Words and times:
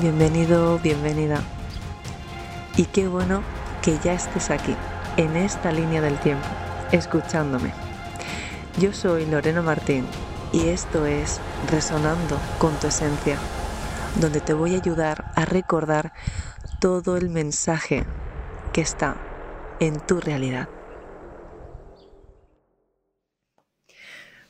bienvenido, 0.00 0.78
bienvenida. 0.78 1.42
Y 2.76 2.84
qué 2.84 3.08
bueno 3.08 3.42
que 3.82 3.98
ya 3.98 4.12
estés 4.12 4.50
aquí, 4.50 4.74
en 5.16 5.36
esta 5.36 5.72
línea 5.72 6.00
del 6.00 6.18
tiempo, 6.18 6.46
escuchándome. 6.92 7.72
Yo 8.78 8.92
soy 8.92 9.26
Lorena 9.26 9.60
Martín 9.60 10.06
y 10.52 10.68
esto 10.68 11.06
es 11.06 11.40
Resonando 11.70 12.38
con 12.58 12.72
tu 12.78 12.86
Esencia, 12.86 13.36
donde 14.20 14.40
te 14.40 14.52
voy 14.52 14.74
a 14.74 14.78
ayudar 14.78 15.32
a 15.34 15.44
recordar 15.44 16.12
todo 16.80 17.16
el 17.16 17.28
mensaje 17.28 18.04
que 18.72 18.80
está 18.80 19.16
en 19.80 19.98
tu 19.98 20.20
realidad. 20.20 20.68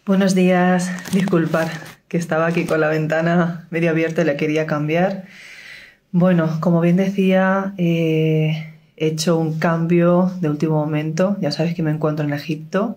Buenos 0.04 0.34
días, 0.34 0.90
disculpar 1.12 1.97
que 2.08 2.16
estaba 2.16 2.46
aquí 2.46 2.64
con 2.64 2.80
la 2.80 2.88
ventana 2.88 3.66
medio 3.70 3.90
abierta 3.90 4.22
y 4.22 4.24
la 4.24 4.36
quería 4.36 4.66
cambiar. 4.66 5.26
Bueno, 6.10 6.58
como 6.60 6.80
bien 6.80 6.96
decía, 6.96 7.74
eh, 7.76 8.74
he 8.96 9.06
hecho 9.06 9.38
un 9.38 9.58
cambio 9.58 10.32
de 10.40 10.48
último 10.48 10.76
momento. 10.76 11.36
Ya 11.40 11.52
sabes 11.52 11.74
que 11.74 11.82
me 11.82 11.90
encuentro 11.90 12.24
en 12.24 12.32
Egipto. 12.32 12.96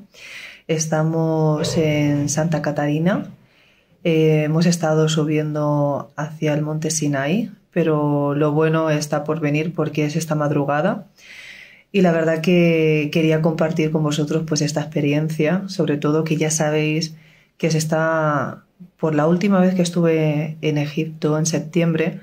Estamos 0.68 1.77
en 1.77 2.30
Santa 2.30 2.62
Catarina. 2.62 3.26
Eh, 4.04 4.44
hemos 4.45 4.66
estado 4.66 5.09
subiendo 5.09 6.12
hacia 6.16 6.54
el 6.54 6.62
monte 6.62 6.90
Sinai, 6.90 7.52
pero 7.71 8.34
lo 8.34 8.52
bueno 8.52 8.90
está 8.90 9.23
por 9.23 9.40
venir 9.41 9.73
porque 9.76 10.05
es 10.05 10.16
esta 10.16 10.35
madrugada. 10.35 11.07
Y 11.91 12.02
la 12.02 12.13
verdad 12.13 12.41
que 12.41 13.09
quería 13.12 13.41
compartir 13.41 13.91
con 13.91 14.04
vosotros 14.04 14.43
pues 14.48 14.62
esta 14.62 14.82
experiencia, 14.82 15.63
sobre 15.68 15.98
todo 15.98 16.23
que 16.23 16.38
ya 16.38 16.49
sabéis 16.49 17.16
que 17.57 17.70
se 17.70 17.77
está, 17.77 18.63
por 18.98 19.16
la 19.16 19.27
última 19.27 19.59
vez 19.59 19.76
que 19.76 19.81
estuve 19.81 20.58
en 20.62 20.77
Egipto 20.77 21.38
en 21.38 21.45
septiembre, 21.45 22.20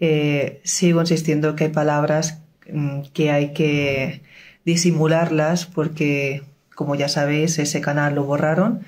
eh, 0.00 0.60
sigo 0.64 1.00
insistiendo 1.00 1.56
que 1.56 1.64
hay 1.64 1.70
palabras 1.70 2.42
mm, 2.70 3.02
que 3.12 3.30
hay 3.30 3.52
que 3.52 4.22
disimularlas 4.64 5.66
porque, 5.66 6.42
como 6.74 6.94
ya 6.94 7.08
sabéis, 7.08 7.58
ese 7.58 7.80
canal 7.80 8.14
lo 8.14 8.24
borraron. 8.24 8.80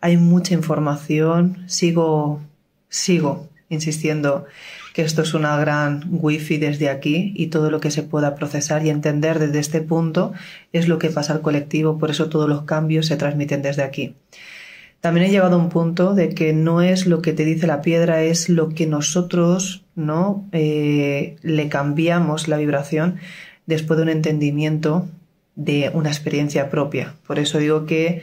Hay 0.00 0.16
mucha 0.16 0.54
información, 0.54 1.64
sigo, 1.68 2.40
sigo 2.88 3.48
insistiendo 3.68 4.46
que 4.94 5.02
esto 5.02 5.22
es 5.22 5.34
una 5.34 5.56
gran 5.58 6.04
wifi 6.10 6.56
desde 6.56 6.88
aquí 6.88 7.34
y 7.36 7.48
todo 7.48 7.70
lo 7.70 7.80
que 7.80 7.90
se 7.90 8.02
pueda 8.02 8.34
procesar 8.34 8.86
y 8.86 8.90
entender 8.90 9.38
desde 9.38 9.58
este 9.58 9.82
punto 9.82 10.32
es 10.72 10.88
lo 10.88 10.98
que 10.98 11.10
pasa 11.10 11.34
al 11.34 11.42
colectivo, 11.42 11.98
por 11.98 12.10
eso 12.10 12.30
todos 12.30 12.48
los 12.48 12.62
cambios 12.62 13.06
se 13.06 13.16
transmiten 13.16 13.60
desde 13.60 13.82
aquí. 13.82 14.14
También 15.00 15.26
he 15.26 15.30
llegado 15.30 15.56
a 15.56 15.58
un 15.58 15.68
punto 15.68 16.14
de 16.14 16.30
que 16.30 16.52
no 16.52 16.82
es 16.82 17.06
lo 17.06 17.22
que 17.22 17.32
te 17.32 17.44
dice 17.44 17.66
la 17.66 17.82
piedra, 17.82 18.22
es 18.22 18.48
lo 18.48 18.70
que 18.70 18.86
nosotros 18.86 19.84
no 19.94 20.48
eh, 20.52 21.36
le 21.42 21.68
cambiamos 21.68 22.48
la 22.48 22.56
vibración 22.56 23.16
después 23.66 23.96
de 23.98 24.04
un 24.04 24.08
entendimiento 24.08 25.06
de 25.54 25.90
una 25.94 26.10
experiencia 26.10 26.70
propia. 26.70 27.14
Por 27.26 27.38
eso 27.38 27.58
digo 27.58 27.86
que 27.86 28.22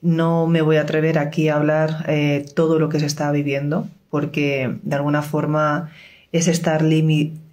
no 0.00 0.46
me 0.46 0.62
voy 0.62 0.76
a 0.76 0.82
atrever 0.82 1.18
aquí 1.18 1.48
a 1.48 1.56
hablar 1.56 2.04
eh, 2.08 2.44
todo 2.54 2.78
lo 2.78 2.88
que 2.88 3.00
se 3.00 3.06
está 3.06 3.30
viviendo, 3.30 3.88
porque 4.10 4.76
de 4.82 4.96
alguna 4.96 5.22
forma 5.22 5.90
es 6.32 6.48
estar 6.48 6.82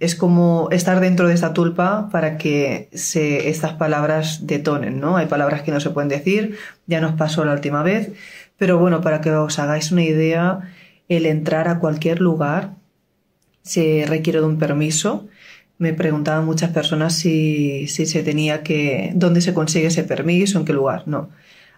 es 0.00 0.14
como 0.14 0.68
estar 0.72 1.00
dentro 1.00 1.28
de 1.28 1.34
esta 1.34 1.52
tulpa 1.52 2.08
para 2.10 2.38
que 2.38 2.88
se, 2.94 3.50
estas 3.50 3.74
palabras 3.74 4.46
detonen, 4.46 5.00
¿no? 5.00 5.18
Hay 5.18 5.26
palabras 5.26 5.62
que 5.62 5.70
no 5.70 5.80
se 5.80 5.90
pueden 5.90 6.08
decir, 6.08 6.56
ya 6.86 7.00
nos 7.00 7.12
pasó 7.14 7.44
la 7.44 7.52
última 7.52 7.82
vez, 7.82 8.12
pero 8.56 8.78
bueno, 8.78 9.02
para 9.02 9.20
que 9.20 9.30
os 9.30 9.58
hagáis 9.58 9.92
una 9.92 10.02
idea, 10.02 10.60
el 11.08 11.26
entrar 11.26 11.68
a 11.68 11.78
cualquier 11.78 12.20
lugar 12.20 12.74
se 13.62 14.04
requiere 14.08 14.40
de 14.40 14.46
un 14.46 14.58
permiso. 14.58 15.28
Me 15.78 15.92
preguntaban 15.92 16.46
muchas 16.46 16.70
personas 16.70 17.14
si, 17.14 17.86
si 17.88 18.06
se 18.06 18.22
tenía 18.22 18.62
que, 18.62 19.12
dónde 19.14 19.42
se 19.42 19.54
consigue 19.54 19.88
ese 19.88 20.04
permiso, 20.04 20.58
en 20.58 20.64
qué 20.64 20.72
lugar. 20.72 21.04
No. 21.06 21.30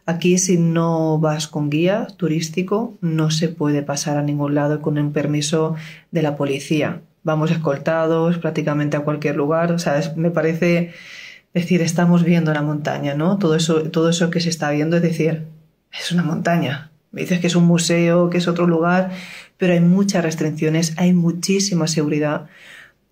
Aquí 0.04 0.38
si 0.38 0.58
no 0.58 1.18
vas 1.18 1.46
con 1.46 1.70
guía 1.70 2.08
turístico 2.16 2.98
no 3.00 3.30
se 3.30 3.48
puede 3.48 3.82
pasar 3.82 4.16
a 4.16 4.22
ningún 4.22 4.54
lado 4.54 4.82
con 4.82 4.98
un 4.98 5.12
permiso 5.12 5.76
de 6.10 6.22
la 6.22 6.36
policía. 6.36 7.02
Vamos 7.22 7.52
escoltados 7.52 8.38
prácticamente 8.38 8.96
a 8.96 9.00
cualquier 9.00 9.36
lugar. 9.36 9.70
O 9.70 9.78
sea, 9.78 10.00
me 10.16 10.32
parece 10.32 10.92
decir, 11.54 11.82
estamos 11.82 12.24
viendo 12.24 12.52
la 12.52 12.62
montaña, 12.62 13.14
¿no? 13.14 13.38
Todo 13.38 13.54
eso, 13.54 13.82
todo 13.90 14.08
eso 14.10 14.30
que 14.30 14.40
se 14.40 14.48
está 14.48 14.70
viendo, 14.70 14.96
es 14.96 15.02
decir, 15.02 15.44
es 15.92 16.10
una 16.10 16.24
montaña. 16.24 16.90
Me 17.12 17.20
dices 17.20 17.40
que 17.40 17.46
es 17.46 17.54
un 17.56 17.66
museo, 17.66 18.30
que 18.30 18.38
es 18.38 18.48
otro 18.48 18.66
lugar, 18.66 19.10
pero 19.58 19.74
hay 19.74 19.80
muchas 19.80 20.24
restricciones, 20.24 20.94
hay 20.96 21.12
muchísima 21.12 21.86
seguridad. 21.86 22.46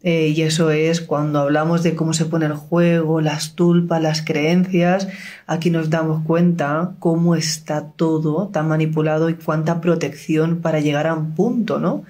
Eh, 0.02 0.28
y 0.34 0.42
eso 0.42 0.70
es 0.70 1.02
cuando 1.02 1.40
hablamos 1.40 1.82
de 1.82 1.94
cómo 1.94 2.14
se 2.14 2.24
pone 2.24 2.46
el 2.46 2.54
juego, 2.54 3.20
las 3.20 3.54
tulpas, 3.54 4.00
las 4.00 4.22
creencias, 4.22 5.08
aquí 5.46 5.68
nos 5.70 5.90
damos 5.90 6.24
cuenta 6.24 6.92
cómo 6.98 7.34
está 7.34 7.88
todo 7.96 8.48
tan 8.48 8.68
manipulado 8.68 9.28
y 9.28 9.34
cuánta 9.34 9.82
protección 9.82 10.60
para 10.62 10.80
llegar 10.80 11.06
a 11.06 11.14
un 11.14 11.34
punto, 11.34 11.78
¿no? 11.78 12.04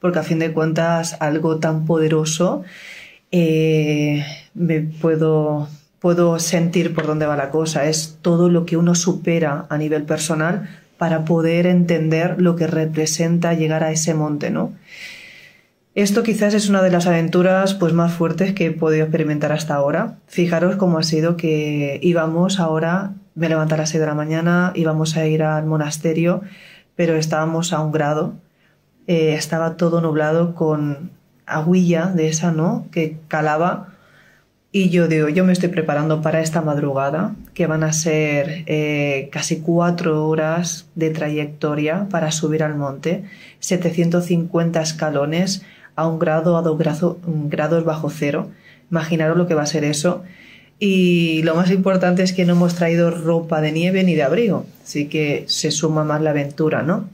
Porque 0.00 0.20
a 0.20 0.22
fin 0.22 0.38
de 0.38 0.52
cuentas 0.52 1.16
algo 1.20 1.58
tan 1.58 1.84
poderoso 1.84 2.62
eh, 3.30 4.24
me 4.54 4.80
puedo, 4.80 5.68
puedo 6.00 6.38
sentir 6.38 6.94
por 6.94 7.06
dónde 7.06 7.26
va 7.26 7.36
la 7.36 7.50
cosa. 7.50 7.86
Es 7.86 8.18
todo 8.22 8.48
lo 8.48 8.64
que 8.64 8.76
uno 8.78 8.94
supera 8.94 9.66
a 9.68 9.76
nivel 9.76 10.04
personal 10.04 10.70
para 10.98 11.24
poder 11.24 11.66
entender 11.66 12.40
lo 12.40 12.56
que 12.56 12.66
representa 12.66 13.52
llegar 13.52 13.82
a 13.84 13.90
ese 13.90 14.14
monte, 14.14 14.50
¿no? 14.50 14.72
Esto 15.94 16.24
quizás 16.24 16.54
es 16.54 16.68
una 16.68 16.82
de 16.82 16.90
las 16.90 17.06
aventuras 17.06 17.74
pues, 17.74 17.92
más 17.92 18.12
fuertes 18.12 18.52
que 18.52 18.66
he 18.66 18.70
podido 18.72 19.04
experimentar 19.04 19.52
hasta 19.52 19.76
ahora. 19.76 20.18
Fijaros 20.26 20.74
cómo 20.74 20.98
ha 20.98 21.04
sido 21.04 21.36
que 21.36 22.00
íbamos 22.02 22.58
ahora, 22.58 23.12
me 23.36 23.48
levanté 23.48 23.74
a 23.74 23.78
las 23.78 23.90
6 23.90 24.00
de 24.00 24.06
la 24.06 24.14
mañana, 24.14 24.72
íbamos 24.74 25.16
a 25.16 25.26
ir 25.26 25.44
al 25.44 25.66
monasterio, 25.66 26.42
pero 26.96 27.14
estábamos 27.14 27.72
a 27.72 27.80
un 27.80 27.92
grado. 27.92 28.34
Eh, 29.06 29.34
estaba 29.34 29.76
todo 29.76 30.00
nublado 30.00 30.56
con 30.56 31.10
aguilla 31.46 32.06
de 32.06 32.28
esa, 32.28 32.50
¿no? 32.50 32.86
Que 32.90 33.18
calaba. 33.28 33.94
Y 34.72 34.90
yo 34.90 35.06
digo, 35.06 35.28
yo 35.28 35.44
me 35.44 35.52
estoy 35.52 35.68
preparando 35.68 36.22
para 36.22 36.40
esta 36.40 36.60
madrugada, 36.60 37.36
que 37.54 37.68
van 37.68 37.84
a 37.84 37.92
ser 37.92 38.64
eh, 38.66 39.28
casi 39.30 39.60
cuatro 39.60 40.26
horas 40.26 40.88
de 40.96 41.10
trayectoria 41.10 42.08
para 42.10 42.32
subir 42.32 42.64
al 42.64 42.74
monte, 42.74 43.22
750 43.60 44.82
escalones, 44.82 45.62
a 45.96 46.06
un 46.06 46.18
grado, 46.18 46.56
a 46.56 46.62
dos 46.62 46.78
grados 46.78 47.84
bajo 47.84 48.10
cero. 48.10 48.50
Imaginaros 48.90 49.36
lo 49.36 49.46
que 49.46 49.54
va 49.54 49.62
a 49.62 49.66
ser 49.66 49.84
eso. 49.84 50.22
Y 50.78 51.42
lo 51.44 51.54
más 51.54 51.70
importante 51.70 52.22
es 52.22 52.32
que 52.32 52.44
no 52.44 52.52
hemos 52.52 52.74
traído 52.74 53.10
ropa 53.10 53.60
de 53.60 53.72
nieve 53.72 54.02
ni 54.02 54.14
de 54.14 54.24
abrigo, 54.24 54.66
así 54.82 55.06
que 55.06 55.44
se 55.46 55.70
suma 55.70 56.04
más 56.04 56.20
la 56.20 56.30
aventura, 56.30 56.82
¿no? 56.82 57.08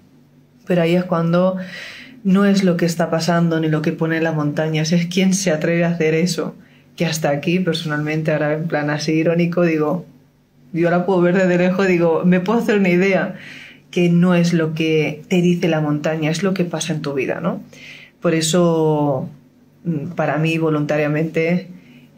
Pero 0.66 0.82
ahí 0.82 0.94
es 0.94 1.04
cuando 1.04 1.56
no 2.24 2.46
es 2.46 2.64
lo 2.64 2.76
que 2.76 2.86
está 2.86 3.10
pasando 3.10 3.60
ni 3.60 3.68
lo 3.68 3.82
que 3.82 3.92
pone 3.92 4.16
en 4.16 4.24
las 4.24 4.34
montañas, 4.34 4.92
es 4.92 5.06
quién 5.06 5.34
se 5.34 5.50
atreve 5.50 5.84
a 5.84 5.90
hacer 5.90 6.14
eso. 6.14 6.54
Que 6.96 7.06
hasta 7.06 7.30
aquí, 7.30 7.60
personalmente, 7.60 8.32
ahora 8.32 8.54
en 8.54 8.66
plan 8.66 8.90
así 8.90 9.12
irónico, 9.12 9.62
digo, 9.62 10.06
yo 10.72 10.88
ahora 10.88 11.06
puedo 11.06 11.20
ver 11.20 11.36
desde 11.36 11.58
lejos, 11.58 11.86
digo, 11.86 12.22
me 12.24 12.40
puedo 12.40 12.58
hacer 12.58 12.78
una 12.78 12.90
idea 12.90 13.36
que 13.90 14.08
no 14.08 14.34
es 14.34 14.52
lo 14.52 14.74
que 14.74 15.22
te 15.28 15.42
dice 15.42 15.68
la 15.68 15.80
montaña, 15.80 16.30
es 16.30 16.42
lo 16.42 16.54
que 16.54 16.64
pasa 16.64 16.92
en 16.92 17.02
tu 17.02 17.14
vida, 17.14 17.40
¿no? 17.40 17.62
Por 18.20 18.34
eso, 18.34 19.28
mm, 19.84 20.10
para 20.10 20.36
mí, 20.38 20.58
voluntariamente, 20.58 21.68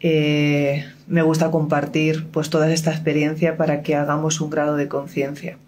eh, 0.01 0.85
me 1.07 1.23
gusta 1.23 1.51
compartir 1.51 2.27
pues 2.33 2.51
toda 2.51 2.73
esta 2.73 2.91
experiencia 2.91 3.57
para 3.57 3.83
que 3.83 3.95
hagamos 3.95 4.41
un 4.41 4.51
grado 4.51 4.77
de 4.77 4.89
conciencia. 4.89 5.59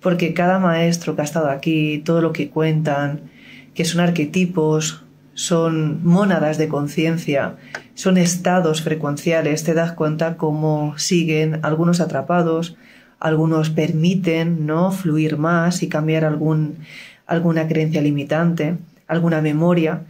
Porque 0.00 0.34
cada 0.34 0.58
maestro 0.58 1.14
que 1.14 1.22
ha 1.22 1.24
estado 1.24 1.50
aquí, 1.50 2.02
todo 2.04 2.20
lo 2.20 2.32
que 2.32 2.50
cuentan, 2.50 3.22
que 3.74 3.84
son 3.84 4.00
arquetipos, 4.00 5.04
son 5.34 6.04
mónadas 6.04 6.58
de 6.58 6.68
conciencia, 6.68 7.56
son 7.94 8.18
estados 8.18 8.82
frecuenciales, 8.82 9.64
te 9.64 9.74
das 9.74 9.92
cuenta 9.92 10.36
cómo 10.36 10.98
siguen 10.98 11.60
algunos 11.62 12.00
atrapados, 12.00 12.76
algunos 13.18 13.70
permiten 13.70 14.66
no 14.66 14.92
fluir 14.92 15.38
más 15.38 15.82
y 15.82 15.88
cambiar 15.88 16.24
algún, 16.24 16.78
alguna 17.26 17.68
creencia 17.68 18.02
limitante 18.02 18.76
alguna 19.10 19.42
memoria. 19.42 20.06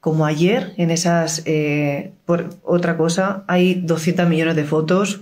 Como 0.00 0.24
ayer, 0.24 0.72
en 0.76 0.90
esas, 0.90 1.42
eh, 1.44 2.12
por 2.24 2.50
otra 2.62 2.96
cosa, 2.96 3.44
hay 3.48 3.74
200 3.74 4.28
millones 4.28 4.56
de 4.56 4.64
fotos 4.64 5.20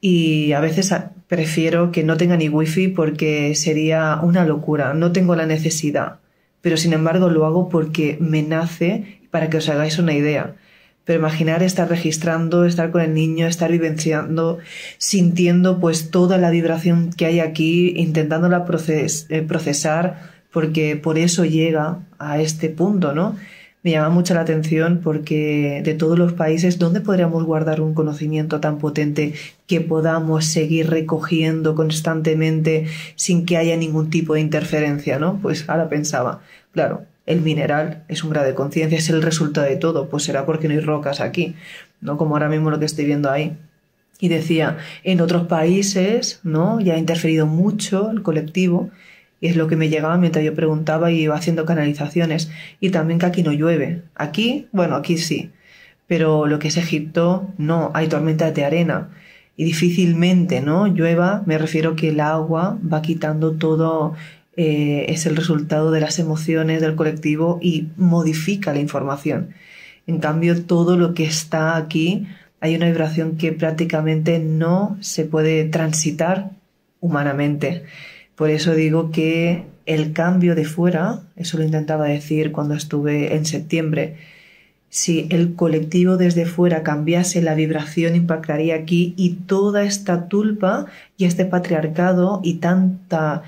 y 0.00 0.52
a 0.52 0.60
veces 0.60 0.94
prefiero 1.28 1.92
que 1.92 2.04
no 2.04 2.16
tenga 2.16 2.36
ni 2.36 2.48
wifi 2.48 2.88
porque 2.88 3.54
sería 3.54 4.18
una 4.22 4.44
locura. 4.44 4.94
No 4.94 5.12
tengo 5.12 5.36
la 5.36 5.46
necesidad, 5.46 6.20
pero 6.62 6.76
sin 6.76 6.94
embargo 6.94 7.28
lo 7.28 7.44
hago 7.44 7.68
porque 7.68 8.16
me 8.20 8.42
nace 8.42 9.20
para 9.30 9.50
que 9.50 9.58
os 9.58 9.68
hagáis 9.68 9.98
una 9.98 10.14
idea. 10.14 10.54
Pero 11.04 11.18
imaginar 11.18 11.62
estar 11.62 11.88
registrando, 11.90 12.64
estar 12.64 12.90
con 12.90 13.02
el 13.02 13.12
niño, 13.12 13.46
estar 13.46 13.70
vivenciando, 13.70 14.58
sintiendo 14.96 15.78
pues 15.80 16.10
toda 16.10 16.38
la 16.38 16.48
vibración 16.48 17.10
que 17.12 17.26
hay 17.26 17.40
aquí, 17.40 17.92
intentándola 17.96 18.64
eh, 18.88 19.42
procesar 19.42 20.33
porque 20.54 20.96
por 20.96 21.18
eso 21.18 21.44
llega 21.44 21.98
a 22.18 22.40
este 22.40 22.70
punto, 22.70 23.12
¿no? 23.12 23.36
me 23.84 23.90
llama 23.90 24.08
mucho 24.08 24.32
la 24.32 24.40
atención 24.40 25.00
porque 25.04 25.82
de 25.84 25.92
todos 25.92 26.18
los 26.18 26.32
países, 26.32 26.78
¿dónde 26.78 27.02
podríamos 27.02 27.44
guardar 27.44 27.82
un 27.82 27.92
conocimiento 27.92 28.58
tan 28.58 28.78
potente 28.78 29.34
que 29.66 29.82
podamos 29.82 30.46
seguir 30.46 30.88
recogiendo 30.88 31.74
constantemente 31.74 32.86
sin 33.14 33.44
que 33.44 33.58
haya 33.58 33.76
ningún 33.76 34.08
tipo 34.08 34.34
de 34.34 34.40
interferencia? 34.40 35.18
¿no? 35.18 35.38
Pues 35.42 35.68
ahora 35.68 35.90
pensaba, 35.90 36.40
claro, 36.72 37.02
el 37.26 37.42
mineral 37.42 38.04
es 38.08 38.24
un 38.24 38.30
grado 38.30 38.46
de 38.46 38.54
conciencia, 38.54 38.96
es 38.96 39.10
el 39.10 39.20
resultado 39.20 39.66
de 39.66 39.76
todo, 39.76 40.08
pues 40.08 40.24
será 40.24 40.46
porque 40.46 40.66
no 40.66 40.72
hay 40.72 40.80
rocas 40.80 41.20
aquí, 41.20 41.54
¿no? 42.00 42.16
Como 42.16 42.36
ahora 42.36 42.48
mismo 42.48 42.70
lo 42.70 42.78
que 42.78 42.86
estoy 42.86 43.04
viendo 43.04 43.30
ahí. 43.30 43.56
Y 44.18 44.28
decía, 44.28 44.78
en 45.02 45.20
otros 45.20 45.46
países, 45.46 46.40
¿no? 46.42 46.80
Ya 46.80 46.94
ha 46.94 46.98
interferido 46.98 47.46
mucho 47.46 48.10
el 48.10 48.22
colectivo, 48.22 48.90
y 49.44 49.48
es 49.48 49.56
lo 49.56 49.68
que 49.68 49.76
me 49.76 49.90
llegaba 49.90 50.16
mientras 50.16 50.42
yo 50.42 50.54
preguntaba 50.54 51.10
y 51.10 51.20
iba 51.20 51.34
haciendo 51.34 51.66
canalizaciones. 51.66 52.50
Y 52.80 52.88
también 52.88 53.18
que 53.18 53.26
aquí 53.26 53.42
no 53.42 53.52
llueve. 53.52 54.00
Aquí, 54.14 54.68
bueno, 54.72 54.96
aquí 54.96 55.18
sí. 55.18 55.50
Pero 56.06 56.46
lo 56.46 56.58
que 56.58 56.68
es 56.68 56.78
Egipto, 56.78 57.52
no, 57.58 57.90
hay 57.92 58.08
tormentas 58.08 58.54
de 58.54 58.64
arena. 58.64 59.10
Y 59.54 59.64
difícilmente, 59.64 60.62
¿no? 60.62 60.86
Llueva, 60.86 61.42
me 61.44 61.58
refiero 61.58 61.94
que 61.94 62.08
el 62.08 62.20
agua 62.20 62.78
va 62.90 63.02
quitando 63.02 63.52
todo 63.52 64.14
eh, 64.56 65.04
es 65.10 65.26
el 65.26 65.36
resultado 65.36 65.90
de 65.90 66.00
las 66.00 66.18
emociones 66.18 66.80
del 66.80 66.96
colectivo 66.96 67.58
y 67.60 67.88
modifica 67.98 68.72
la 68.72 68.80
información. 68.80 69.50
En 70.06 70.20
cambio, 70.20 70.64
todo 70.64 70.96
lo 70.96 71.12
que 71.12 71.24
está 71.24 71.76
aquí, 71.76 72.26
hay 72.60 72.76
una 72.76 72.86
vibración 72.86 73.36
que 73.36 73.52
prácticamente 73.52 74.38
no 74.38 74.96
se 75.00 75.26
puede 75.26 75.66
transitar 75.66 76.52
humanamente. 77.00 77.84
Por 78.36 78.50
eso 78.50 78.74
digo 78.74 79.10
que 79.10 79.64
el 79.86 80.12
cambio 80.12 80.54
de 80.54 80.64
fuera, 80.64 81.22
eso 81.36 81.58
lo 81.58 81.64
intentaba 81.64 82.06
decir 82.06 82.52
cuando 82.52 82.74
estuve 82.74 83.34
en 83.36 83.46
septiembre, 83.46 84.16
si 84.88 85.26
el 85.30 85.54
colectivo 85.54 86.16
desde 86.16 86.46
fuera 86.46 86.84
cambiase, 86.84 87.42
la 87.42 87.54
vibración 87.54 88.14
impactaría 88.14 88.76
aquí 88.76 89.14
y 89.16 89.30
toda 89.46 89.82
esta 89.82 90.28
tulpa 90.28 90.86
y 91.16 91.24
este 91.24 91.44
patriarcado 91.44 92.40
y 92.44 92.54
tanta 92.54 93.42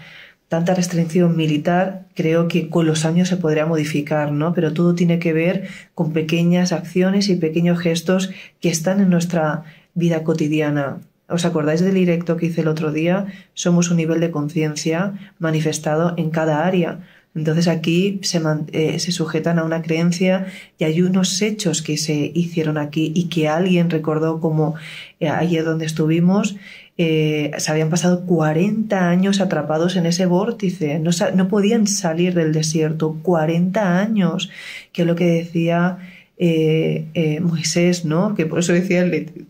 tanta 0.49 0.75
restricción 0.75 1.37
militar, 1.37 2.07
creo 2.15 2.49
que 2.49 2.69
con 2.69 2.87
los 2.87 3.05
años 3.05 3.29
se 3.29 3.37
podría 3.37 3.67
modificar, 3.67 4.33
¿no? 4.33 4.55
Pero 4.55 4.73
todo 4.73 4.95
tiene 4.95 5.19
que 5.19 5.33
ver 5.33 5.69
con 5.95 6.13
pequeñas 6.13 6.73
acciones 6.73 7.29
y 7.29 7.37
pequeños 7.37 7.81
gestos 7.81 8.31
que 8.61 8.69
están 8.69 9.01
en 9.01 9.11
nuestra 9.11 9.65
vida 9.95 10.23
cotidiana. 10.23 11.01
¿Os 11.29 11.45
acordáis 11.45 11.81
del 11.81 11.95
directo 11.95 12.37
que 12.37 12.47
hice 12.47 12.61
el 12.61 12.69
otro 12.69 12.93
día? 12.93 13.27
Somos 13.55 13.91
un 13.91 13.97
nivel 13.97 14.21
de 14.21 14.31
conciencia 14.31 15.33
manifestado 15.39 16.15
en 16.17 16.31
cada 16.31 16.67
área. 16.67 17.01
Entonces 17.35 17.69
aquí 17.69 18.19
se, 18.23 18.41
eh, 18.73 18.99
sujetan 18.99 19.59
a 19.59 19.65
una 19.65 19.83
creencia 19.83 20.47
y 20.79 20.85
hay 20.85 21.03
unos 21.03 21.43
hechos 21.43 21.83
que 21.83 21.99
se 21.99 22.33
hicieron 22.35 22.79
aquí 22.79 23.13
y 23.15 23.29
que 23.29 23.49
alguien 23.49 23.91
recordó 23.91 24.41
como 24.41 24.77
eh, 25.21 25.29
ayer 25.29 25.65
donde 25.65 25.85
estuvimos 25.85 26.57
eh, 26.99 27.51
se 27.59 27.71
habían 27.71 27.91
pasado 27.91 28.25
40 28.25 29.11
años 29.11 29.43
atrapados 29.43 29.97
en 29.97 30.07
ese 30.07 30.25
vórtice, 30.25 30.99
no, 30.99 31.11
no, 31.35 31.49
podían 31.49 31.87
salir 31.87 32.33
del 32.33 32.55
desierto, 32.55 33.19
40 33.23 33.99
años, 33.99 34.51
que 34.93 35.03
es 35.03 35.07
lo 35.07 35.15
que 35.15 35.27
decía 35.27 35.99
eh, 36.39 37.07
eh, 37.15 37.41
Moisés, 37.41 38.05
¿no? 38.05 38.35
Que 38.35 38.45
por 38.45 38.59
eso 38.59 38.73
decía, 38.73 39.05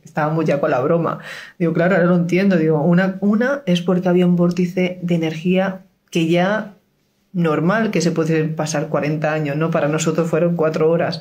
estábamos 0.05 0.45
ya 0.45 0.61
con 0.61 0.71
la 0.71 0.81
broma. 0.81 1.19
Digo, 1.59 1.73
claro, 1.73 1.97
ahora 1.97 2.07
lo 2.07 2.17
entiendo. 2.17 2.57
Digo, 2.57 2.81
una, 2.83 3.63
es 3.67 3.83
porque 3.83 4.09
había 4.09 4.27
un 4.27 4.37
vórtice 4.37 4.99
de 5.03 5.15
energía 5.15 5.83
que 6.11 6.29
ya 6.29 6.75
normal 7.33 7.91
que 7.91 8.01
se 8.01 8.13
puede 8.13 8.45
pasar 8.45 8.89
40 8.89 9.33
años, 9.33 9.57
¿no? 9.57 9.71
Para 9.71 9.89
nosotros 9.89 10.31
fueron 10.31 10.57
cuatro 10.57 10.91
horas. 10.91 11.21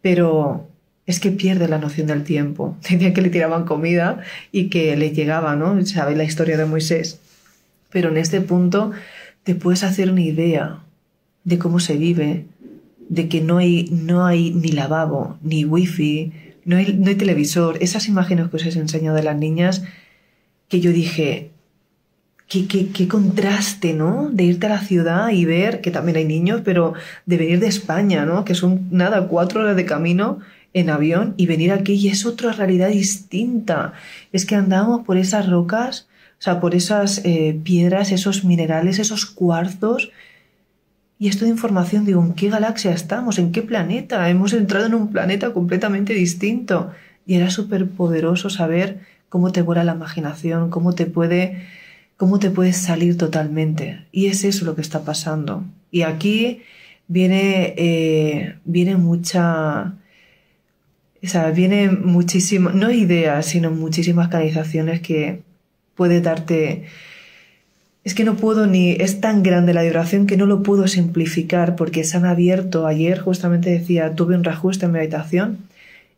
Pero 0.00 0.68
es 1.06 1.18
que 1.18 1.30
pierde 1.30 1.68
la 1.68 1.78
noción 1.78 2.06
del 2.06 2.22
tiempo. 2.22 2.76
Decían 2.88 3.12
que 3.12 3.22
le 3.22 3.30
tiraban 3.30 3.64
comida 3.64 4.20
y 4.52 4.68
que 4.70 4.96
le 4.96 5.10
llegaba, 5.10 5.56
¿no? 5.56 5.84
Sabéis 5.84 6.18
la 6.18 6.24
historia 6.24 6.56
de 6.56 6.64
Moisés. 6.64 7.18
Pero 7.90 8.08
en 8.10 8.18
este 8.18 8.40
punto 8.40 8.92
te 9.42 9.54
puedes 9.54 9.82
hacer 9.82 10.10
una 10.10 10.22
idea 10.22 10.78
de 11.44 11.58
cómo 11.58 11.80
se 11.80 11.96
vive, 11.96 12.46
de 13.12 13.28
que 13.28 13.42
no 13.42 13.58
hay, 13.58 13.90
no 13.90 14.24
hay 14.24 14.52
ni 14.52 14.72
lavabo, 14.72 15.36
ni 15.42 15.66
wifi, 15.66 16.32
no 16.64 16.78
hay, 16.78 16.94
no 16.94 17.08
hay 17.10 17.14
televisor. 17.14 17.76
Esas 17.82 18.08
imágenes 18.08 18.48
que 18.48 18.56
os 18.56 18.64
he 18.64 18.70
enseñado 18.78 19.16
de 19.16 19.22
las 19.22 19.36
niñas, 19.36 19.84
que 20.68 20.80
yo 20.80 20.92
dije, 20.92 21.50
Qué, 22.48 22.66
qué, 22.66 22.88
qué, 22.88 23.08
contraste, 23.08 23.94
¿no? 23.94 24.28
De 24.30 24.44
irte 24.44 24.66
a 24.66 24.70
la 24.70 24.80
ciudad 24.80 25.30
y 25.30 25.46
ver 25.46 25.80
que 25.80 25.90
también 25.90 26.18
hay 26.18 26.26
niños, 26.26 26.60
pero 26.62 26.92
de 27.24 27.38
venir 27.38 27.60
de 27.60 27.66
España, 27.66 28.26
¿no? 28.26 28.44
Que 28.44 28.54
son 28.54 28.88
nada, 28.90 29.26
cuatro 29.26 29.62
horas 29.62 29.74
de 29.74 29.86
camino 29.86 30.40
en 30.74 30.90
avión 30.90 31.32
y 31.38 31.46
venir 31.46 31.72
aquí 31.72 31.94
y 31.94 32.08
es 32.08 32.26
otra 32.26 32.52
realidad 32.52 32.90
distinta. 32.90 33.94
Es 34.32 34.44
que 34.44 34.54
andamos 34.54 35.06
por 35.06 35.16
esas 35.16 35.48
rocas, 35.48 36.08
o 36.38 36.42
sea, 36.42 36.60
por 36.60 36.74
esas 36.74 37.22
eh, 37.24 37.58
piedras, 37.64 38.12
esos 38.12 38.44
minerales, 38.44 38.98
esos 38.98 39.24
cuarzos. 39.24 40.10
Y 41.22 41.28
esto 41.28 41.44
de 41.44 41.52
información, 41.52 42.04
digo, 42.04 42.20
¿en 42.20 42.34
qué 42.34 42.50
galaxia 42.50 42.90
estamos? 42.90 43.38
¿En 43.38 43.52
qué 43.52 43.62
planeta? 43.62 44.28
Hemos 44.28 44.52
entrado 44.54 44.86
en 44.86 44.94
un 44.94 45.12
planeta 45.12 45.52
completamente 45.52 46.14
distinto. 46.14 46.90
Y 47.24 47.36
era 47.36 47.48
súper 47.48 47.88
poderoso 47.88 48.50
saber 48.50 48.98
cómo 49.28 49.52
te 49.52 49.62
vuela 49.62 49.84
la 49.84 49.94
imaginación, 49.94 50.68
cómo 50.68 50.96
te 50.96 51.06
puede, 51.06 51.68
cómo 52.16 52.40
te 52.40 52.50
puedes 52.50 52.76
salir 52.76 53.16
totalmente. 53.16 54.04
Y 54.10 54.26
es 54.26 54.42
eso 54.42 54.64
lo 54.64 54.74
que 54.74 54.80
está 54.80 55.04
pasando. 55.04 55.62
Y 55.92 56.02
aquí 56.02 56.62
viene, 57.06 57.74
eh, 57.76 58.56
viene 58.64 58.96
mucha, 58.96 59.94
o 61.22 61.26
sea, 61.28 61.52
viene 61.52 61.88
muchísimo, 61.88 62.70
no 62.70 62.90
ideas, 62.90 63.46
sino 63.46 63.70
muchísimas 63.70 64.26
canalizaciones 64.26 65.00
que 65.00 65.42
puede 65.94 66.20
darte... 66.20 66.86
Es 68.04 68.14
que 68.14 68.24
no 68.24 68.34
puedo 68.34 68.66
ni... 68.66 68.92
Es 68.92 69.20
tan 69.20 69.42
grande 69.42 69.74
la 69.74 69.82
vibración 69.82 70.26
que 70.26 70.36
no 70.36 70.46
lo 70.46 70.62
puedo 70.62 70.88
simplificar 70.88 71.76
porque 71.76 72.04
se 72.04 72.16
han 72.16 72.24
abierto. 72.24 72.86
Ayer 72.86 73.20
justamente 73.20 73.70
decía, 73.70 74.14
tuve 74.14 74.34
un 74.34 74.44
reajuste 74.44 74.86
en 74.86 74.92
mi 74.92 74.98
habitación 74.98 75.58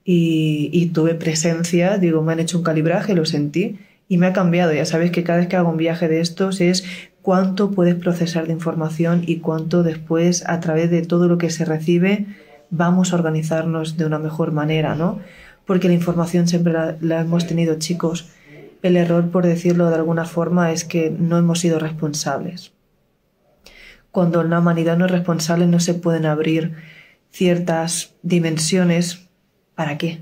y, 0.04 0.90
tuve 0.92 1.14
presencia, 1.14 1.96
digo, 1.98 2.22
me 2.22 2.32
han 2.32 2.40
hecho 2.40 2.58
un 2.58 2.64
calibraje, 2.64 3.14
lo 3.14 3.25
sentí 3.25 3.78
y 4.08 4.19
me 4.19 4.26
ha 4.26 4.32
cambiado. 4.32 4.72
Ya 4.72 4.84
sabes 4.84 5.10
que 5.10 5.25
cada 5.25 5.38
vez 5.38 5.48
que 5.48 5.56
hago 5.56 5.70
un 5.70 5.76
viaje 5.76 6.08
de 6.08 6.20
estos 6.20 6.60
es 6.60 6.84
cuánto 7.22 7.70
puedes 7.70 7.94
procesar 7.94 8.46
de 8.46 8.52
información 8.52 9.22
y 9.26 9.36
cuánto 9.36 9.82
después 9.82 10.44
a 10.46 10.60
través 10.60 10.90
de 10.90 11.02
todo 11.02 11.26
lo 11.26 11.38
que 11.38 11.50
se 11.50 11.64
recibe 11.64 12.26
vamos 12.70 13.12
a 13.12 13.17
organizarnos 13.17 13.96
de 13.96 14.05
una 14.05 14.19
mejor 14.19 14.53
manera, 14.53 14.94
¿no? 14.94 15.20
Porque 15.64 15.88
la 15.88 15.94
información 15.94 16.48
siempre 16.48 16.74
la, 17.00 17.20
hemos 17.20 17.46
tenido, 17.46 17.79
chicos. 17.79 18.29
El 18.84 18.98
error, 18.98 19.31
por 19.31 19.46
decirlo 19.46 19.88
de 19.88 19.94
alguna 19.94 20.26
forma, 20.26 20.70
es 20.70 20.84
que 20.84 21.08
no 21.08 21.38
hemos 21.38 21.60
sido 21.60 21.79
responsables. 21.79 22.74
Cuando 24.10 24.44
la 24.44 24.58
humanidad 24.58 24.98
no 24.98 25.06
es 25.06 25.10
responsable, 25.10 25.67
no 25.67 25.81
se 25.81 25.94
pueden 25.94 26.26
abrir 26.26 26.74
ciertas 27.31 28.14
dimensiones. 28.22 29.31
¿Para 29.74 29.96
qué? 29.96 30.20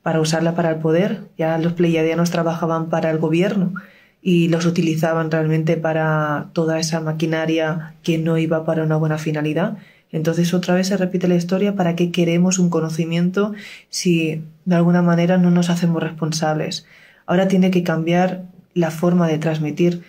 Para 0.00 0.20
usarla 0.20 0.54
para 0.54 0.70
el 0.70 0.76
poder. 0.76 1.24
Ya 1.36 1.58
los 1.58 1.74
pleiadianos 1.74 2.30
trabajaban 2.30 2.88
para 2.88 3.10
el 3.10 3.18
gobierno 3.18 3.74
y 4.22 4.48
los 4.48 4.64
utilizaban 4.64 5.30
realmente 5.30 5.76
para 5.76 6.48
toda 6.54 6.80
esa 6.80 7.02
maquinaria 7.02 7.94
que 8.02 8.16
no 8.16 8.38
iba 8.38 8.64
para 8.64 8.84
una 8.84 8.96
buena 8.96 9.18
finalidad 9.18 9.76
entonces 10.12 10.54
otra 10.54 10.74
vez 10.74 10.86
se 10.86 10.96
repite 10.96 11.28
la 11.28 11.34
historia, 11.34 11.74
¿para 11.74 11.96
qué 11.96 12.10
queremos 12.10 12.58
un 12.58 12.70
conocimiento 12.70 13.52
si 13.88 14.44
de 14.64 14.76
alguna 14.76 15.02
manera 15.02 15.36
no 15.36 15.50
nos 15.50 15.68
hacemos 15.68 16.02
responsables? 16.02 16.86
Ahora 17.26 17.48
tiene 17.48 17.70
que 17.70 17.82
cambiar 17.82 18.44
la 18.74 18.90
forma 18.90 19.28
de 19.28 19.38
transmitir. 19.38 20.02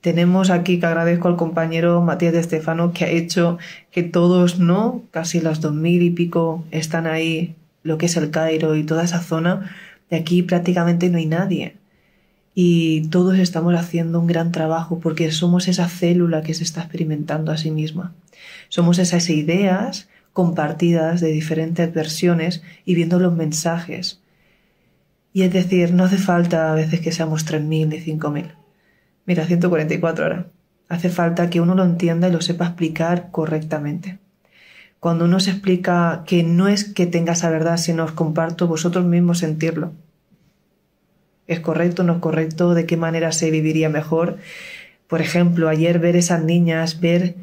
Tenemos 0.00 0.50
aquí 0.50 0.78
que 0.78 0.86
agradezco 0.86 1.28
al 1.28 1.36
compañero 1.36 2.00
Matías 2.02 2.32
de 2.32 2.40
Estefano 2.40 2.92
que 2.92 3.04
ha 3.04 3.08
hecho 3.08 3.58
que 3.90 4.02
todos, 4.02 4.58
¿no? 4.58 5.02
Casi 5.10 5.40
las 5.40 5.60
dos 5.60 5.74
mil 5.74 6.02
y 6.02 6.10
pico 6.10 6.64
están 6.70 7.06
ahí, 7.06 7.54
lo 7.82 7.98
que 7.98 8.06
es 8.06 8.16
el 8.16 8.30
Cairo 8.30 8.76
y 8.76 8.84
toda 8.84 9.04
esa 9.04 9.20
zona. 9.20 9.74
De 10.10 10.16
aquí 10.16 10.42
prácticamente 10.42 11.08
no 11.08 11.18
hay 11.18 11.26
nadie. 11.26 11.76
Y 12.54 13.08
todos 13.08 13.38
estamos 13.38 13.74
haciendo 13.74 14.20
un 14.20 14.26
gran 14.28 14.52
trabajo 14.52 15.00
porque 15.00 15.32
somos 15.32 15.66
esa 15.66 15.88
célula 15.88 16.42
que 16.42 16.54
se 16.54 16.62
está 16.62 16.82
experimentando 16.82 17.50
a 17.50 17.56
sí 17.56 17.70
misma. 17.70 18.12
Somos 18.68 18.98
esas 18.98 19.28
ideas 19.28 20.08
compartidas 20.32 21.20
de 21.20 21.32
diferentes 21.32 21.92
versiones 21.92 22.62
y 22.84 22.94
viendo 22.94 23.18
los 23.18 23.34
mensajes. 23.34 24.20
Y 25.34 25.42
es 25.42 25.52
decir, 25.52 25.92
no 25.92 26.04
hace 26.04 26.16
falta 26.16 26.70
a 26.70 26.76
veces 26.76 27.00
que 27.00 27.10
seamos 27.10 27.44
3.000 27.44 27.88
ni 27.88 27.98
5.000. 27.98 28.54
Mira, 29.26 29.44
144 29.44 30.24
horas. 30.24 30.46
Hace 30.88 31.08
falta 31.08 31.50
que 31.50 31.60
uno 31.60 31.74
lo 31.74 31.82
entienda 31.82 32.28
y 32.28 32.32
lo 32.32 32.40
sepa 32.40 32.66
explicar 32.66 33.32
correctamente. 33.32 34.20
Cuando 35.00 35.24
uno 35.24 35.40
se 35.40 35.50
explica 35.50 36.22
que 36.24 36.44
no 36.44 36.68
es 36.68 36.84
que 36.84 37.06
tenga 37.06 37.32
esa 37.32 37.50
verdad, 37.50 37.78
sino 37.78 38.04
os 38.04 38.12
comparto 38.12 38.68
vosotros 38.68 39.04
mismos 39.06 39.40
sentirlo. 39.40 39.92
¿Es 41.48 41.58
correcto, 41.58 42.04
no 42.04 42.14
es 42.14 42.18
correcto? 42.20 42.74
¿De 42.74 42.86
qué 42.86 42.96
manera 42.96 43.32
se 43.32 43.50
viviría 43.50 43.88
mejor? 43.88 44.38
Por 45.08 45.20
ejemplo, 45.20 45.68
ayer 45.68 45.98
ver 45.98 46.14
esas 46.14 46.44
niñas, 46.44 47.00
ver 47.00 47.34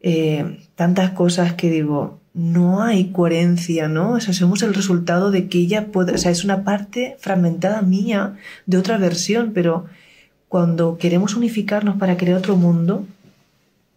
eh, 0.00 0.58
tantas 0.74 1.10
cosas 1.10 1.52
que 1.52 1.68
digo, 1.68 2.18
no 2.34 2.82
hay 2.82 3.10
coherencia, 3.10 3.88
¿no? 3.88 4.12
O 4.12 4.20
sea, 4.20 4.34
somos 4.34 4.62
el 4.62 4.74
resultado 4.74 5.30
de 5.30 5.48
que 5.48 5.58
ella 5.58 5.86
puede, 5.92 6.12
o 6.12 6.18
sea, 6.18 6.32
es 6.32 6.44
una 6.44 6.64
parte 6.64 7.16
fragmentada 7.20 7.80
mía 7.80 8.36
de 8.66 8.76
otra 8.76 8.98
versión, 8.98 9.52
pero 9.54 9.86
cuando 10.48 10.98
queremos 10.98 11.36
unificarnos 11.36 11.96
para 11.96 12.16
crear 12.16 12.36
otro 12.36 12.56
mundo, 12.56 13.06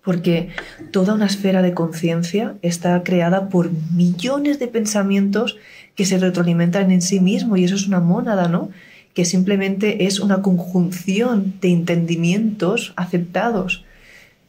porque 0.04 0.50
toda 0.92 1.16
una 1.16 1.26
esfera 1.26 1.62
de 1.62 1.74
conciencia 1.74 2.56
está 2.62 3.04
creada 3.04 3.50
por 3.50 3.72
millones 3.92 4.60
de 4.60 4.68
pensamientos 4.68 5.58
que 5.96 6.06
se 6.06 6.20
retroalimentan 6.20 6.92
en 6.92 7.02
sí 7.02 7.20
mismo 7.20 7.58
y 7.58 7.64
eso 7.64 7.76
es 7.76 7.88
una 7.88 8.00
mónada, 8.00 8.48
¿no? 8.48 8.70
Que 9.16 9.26
simplemente 9.26 10.06
es 10.06 10.20
una 10.20 10.44
conjunción 10.44 11.56
de 11.60 11.72
entendimientos 11.72 12.94
aceptados, 12.96 13.84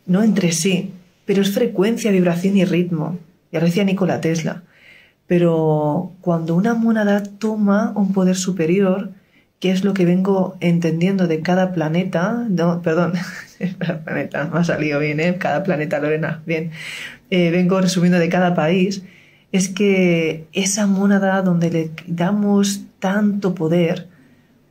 no 0.07 0.23
entre 0.23 0.53
sí, 0.53 0.93
pero 1.25 1.41
es 1.41 1.51
frecuencia, 1.51 2.13
vibración 2.13 2.57
y 2.59 2.65
ritmo. 2.67 3.19
Ya 3.53 3.61
lo 3.61 3.67
decía 3.67 3.85
Nikola 3.85 4.21
Tesla. 4.21 4.63
Pero 5.27 6.13
cuando 6.21 6.55
una 6.55 6.75
mónada 6.75 7.23
toma 7.23 7.93
un 7.95 8.13
poder 8.13 8.37
superior, 8.37 9.11
que 9.61 9.71
es 9.71 9.85
lo 9.85 9.93
que 9.93 10.05
vengo 10.05 10.57
entendiendo 10.61 11.27
de 11.27 11.41
cada 11.41 11.73
planeta, 11.73 12.47
no, 12.49 12.81
perdón, 12.81 13.13
planeta, 14.05 14.49
me 14.53 14.61
ha 14.61 14.65
salido 14.65 15.01
bien, 15.01 15.21
¿eh? 15.21 15.37
Cada 15.39 15.65
planeta, 15.65 15.99
Lorena, 15.99 16.43
bien. 16.47 16.71
Eh, 17.31 17.51
vengo 17.51 17.81
resumiendo 17.81 18.19
de 18.19 18.29
cada 18.29 18.55
país, 18.55 19.03
es 19.53 19.69
que 19.69 20.47
esa 20.53 20.87
mónada 20.87 21.43
donde 21.43 21.71
le 21.71 21.91
damos 22.07 22.85
tanto 22.99 23.55
poder, 23.55 24.09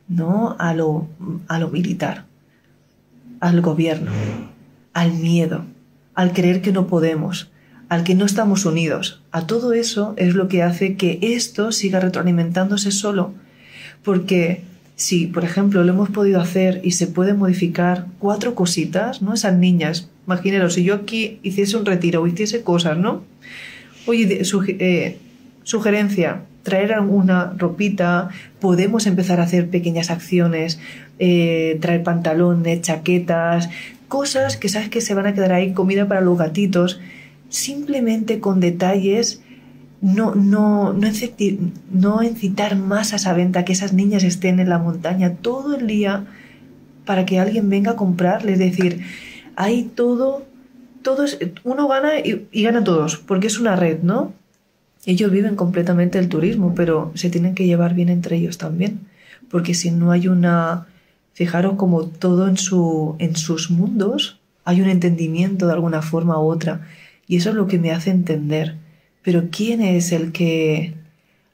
¿no? 0.07 0.55
A 0.57 0.73
lo, 0.73 1.07
a 1.47 1.59
lo 1.59 1.69
militar, 1.69 2.25
al 3.39 3.61
gobierno, 3.61 4.11
al 4.93 5.13
miedo, 5.13 5.65
al 6.15 6.33
creer 6.33 6.61
que 6.61 6.71
no 6.71 6.87
podemos, 6.87 7.51
al 7.89 8.03
que 8.03 8.15
no 8.15 8.25
estamos 8.25 8.65
unidos. 8.65 9.21
A 9.31 9.47
todo 9.47 9.73
eso 9.73 10.13
es 10.17 10.35
lo 10.35 10.47
que 10.47 10.63
hace 10.63 10.95
que 10.95 11.19
esto 11.21 11.71
siga 11.71 11.99
retroalimentándose 11.99 12.91
solo, 12.91 13.33
porque 14.03 14.61
si, 14.95 15.27
por 15.27 15.43
ejemplo, 15.43 15.83
lo 15.83 15.93
hemos 15.93 16.09
podido 16.09 16.41
hacer 16.41 16.81
y 16.83 16.91
se 16.91 17.07
puede 17.07 17.33
modificar 17.33 18.07
cuatro 18.19 18.55
cositas, 18.55 19.21
¿no? 19.21 19.33
Esas 19.33 19.55
niñas, 19.55 20.09
imaginaros, 20.25 20.73
si 20.73 20.83
yo 20.83 20.95
aquí 20.95 21.39
hiciese 21.43 21.77
un 21.77 21.85
retiro 21.85 22.21
o 22.21 22.27
hiciese 22.27 22.63
cosas, 22.63 22.97
¿no? 22.97 23.23
Oye, 24.07 24.41
eh, 24.41 25.17
sugerencia, 25.63 26.41
traer 26.63 26.93
alguna 26.93 27.53
ropita, 27.57 28.29
podemos 28.59 29.05
empezar 29.05 29.39
a 29.39 29.43
hacer 29.43 29.69
pequeñas 29.69 30.09
acciones, 30.09 30.79
eh, 31.19 31.77
traer 31.79 32.03
pantalones, 32.03 32.81
chaquetas, 32.81 33.69
cosas 34.07 34.57
que 34.57 34.67
sabes 34.67 34.89
que 34.89 34.99
se 35.01 35.13
van 35.13 35.27
a 35.27 35.33
quedar 35.33 35.53
ahí, 35.53 35.73
comida 35.73 36.07
para 36.07 36.21
los 36.21 36.37
gatitos, 36.37 36.99
simplemente 37.49 38.39
con 38.39 38.59
detalles, 38.59 39.41
no, 40.01 40.35
no, 40.35 40.93
no, 40.93 41.07
incitar, 41.07 41.57
no 41.91 42.23
incitar 42.23 42.75
más 42.75 43.13
a 43.13 43.15
esa 43.17 43.33
venta, 43.33 43.65
que 43.65 43.73
esas 43.73 43.93
niñas 43.93 44.23
estén 44.23 44.59
en 44.59 44.69
la 44.69 44.79
montaña 44.79 45.35
todo 45.35 45.75
el 45.75 45.87
día 45.87 46.25
para 47.05 47.25
que 47.25 47.39
alguien 47.39 47.69
venga 47.69 47.91
a 47.91 47.95
comprarle. 47.95 48.53
Es 48.53 48.59
decir, 48.59 49.01
hay 49.55 49.83
todo, 49.83 50.45
todos, 51.01 51.37
uno 51.63 51.87
gana 51.87 52.19
y, 52.19 52.47
y 52.51 52.63
gana 52.63 52.83
todos, 52.83 53.17
porque 53.17 53.47
es 53.47 53.59
una 53.59 53.75
red, 53.75 54.01
¿no? 54.03 54.33
Ellos 55.05 55.31
viven 55.31 55.55
completamente 55.55 56.19
el 56.19 56.27
turismo, 56.27 56.75
pero 56.75 57.11
se 57.15 57.29
tienen 57.29 57.55
que 57.55 57.65
llevar 57.65 57.93
bien 57.93 58.09
entre 58.09 58.35
ellos 58.35 58.57
también, 58.57 58.99
porque 59.49 59.73
si 59.73 59.89
no 59.89 60.11
hay 60.11 60.27
una, 60.27 60.87
fijaros 61.33 61.75
como 61.75 62.03
todo 62.07 62.49
en, 62.49 62.57
su, 62.57 63.15
en 63.19 63.37
sus 63.37 63.71
mundos, 63.71 64.39
hay 64.65 64.81
un 64.81 64.89
entendimiento 64.89 65.65
de 65.65 65.73
alguna 65.73 66.01
forma 66.01 66.37
u 66.41 66.47
otra 66.47 66.81
y 67.27 67.37
eso 67.37 67.49
es 67.49 67.55
lo 67.55 67.67
que 67.67 67.79
me 67.79 67.91
hace 67.91 68.09
entender. 68.11 68.75
Pero 69.23 69.49
¿quién 69.51 69.81
es 69.81 70.11
el 70.11 70.31
que... 70.31 70.95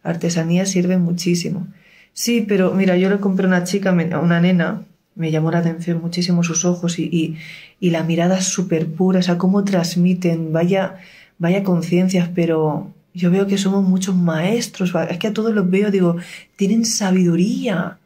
Artesanía 0.04 0.66
sirve 0.66 0.98
muchísimo. 0.98 1.68
Sí, 2.12 2.46
pero 2.48 2.74
mira, 2.74 2.98
yo 2.98 3.10
le 3.10 3.20
compré 3.20 3.46
a 3.46 3.48
una 3.48 3.64
chica, 3.64 3.90
a 3.92 4.20
una 4.20 4.42
nena, 4.42 4.84
me 5.16 5.32
llamó 5.32 5.50
la 5.52 5.60
atención 5.60 6.02
muchísimo 6.02 6.44
sus 6.44 6.66
ojos 6.66 7.00
y, 7.00 7.38
y, 7.80 7.90
la 7.90 8.04
mirada 8.04 8.42
súper 8.42 8.88
pura, 8.88 9.20
o 9.20 9.22
sea, 9.24 9.38
cómo 9.38 9.64
transmiten, 9.64 10.52
vaya, 10.52 10.98
vaya 11.40 11.64
conciencias, 11.64 12.30
pero 12.36 12.92
yo 13.14 13.32
veo 13.32 13.48
que 13.48 13.58
somos 13.58 13.84
muchos 13.88 14.16
maestros, 14.16 14.94
es 15.10 15.18
que 15.18 15.28
a 15.28 15.34
todos 15.34 15.54
los 15.54 15.70
veo, 15.70 15.92
digo, 15.92 16.18
tienen 16.56 16.86
sabiduría, 16.86 17.98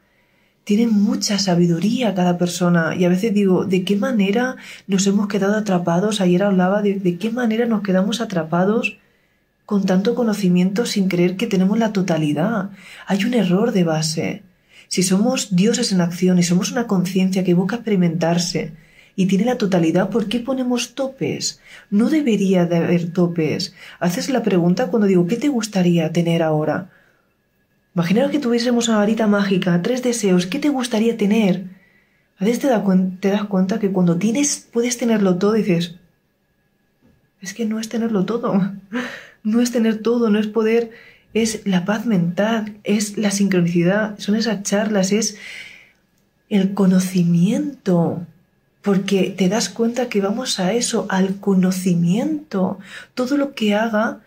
tienen 0.68 0.92
mucha 0.92 1.40
sabiduría 1.40 2.14
cada 2.14 2.38
persona 2.38 2.94
y 2.94 3.06
a 3.06 3.10
veces 3.10 3.34
digo, 3.34 3.64
¿de 3.64 3.86
qué 3.86 3.96
manera 3.96 4.58
nos 4.86 5.08
hemos 5.08 5.30
quedado 5.30 5.56
atrapados? 5.56 6.20
Ayer 6.20 6.44
hablaba 6.44 6.82
de, 6.82 6.96
de 6.96 7.18
qué 7.18 7.32
manera 7.32 7.66
nos 7.66 7.84
quedamos 7.84 8.20
atrapados 8.20 8.98
con 9.66 9.86
tanto 9.86 10.14
conocimiento 10.14 10.86
sin 10.86 11.08
creer 11.08 11.38
que 11.38 11.48
tenemos 11.48 11.80
la 11.80 11.94
totalidad. 11.94 12.72
Hay 13.06 13.24
un 13.24 13.34
error 13.34 13.72
de 13.72 13.86
base. 13.86 14.44
Si 14.90 15.04
somos 15.04 15.56
dioses 15.56 15.94
en 15.94 16.02
acción 16.02 16.38
y 16.38 16.44
somos 16.44 16.70
una 16.74 16.86
conciencia 16.86 17.46
que 17.46 17.54
busca 17.54 17.78
experimentarse 17.78 18.74
y 19.16 19.28
tiene 19.28 19.46
la 19.46 19.58
totalidad, 19.58 20.10
¿por 20.10 20.28
qué 20.28 20.42
ponemos 20.42 20.96
topes? 20.96 21.62
No 21.90 22.10
debería 22.10 22.66
de 22.66 22.76
haber 22.76 23.14
topes. 23.14 23.74
Haces 24.02 24.28
la 24.28 24.44
pregunta 24.44 24.88
cuando 24.88 25.08
digo, 25.08 25.28
¿qué 25.28 25.38
te 25.38 25.48
gustaría 25.48 26.12
tener 26.12 26.44
ahora? 26.44 26.90
Imaginaros 27.98 28.30
que 28.30 28.38
tuviésemos 28.38 28.90
una 28.90 29.00
varita 29.00 29.26
mágica, 29.26 29.82
tres 29.82 30.04
deseos, 30.04 30.46
¿qué 30.46 30.60
te 30.60 30.70
gustaría 30.70 31.18
tener? 31.18 31.64
A 32.38 32.46
veces 32.46 32.60
te, 32.60 32.68
das 33.30 33.46
cuenta 33.46 33.80
que 33.80 33.92
cuando 33.92 34.18
tienes, 34.18 34.68
puedes 34.72 35.00
tenerlo 35.00 35.40
todo, 35.40 35.54
dices, 35.54 35.96
es 37.42 37.56
que 37.56 37.66
no 37.66 37.80
es 37.80 37.90
tenerlo 37.90 38.24
todo, 38.24 38.72
no 39.44 39.62
es 39.62 39.72
tener 39.72 40.04
todo, 40.04 40.30
no 40.30 40.38
es 40.38 40.46
poder, 40.46 40.92
es 41.34 41.66
la 41.66 41.86
paz 41.86 42.06
mental, 42.06 42.78
es 42.84 43.18
la 43.18 43.32
sincronicidad, 43.32 44.20
son 44.20 44.36
esas 44.36 44.62
charlas, 44.62 45.12
es 45.12 45.40
el 46.50 46.76
conocimiento, 46.76 48.28
porque 48.84 49.34
te 49.36 49.50
das 49.50 49.70
cuenta 49.70 50.08
que 50.08 50.22
vamos 50.22 50.60
a 50.60 50.72
eso, 50.72 51.08
al 51.10 51.40
conocimiento, 51.40 52.78
todo 53.16 53.38
lo 53.38 53.56
que 53.56 53.74
haga 53.74 54.20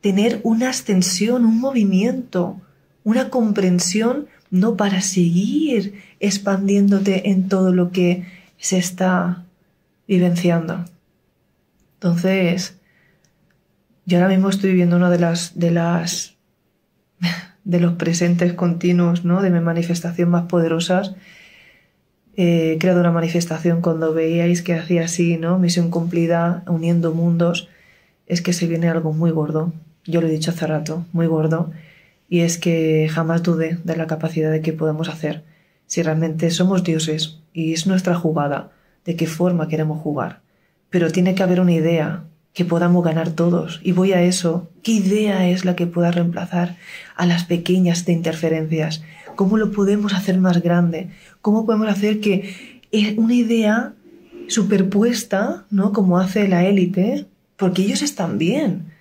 tener 0.00 0.40
una 0.42 0.70
ascensión, 0.70 1.44
un 1.44 1.60
movimiento, 1.60 2.62
una 3.04 3.30
comprensión 3.30 4.26
no 4.50 4.76
para 4.76 5.00
seguir 5.00 6.02
expandiéndote 6.18 7.30
en 7.30 7.48
todo 7.48 7.72
lo 7.72 7.90
que 7.92 8.24
se 8.58 8.78
está 8.78 9.44
vivenciando. 10.06 10.84
Entonces, 11.94 12.76
yo 14.06 14.18
ahora 14.18 14.28
mismo 14.28 14.48
estoy 14.48 14.70
viviendo 14.70 14.96
una 14.96 15.10
de 15.10 15.18
las 15.18 15.58
de 15.58 15.70
las 15.70 16.34
de 17.64 17.80
los 17.80 17.94
presentes 17.94 18.52
continuos, 18.54 19.24
¿no? 19.24 19.42
De 19.42 19.50
mi 19.50 19.60
manifestación 19.60 20.30
más 20.30 20.46
poderosas. 20.46 21.14
he 22.36 22.78
creado 22.80 23.00
una 23.00 23.12
manifestación 23.12 23.82
cuando 23.82 24.14
veíais 24.14 24.62
que 24.62 24.74
hacía 24.74 25.04
así, 25.04 25.36
¿no? 25.36 25.58
Misión 25.58 25.90
cumplida, 25.90 26.64
uniendo 26.66 27.12
mundos. 27.12 27.68
Es 28.26 28.40
que 28.42 28.52
se 28.52 28.66
viene 28.66 28.88
algo 28.88 29.12
muy 29.12 29.30
gordo. 29.30 29.72
Yo 30.06 30.20
lo 30.20 30.28
he 30.28 30.30
dicho 30.30 30.50
hace 30.50 30.66
rato, 30.66 31.04
muy 31.12 31.26
gordo 31.26 31.70
y 32.30 32.40
es 32.40 32.56
que 32.56 33.08
jamás 33.12 33.42
dude 33.42 33.78
de 33.82 33.96
la 33.96 34.06
capacidad 34.06 34.50
de 34.50 34.62
que 34.62 34.72
podemos 34.72 35.10
hacer 35.10 35.44
si 35.86 36.02
realmente 36.02 36.50
somos 36.50 36.84
dioses 36.84 37.40
y 37.52 37.74
es 37.74 37.88
nuestra 37.88 38.14
jugada 38.14 38.70
de 39.04 39.16
qué 39.16 39.26
forma 39.26 39.66
queremos 39.66 40.00
jugar. 40.00 40.40
Pero 40.88 41.10
tiene 41.10 41.34
que 41.34 41.42
haber 41.42 41.60
una 41.60 41.72
idea 41.72 42.24
que 42.54 42.64
podamos 42.64 43.04
ganar 43.04 43.30
todos 43.30 43.80
y 43.82 43.90
voy 43.90 44.12
a 44.12 44.22
eso. 44.22 44.70
¿Qué 44.84 44.92
idea 44.92 45.48
es 45.48 45.64
la 45.64 45.74
que 45.74 45.88
pueda 45.88 46.12
reemplazar 46.12 46.76
a 47.16 47.26
las 47.26 47.44
pequeñas 47.44 48.04
de 48.06 48.12
interferencias? 48.12 49.02
¿Cómo 49.34 49.56
lo 49.56 49.72
podemos 49.72 50.14
hacer 50.14 50.38
más 50.38 50.62
grande? 50.62 51.10
¿Cómo 51.42 51.66
podemos 51.66 51.88
hacer 51.88 52.20
que 52.20 52.54
una 53.16 53.34
idea 53.34 53.94
superpuesta, 54.46 55.64
¿no? 55.70 55.92
Como 55.92 56.18
hace 56.18 56.46
la 56.46 56.64
élite, 56.64 57.26
porque 57.56 57.82
ellos 57.82 58.02
están 58.02 58.38
bien. 58.38 58.92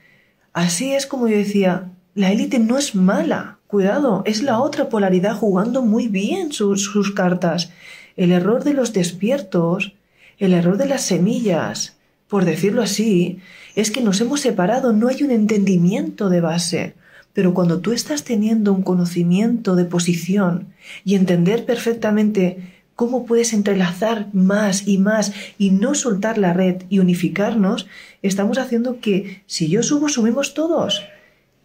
Así 0.54 0.94
es 0.94 1.06
como 1.06 1.28
yo 1.28 1.38
decía, 1.38 1.92
la 2.20 2.34
élite 2.34 2.60
no 2.60 2.78
es 2.78 2.96
mala, 2.96 3.60
cuidado, 3.66 4.24
es 4.26 4.44
la 4.44 4.60
otra 4.60 4.90
polaridad 4.90 5.38
jugando 5.38 5.84
muy 5.84 6.10
bien 6.10 6.52
sus, 6.52 7.14
cartas. 7.16 7.72
El 8.18 8.34
error 8.34 8.66
de 8.66 8.74
los 8.74 8.92
despiertos, 8.92 9.94
el 10.38 10.52
error 10.54 10.76
de 10.76 10.88
las 10.88 11.04
semillas, 11.04 11.96
por 12.28 12.44
decirlo 12.44 12.82
así, 12.82 13.40
es 13.74 13.90
que 13.90 14.02
nos 14.02 14.20
hemos 14.20 14.42
separado, 14.42 14.92
no 14.92 15.08
hay 15.08 15.24
un 15.24 15.32
entendimiento 15.32 16.28
de 16.28 16.42
base. 16.42 16.94
Pero 17.32 17.54
cuando 17.54 17.80
tú 17.80 17.94
estás 17.94 18.26
teniendo 18.26 18.74
un 18.74 18.84
conocimiento 18.84 19.78
de 19.78 19.86
posición 19.86 20.74
y 21.06 21.16
entender 21.16 21.64
perfectamente 21.64 22.82
cómo 22.98 23.26
puedes 23.26 23.54
entrelazar 23.54 24.28
más 24.34 24.90
y 24.90 24.98
más 24.98 25.32
y 25.58 25.72
no 25.72 25.96
soltar 25.96 26.38
la 26.38 26.52
red 26.52 26.84
y 26.90 27.00
unificarnos, 27.00 27.88
estamos 28.22 28.58
haciendo 28.58 29.00
que 29.00 29.42
si 29.46 29.70
yo 29.70 29.84
subo, 29.84 30.10
subimos 30.10 30.54
todos. 30.54 31.02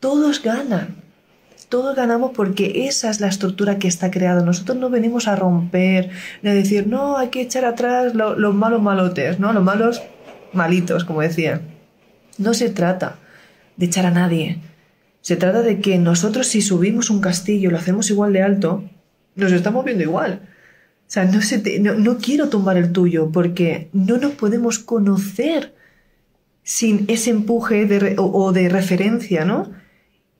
Todos 0.04 0.42
ganan. 0.42 0.96
Todos 1.70 1.96
ganamos 1.96 2.32
porque 2.36 2.86
esa 2.88 3.08
es 3.08 3.20
la 3.22 3.28
estructura 3.28 3.78
que 3.78 3.88
está 3.88 4.10
creada. 4.10 4.44
Nosotros 4.44 4.76
no 4.76 4.90
venimos 4.90 5.28
a 5.28 5.34
romper, 5.34 6.10
ni 6.42 6.50
a 6.50 6.52
decir, 6.52 6.86
no, 6.86 7.16
hay 7.16 7.28
que 7.28 7.40
echar 7.40 7.64
atrás 7.64 8.14
los 8.14 8.54
malos 8.54 8.82
malotes, 8.82 9.40
¿no? 9.40 9.54
Los 9.54 9.64
malos 9.64 10.02
malitos, 10.52 11.06
como 11.06 11.22
decía. 11.22 11.62
No 12.36 12.52
se 12.52 12.68
trata. 12.68 13.16
de 13.78 13.86
echar 13.86 14.04
a 14.04 14.10
nadie. 14.10 14.60
Se 15.22 15.36
trata 15.36 15.62
de 15.62 15.80
que 15.80 15.96
nosotros 15.96 16.48
si 16.48 16.60
subimos 16.60 17.08
un 17.08 17.22
castillo 17.22 17.70
lo 17.70 17.78
hacemos 17.78 18.10
igual 18.10 18.34
de 18.34 18.42
alto, 18.42 18.84
nos 19.36 19.52
estamos 19.52 19.86
viendo 19.86 20.04
igual. 20.04 20.42
O 20.44 21.10
sea, 21.10 21.24
no, 21.24 22.18
quiero 22.18 22.50
tumbar 22.50 22.76
el 22.76 22.92
tuyo 22.92 23.30
porque 23.32 23.88
no 23.94 24.18
nos 24.18 24.32
podemos 24.32 24.78
conocer 24.80 25.74
sin 26.62 27.06
ese 27.08 27.30
empuje 27.30 28.16
o 28.18 28.52
de 28.52 28.68
referencia, 28.68 29.46
¿no? 29.46 29.82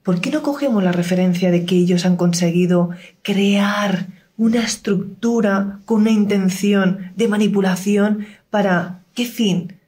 ¿Por 0.04 0.20
qué 0.20 0.30
no 0.30 0.42
cogemos 0.42 0.84
la 0.84 0.92
referencia 0.92 1.50
de 1.50 1.64
que 1.64 1.76
ellos 1.76 2.04
han 2.04 2.16
conseguido 2.16 2.90
crear 3.22 4.08
una 4.36 4.62
estructura 4.62 5.80
con 5.86 6.02
una 6.02 6.10
intención 6.10 7.10
de 7.16 7.26
manipulación 7.26 8.26
para 8.50 9.00
qué 9.14 9.24
fin? 9.24 9.80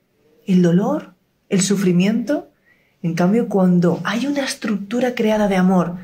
¿El 0.46 0.62
dolor? 0.62 1.12
¿El 1.50 1.60
sufrimiento? 1.60 2.48
En 3.02 3.12
cambio, 3.12 3.50
cuando 3.50 4.00
hay 4.04 4.26
una 4.26 4.42
estructura 4.42 5.14
creada 5.14 5.48
de 5.48 5.56
amor, 5.56 5.96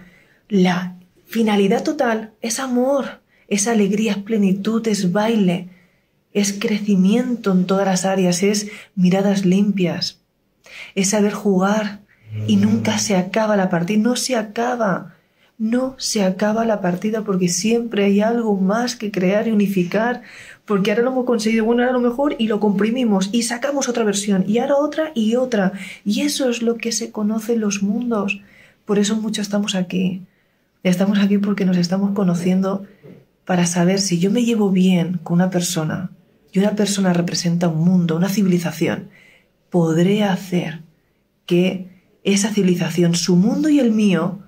la 0.50 0.96
finalidad 1.24 1.82
total 1.82 2.32
es 2.42 2.60
amor, 2.60 3.22
es 3.48 3.66
alegría, 3.66 4.12
es 4.12 4.18
plenitud, 4.18 4.86
es 4.88 5.10
baile, 5.10 5.70
es 6.34 6.52
crecimiento 6.52 7.50
en 7.52 7.64
todas 7.64 7.86
las 7.86 8.04
áreas, 8.04 8.42
es 8.42 8.68
miradas 8.94 9.46
limpias, 9.46 10.20
es 10.94 11.08
saber 11.08 11.32
jugar 11.32 12.01
y 12.46 12.56
nunca 12.56 12.98
se 12.98 13.16
acaba 13.16 13.56
la 13.56 13.70
partida, 13.70 14.02
no 14.02 14.16
se 14.16 14.36
acaba 14.36 15.14
no 15.62 15.94
se 15.96 16.24
acaba 16.24 16.64
la 16.64 16.80
partida 16.80 17.22
porque 17.22 17.48
siempre 17.48 18.04
hay 18.06 18.20
algo 18.20 18.56
más 18.56 18.96
que 18.96 19.12
crear 19.12 19.46
y 19.46 19.52
unificar, 19.52 20.22
porque 20.64 20.90
ahora 20.90 21.04
lo 21.04 21.12
hemos 21.12 21.24
conseguido, 21.24 21.64
bueno, 21.64 21.82
ahora 21.82 21.92
lo 21.92 22.00
mejor 22.00 22.34
y 22.36 22.48
lo 22.48 22.58
comprimimos 22.58 23.28
y 23.30 23.44
sacamos 23.44 23.88
otra 23.88 24.02
versión 24.02 24.44
y 24.48 24.58
ahora 24.58 24.74
otra 24.74 25.12
y 25.14 25.36
otra. 25.36 25.72
Y 26.04 26.22
eso 26.22 26.50
es 26.50 26.62
lo 26.62 26.78
que 26.78 26.90
se 26.90 27.12
conoce 27.12 27.52
en 27.52 27.60
los 27.60 27.80
mundos. 27.80 28.40
Por 28.84 28.98
eso 28.98 29.14
muchos 29.14 29.46
estamos 29.46 29.76
aquí. 29.76 30.22
Estamos 30.82 31.20
aquí 31.20 31.38
porque 31.38 31.64
nos 31.64 31.76
estamos 31.76 32.10
conociendo 32.10 32.84
para 33.44 33.64
saber 33.66 34.00
si 34.00 34.18
yo 34.18 34.32
me 34.32 34.44
llevo 34.44 34.70
bien 34.70 35.20
con 35.22 35.34
una 35.34 35.50
persona 35.50 36.10
y 36.50 36.58
una 36.58 36.72
persona 36.72 37.12
representa 37.12 37.68
un 37.68 37.84
mundo, 37.84 38.16
una 38.16 38.28
civilización, 38.28 39.10
podré 39.70 40.24
hacer 40.24 40.80
que 41.46 41.91
esa 42.24 42.50
civilización, 42.50 43.14
su 43.14 43.36
mundo 43.36 43.68
y 43.68 43.80
el 43.80 43.90
mío, 43.90 44.40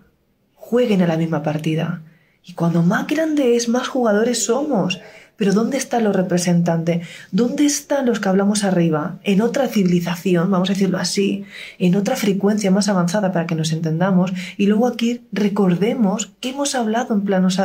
jueguen 0.54 1.02
a 1.02 1.06
la 1.06 1.16
misma 1.16 1.42
partida. 1.42 2.02
Y 2.44 2.52
cuando 2.52 2.82
más 2.82 3.06
grande 3.06 3.56
es, 3.56 3.68
más 3.68 3.88
jugadores 3.88 4.44
somos. 4.44 5.00
Pero 5.36 5.52
¿dónde 5.52 5.78
están 5.78 6.04
los 6.04 6.14
representantes? 6.14 7.06
¿Dónde 7.32 7.64
están 7.64 8.06
los 8.06 8.20
que 8.20 8.28
hablamos 8.28 8.62
arriba? 8.62 9.18
En 9.24 9.40
otra 9.40 9.66
civilización, 9.66 10.50
vamos 10.50 10.70
a 10.70 10.74
decirlo 10.74 10.98
así, 10.98 11.44
en 11.78 11.96
otra 11.96 12.14
frecuencia 12.16 12.70
más 12.70 12.88
avanzada 12.88 13.32
para 13.32 13.46
que 13.46 13.56
nos 13.56 13.72
entendamos. 13.72 14.32
Y 14.56 14.66
luego 14.66 14.86
aquí 14.86 15.22
recordemos 15.32 16.32
que 16.40 16.50
hemos 16.50 16.74
hablado 16.74 17.14
en 17.14 17.22
planos 17.22 17.60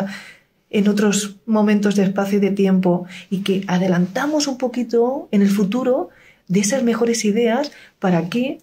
en 0.72 0.88
otros 0.88 1.38
momentos 1.46 1.96
de 1.96 2.04
espacio 2.04 2.38
y 2.38 2.42
de 2.42 2.51
tiempo 2.51 3.06
y 3.30 3.39
que 3.39 3.63
adelantamos 3.68 4.48
un 4.48 4.58
poquito 4.58 5.28
en 5.32 5.42
el 5.42 5.50
futuro 5.50 6.10
de 6.48 6.62
esas 6.62 6.84
mejores 6.84 7.25
ideas 7.25 7.72
para 8.00 8.30
que 8.30 8.60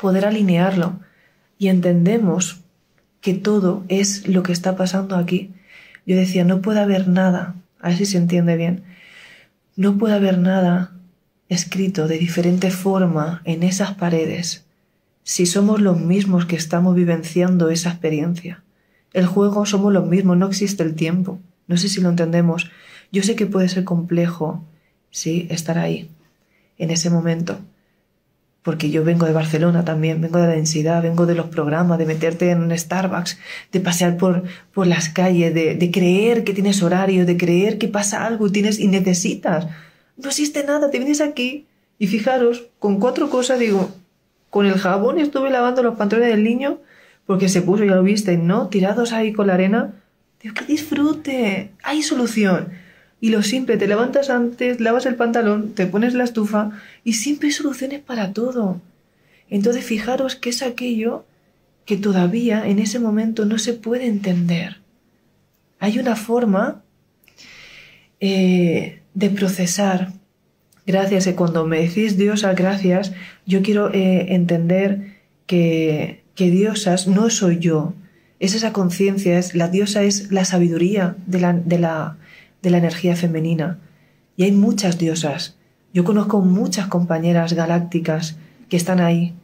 poder 0.00 0.24
alinearlo. 0.24 1.00
Y 1.58 1.68
entendemos 1.68 2.60
que 3.20 3.34
todo 3.34 3.84
es 3.88 4.26
lo 4.26 4.42
que 4.42 4.52
está 4.52 4.76
pasando 4.76 5.16
aquí. 5.16 5.52
Yo 6.06 6.16
decía, 6.16 6.44
no 6.44 6.62
puede 6.62 6.80
haber 6.80 7.08
nada, 7.08 7.54
a 7.80 7.88
ver 7.88 7.98
si 7.98 8.06
se 8.06 8.18
entiende 8.18 8.56
bien, 8.56 8.82
no 9.76 9.98
puede 9.98 10.14
haber 10.14 10.38
nada 10.38 10.92
escrito 11.48 12.08
de 12.08 12.18
diferente 12.18 12.70
forma 12.70 13.42
en 13.44 13.62
esas 13.62 13.94
paredes 13.94 14.64
si 15.22 15.46
somos 15.46 15.80
los 15.80 16.00
mismos 16.00 16.46
que 16.46 16.56
estamos 16.56 16.94
vivenciando 16.94 17.68
esa 17.68 17.90
experiencia. 17.90 18.64
El 19.12 19.26
juego 19.26 19.66
somos 19.66 19.92
los 19.92 20.06
mismos, 20.06 20.36
no 20.36 20.46
existe 20.46 20.82
el 20.82 20.94
tiempo. 20.94 21.38
No 21.68 21.76
sé 21.76 21.88
si 21.88 22.00
lo 22.00 22.08
entendemos. 22.08 22.70
Yo 23.12 23.22
sé 23.22 23.36
que 23.36 23.46
puede 23.46 23.68
ser 23.68 23.84
complejo, 23.84 24.64
sí, 25.10 25.46
estar 25.50 25.78
ahí, 25.78 26.10
en 26.78 26.90
ese 26.90 27.10
momento 27.10 27.60
porque 28.62 28.90
yo 28.90 29.04
vengo 29.04 29.26
de 29.26 29.32
Barcelona 29.32 29.84
también, 29.84 30.20
vengo 30.20 30.38
de 30.38 30.46
la 30.46 30.54
densidad, 30.54 31.02
vengo 31.02 31.26
de 31.26 31.34
los 31.34 31.46
programas, 31.46 31.98
de 31.98 32.06
meterte 32.06 32.50
en 32.50 32.62
un 32.62 32.76
Starbucks, 32.76 33.38
de 33.72 33.80
pasear 33.80 34.16
por, 34.16 34.44
por 34.72 34.86
las 34.86 35.08
calles, 35.08 35.54
de, 35.54 35.90
creer 35.90 36.44
que 36.44 36.52
tienes 36.52 36.82
horario, 36.82 37.24
de 37.24 37.36
creer 37.36 37.78
que 37.78 37.88
pasa 37.88 38.26
algo 38.26 38.46
y, 38.46 38.50
tienes, 38.50 38.78
y 38.78 38.88
necesitas. 38.88 39.66
No 40.16 40.28
existe 40.28 40.62
nada, 40.64 40.90
te 40.90 40.98
vienes 40.98 41.20
aquí 41.20 41.66
y 41.98 42.06
fijaros, 42.06 42.66
con 42.78 43.00
cuatro 43.00 43.30
cosas 43.30 43.58
digo, 43.58 43.90
con 44.50 44.66
el 44.66 44.78
jabón 44.78 45.18
estuve 45.18 45.50
lavando 45.50 45.82
los 45.82 45.96
pantalones 45.96 46.30
del 46.30 46.44
niño 46.44 46.78
porque 47.26 47.48
se 47.48 47.62
puso, 47.62 47.84
ya 47.84 47.94
lo 47.94 48.02
viste, 48.02 48.36
¿no? 48.36 48.68
Tirados 48.68 49.12
ahí 49.12 49.32
con 49.32 49.46
la 49.46 49.54
arena. 49.54 49.92
Digo, 50.42 50.54
que 50.54 50.64
disfrute, 50.64 51.70
hay 51.82 52.02
solución. 52.02 52.70
Y 53.20 53.30
lo 53.30 53.42
simple, 53.42 53.76
te 53.76 53.86
levantas 53.86 54.30
antes, 54.30 54.80
lavas 54.80 55.04
el 55.04 55.14
pantalón, 55.14 55.72
te 55.74 55.86
pones 55.86 56.14
la 56.14 56.24
estufa 56.24 56.70
y 57.04 57.14
siempre 57.14 57.48
hay 57.48 57.52
soluciones 57.52 58.00
para 58.00 58.32
todo. 58.32 58.80
Entonces 59.50 59.84
fijaros 59.84 60.36
que 60.36 60.50
es 60.50 60.62
aquello 60.62 61.24
que 61.84 61.96
todavía 61.96 62.66
en 62.66 62.78
ese 62.78 62.98
momento 62.98 63.44
no 63.44 63.58
se 63.58 63.74
puede 63.74 64.06
entender. 64.06 64.78
Hay 65.80 65.98
una 65.98 66.16
forma 66.16 66.82
eh, 68.20 69.00
de 69.14 69.30
procesar. 69.30 70.12
Gracias, 70.86 71.26
y 71.26 71.34
cuando 71.34 71.66
me 71.66 71.80
decís 71.80 72.16
diosas, 72.16 72.56
gracias, 72.56 73.12
yo 73.44 73.62
quiero 73.62 73.92
eh, 73.92 74.34
entender 74.34 75.16
que, 75.46 76.22
que 76.34 76.50
diosas 76.50 77.06
no 77.06 77.28
soy 77.28 77.58
yo. 77.58 77.92
Es 78.38 78.54
esa 78.54 78.72
conciencia, 78.72 79.38
es, 79.38 79.54
la 79.54 79.68
diosa 79.68 80.02
es 80.02 80.32
la 80.32 80.46
sabiduría 80.46 81.16
de 81.26 81.78
la 81.78 82.16
de 82.62 82.70
la 82.70 82.78
energía 82.78 83.16
femenina. 83.16 83.78
Y 84.36 84.44
hay 84.44 84.52
muchas 84.52 84.98
diosas. 84.98 85.56
Yo 85.92 86.04
conozco 86.04 86.40
muchas 86.40 86.86
compañeras 86.86 87.52
galácticas 87.52 88.36
que 88.68 88.76
están 88.76 89.00
ahí. 89.00 89.34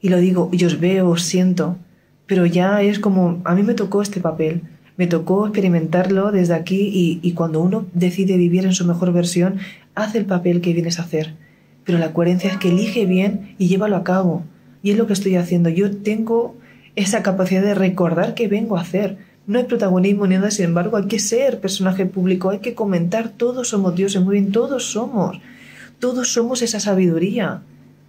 Y 0.00 0.08
lo 0.08 0.18
digo, 0.18 0.50
y 0.52 0.64
os 0.64 0.80
veo, 0.80 1.08
os 1.08 1.22
siento. 1.22 1.76
Pero 2.26 2.46
ya 2.46 2.82
es 2.82 2.98
como, 2.98 3.40
a 3.44 3.54
mí 3.54 3.62
me 3.62 3.74
tocó 3.74 4.02
este 4.02 4.20
papel. 4.20 4.62
Me 4.96 5.06
tocó 5.06 5.46
experimentarlo 5.46 6.32
desde 6.32 6.54
aquí 6.54 6.90
y, 6.92 7.20
y 7.22 7.32
cuando 7.32 7.60
uno 7.62 7.86
decide 7.94 8.36
vivir 8.36 8.64
en 8.64 8.74
su 8.74 8.86
mejor 8.86 9.12
versión, 9.12 9.58
hace 9.94 10.18
el 10.18 10.26
papel 10.26 10.60
que 10.60 10.74
vienes 10.74 10.98
a 10.98 11.02
hacer. 11.02 11.34
Pero 11.84 11.98
la 11.98 12.12
coherencia 12.12 12.50
es 12.50 12.58
que 12.58 12.68
elige 12.68 13.06
bien 13.06 13.54
y 13.58 13.68
llévalo 13.68 13.96
a 13.96 14.04
cabo. 14.04 14.44
Y 14.82 14.90
es 14.90 14.98
lo 14.98 15.06
que 15.06 15.12
estoy 15.14 15.36
haciendo. 15.36 15.70
Yo 15.70 15.96
tengo 15.96 16.56
esa 16.94 17.22
capacidad 17.22 17.62
de 17.62 17.74
recordar 17.74 18.34
qué 18.34 18.48
vengo 18.48 18.76
a 18.76 18.82
hacer 18.82 19.16
no 19.46 19.58
hay 19.58 19.64
protagonismo 19.64 20.26
ni 20.26 20.36
nada, 20.36 20.50
sin 20.50 20.66
embargo, 20.66 20.96
hay 20.96 21.06
que 21.06 21.18
ser 21.18 21.60
personaje 21.60 22.06
público, 22.06 22.50
hay 22.50 22.60
que 22.60 22.74
comentar, 22.74 23.30
todos 23.30 23.68
somos 23.68 23.94
dioses, 23.94 24.22
muy 24.22 24.38
bien, 24.38 24.52
todos 24.52 24.92
somos, 24.92 25.40
todos 25.98 26.32
somos 26.32 26.62
esa 26.62 26.80
sabiduría. 26.80 27.62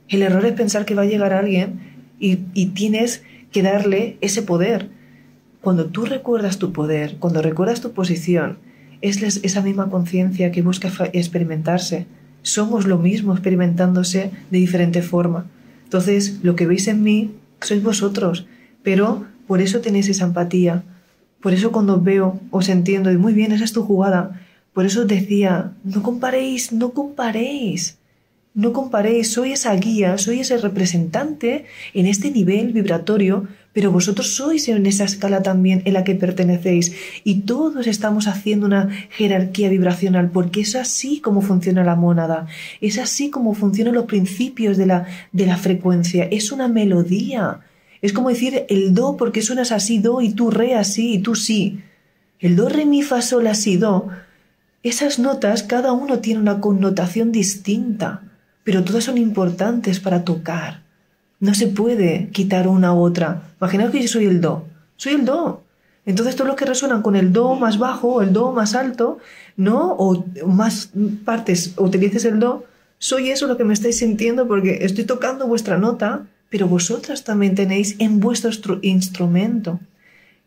El 0.10 0.22
error 0.22 0.46
es 0.46 0.54
pensar 0.54 0.86
que 0.86 0.96
va 0.96 1.04
a 1.04 1.08
llegar 1.08 1.34
alguien 1.34 1.80
y, 2.20 2.36
tienes 2.68 3.24
que 3.52 3.64
darle 3.64 4.18
ese 4.22 4.42
poder. 4.42 4.90
Cuando 5.62 5.86
tú 5.88 6.06
recuerdas 6.06 6.60
tu 6.60 6.72
poder, 6.72 7.18
cuando 7.20 7.42
recuerdas 7.42 7.82
tu 7.82 7.92
posición, 7.92 8.58
es 9.02 9.22
esa 9.22 9.62
misma 9.62 9.90
conciencia 9.90 10.52
que 10.52 10.62
busca 10.62 10.92
experimentarse. 11.14 12.06
Somos 12.42 12.86
lo 12.86 12.98
mismo 12.98 13.34
experimentándose 13.34 14.32
de 14.52 14.58
diferente 14.58 15.02
forma. 15.02 15.46
Entonces, 15.86 16.40
lo 16.44 16.56
que 16.56 16.68
veis 16.68 16.88
en 16.88 17.04
mí 17.04 17.32
sois 17.62 17.84
vosotros, 17.84 18.46
pero 18.82 19.26
por 19.48 19.62
eso 19.62 19.82
tenéis 19.82 20.10
esa 20.10 20.26
empatía, 20.26 20.84
por 21.44 21.54
eso 21.54 21.74
cuando 21.74 22.00
veo, 22.00 22.40
os 22.52 22.70
entiendo 22.70 23.12
y 23.12 23.18
muy 23.18 23.34
bien, 23.34 23.52
esa 23.52 23.66
es 23.66 23.74
tu 23.74 23.84
jugada. 23.84 24.42
Por 24.72 24.86
eso 24.86 25.04
decía, 25.04 25.74
no 25.84 26.02
comparéis, 26.02 26.72
no 26.72 26.92
comparéis. 26.92 27.98
No 28.56 28.72
comparéis, 28.72 29.32
soy 29.32 29.52
esa 29.52 29.74
guía, 29.76 30.18
soy 30.18 30.40
ese 30.40 30.58
representante 30.58 31.66
en 31.94 32.06
este 32.06 32.32
nivel 32.32 32.72
vibratorio, 32.72 33.48
pero 33.74 33.92
vosotros 33.92 34.36
sois 34.36 34.70
en 34.70 34.86
esa 34.86 35.04
escala 35.04 35.42
también 35.42 35.82
en 35.86 35.94
la 35.94 36.04
que 36.04 36.16
pertenecéis 36.16 36.94
y 37.24 37.42
todos 37.42 37.88
estamos 37.88 38.28
haciendo 38.28 38.68
una 38.68 38.90
jerarquía 39.10 39.70
vibracional 39.70 40.30
porque 40.30 40.62
es 40.62 40.76
así 40.76 41.20
como 41.20 41.42
funciona 41.42 41.84
la 41.84 41.96
mónada, 41.96 42.46
es 42.80 43.00
así 43.00 43.32
como 43.32 43.56
funcionan 43.56 43.96
los 43.96 44.06
principios 44.06 44.78
de 44.78 44.86
la, 44.86 45.08
de 45.32 45.48
la 45.48 45.58
frecuencia, 45.58 46.26
es 46.26 46.52
una 46.52 46.68
melodía, 46.68 47.62
es 48.04 48.12
como 48.12 48.28
decir 48.28 48.66
el 48.68 48.94
do 48.94 49.16
porque 49.16 49.42
suenas 49.42 49.72
así, 49.72 49.98
do, 49.98 50.20
y 50.20 50.34
tú 50.34 50.52
re 50.52 50.76
así, 50.76 51.14
y 51.14 51.20
tú 51.20 51.36
sí. 51.36 51.82
El 52.38 52.58
do, 52.58 52.68
re, 52.68 52.86
mi, 52.86 53.02
fa, 53.02 53.22
sol, 53.22 53.48
así, 53.48 53.78
do. 53.78 54.10
Esas 54.84 55.20
notas, 55.20 55.64
cada 55.64 55.94
uno 55.94 56.20
tiene 56.20 56.42
una 56.42 56.60
connotación 56.60 57.32
distinta, 57.32 58.24
pero 58.66 58.84
todas 58.84 59.06
son 59.06 59.18
importantes 59.18 60.02
para 60.02 60.26
tocar. 60.26 60.82
No 61.40 61.54
se 61.54 61.68
puede 61.68 62.28
quitar 62.34 62.68
una 62.68 62.94
u 62.94 63.00
otra. 63.00 63.44
Imaginaos 63.62 63.92
que 63.92 64.02
yo 64.02 64.10
soy 64.10 64.26
el 64.26 64.42
do. 64.42 64.66
Soy 64.98 65.14
el 65.14 65.24
do. 65.24 65.64
Entonces 66.06 66.36
todos 66.36 66.50
los 66.50 66.58
que 66.58 66.66
resuenan 66.66 67.04
con 67.04 67.16
el 67.16 67.32
do 67.32 67.56
más 67.56 67.78
bajo 67.78 68.22
el 68.22 68.34
do 68.34 68.52
más 68.52 68.76
alto, 68.76 69.20
¿no? 69.56 69.94
O 69.94 70.26
más 70.46 70.90
partes 71.24 71.74
utilices 71.78 72.26
el 72.26 72.42
do, 72.42 72.66
soy 73.00 73.30
eso 73.30 73.48
lo 73.48 73.56
que 73.56 73.64
me 73.64 73.74
estáis 73.74 74.00
sintiendo 74.00 74.46
porque 74.46 74.80
estoy 74.82 75.06
tocando 75.06 75.48
vuestra 75.48 75.78
nota, 75.78 76.26
pero 76.54 76.68
vosotras 76.68 77.24
también 77.24 77.56
tenéis 77.56 77.96
en 77.98 78.20
vuestro 78.20 78.78
instrumento, 78.84 79.80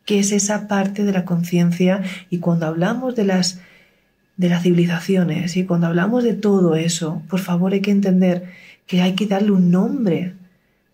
que 0.05 0.21
es 0.21 0.31
esa 0.31 0.69
parte 0.69 1.03
de 1.03 1.11
la 1.11 1.25
conciencia. 1.25 2.01
Y 2.31 2.39
cuando 2.39 2.67
hablamos 2.67 3.17
de 3.17 3.25
las, 3.25 3.59
de 4.37 4.49
las 4.49 4.63
civilizaciones 4.63 5.57
y 5.57 5.65
cuando 5.65 5.89
hablamos 5.89 6.23
de 6.23 6.35
todo 6.35 6.77
eso, 6.77 7.23
por 7.29 7.41
favor 7.41 7.73
hay 7.73 7.81
que 7.81 7.91
entender 7.91 8.45
que 8.87 9.03
hay 9.03 9.17
que 9.17 9.27
darle 9.27 9.51
un 9.51 9.73
nombre. 9.73 10.35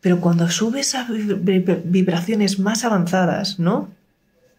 Pero 0.00 0.18
cuando 0.18 0.48
subes 0.48 0.94
a 0.94 1.06
vibraciones 1.10 2.58
más 2.58 2.82
avanzadas, 2.82 3.58
¿no? 3.58 3.90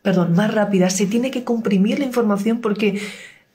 Perdón, 0.03 0.33
más 0.33 0.53
rápidas, 0.53 0.95
se 0.95 1.07
tiene 1.07 1.31
que 1.31 1.43
comprimir 1.43 1.97
la 1.97 2.05
información 2.05 2.61
porque 2.61 3.01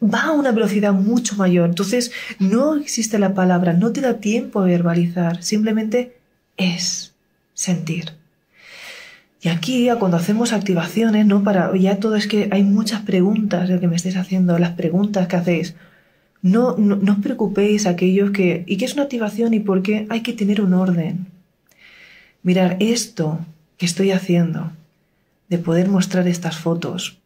va 0.03 0.23
a 0.23 0.33
una 0.33 0.51
velocidad 0.51 0.95
mucho 0.95 1.37
mayor. 1.37 1.69
Entonces, 1.69 2.11
no 2.41 2.75
existe 2.75 3.21
la 3.21 3.35
palabra, 3.35 3.73
no 3.73 3.93
te 3.93 4.01
da 4.01 4.15
tiempo 4.15 4.59
a 4.59 4.65
verbalizar, 4.65 5.45
simplemente 5.45 6.18
es 6.59 7.15
sentir. 7.55 8.13
Y 9.41 9.49
aquí, 9.49 9.89
cuando 9.99 10.17
hacemos 10.17 10.53
activaciones, 10.53 11.25
¿no? 11.25 11.45
Para, 11.45 11.75
ya 11.77 11.99
todo 11.99 12.17
es 12.17 12.27
que 12.27 12.49
hay 12.51 12.65
muchas 12.65 13.03
preguntas 13.03 13.69
de 13.69 13.79
que 13.79 13.87
me 13.87 13.97
estáis 13.97 14.17
haciendo, 14.17 14.59
las 14.59 14.73
preguntas 14.73 15.29
que 15.29 15.37
hacéis. 15.37 15.77
No, 16.43 16.77
no, 16.77 16.97
no 16.97 17.13
os 17.13 17.19
preocupéis 17.21 17.87
aquellos 17.87 18.33
que... 18.33 18.65
¿Y 18.67 18.77
qué 18.77 18.85
es 18.85 18.95
una 18.95 19.05
activación 19.05 19.55
y 19.55 19.61
por 19.61 19.83
qué? 19.83 20.07
Hay 20.11 20.23
que 20.23 20.33
tener 20.33 20.61
un 20.61 20.75
orden. 20.75 21.27
Mirar 22.43 22.77
esto 22.81 23.39
que 23.77 23.87
estoy 23.87 24.11
haciendo, 24.11 24.73
de 25.49 25.59
poder 25.59 25.89
mostrar 25.89 26.27
estas 26.27 26.59
fotos, 26.59 27.19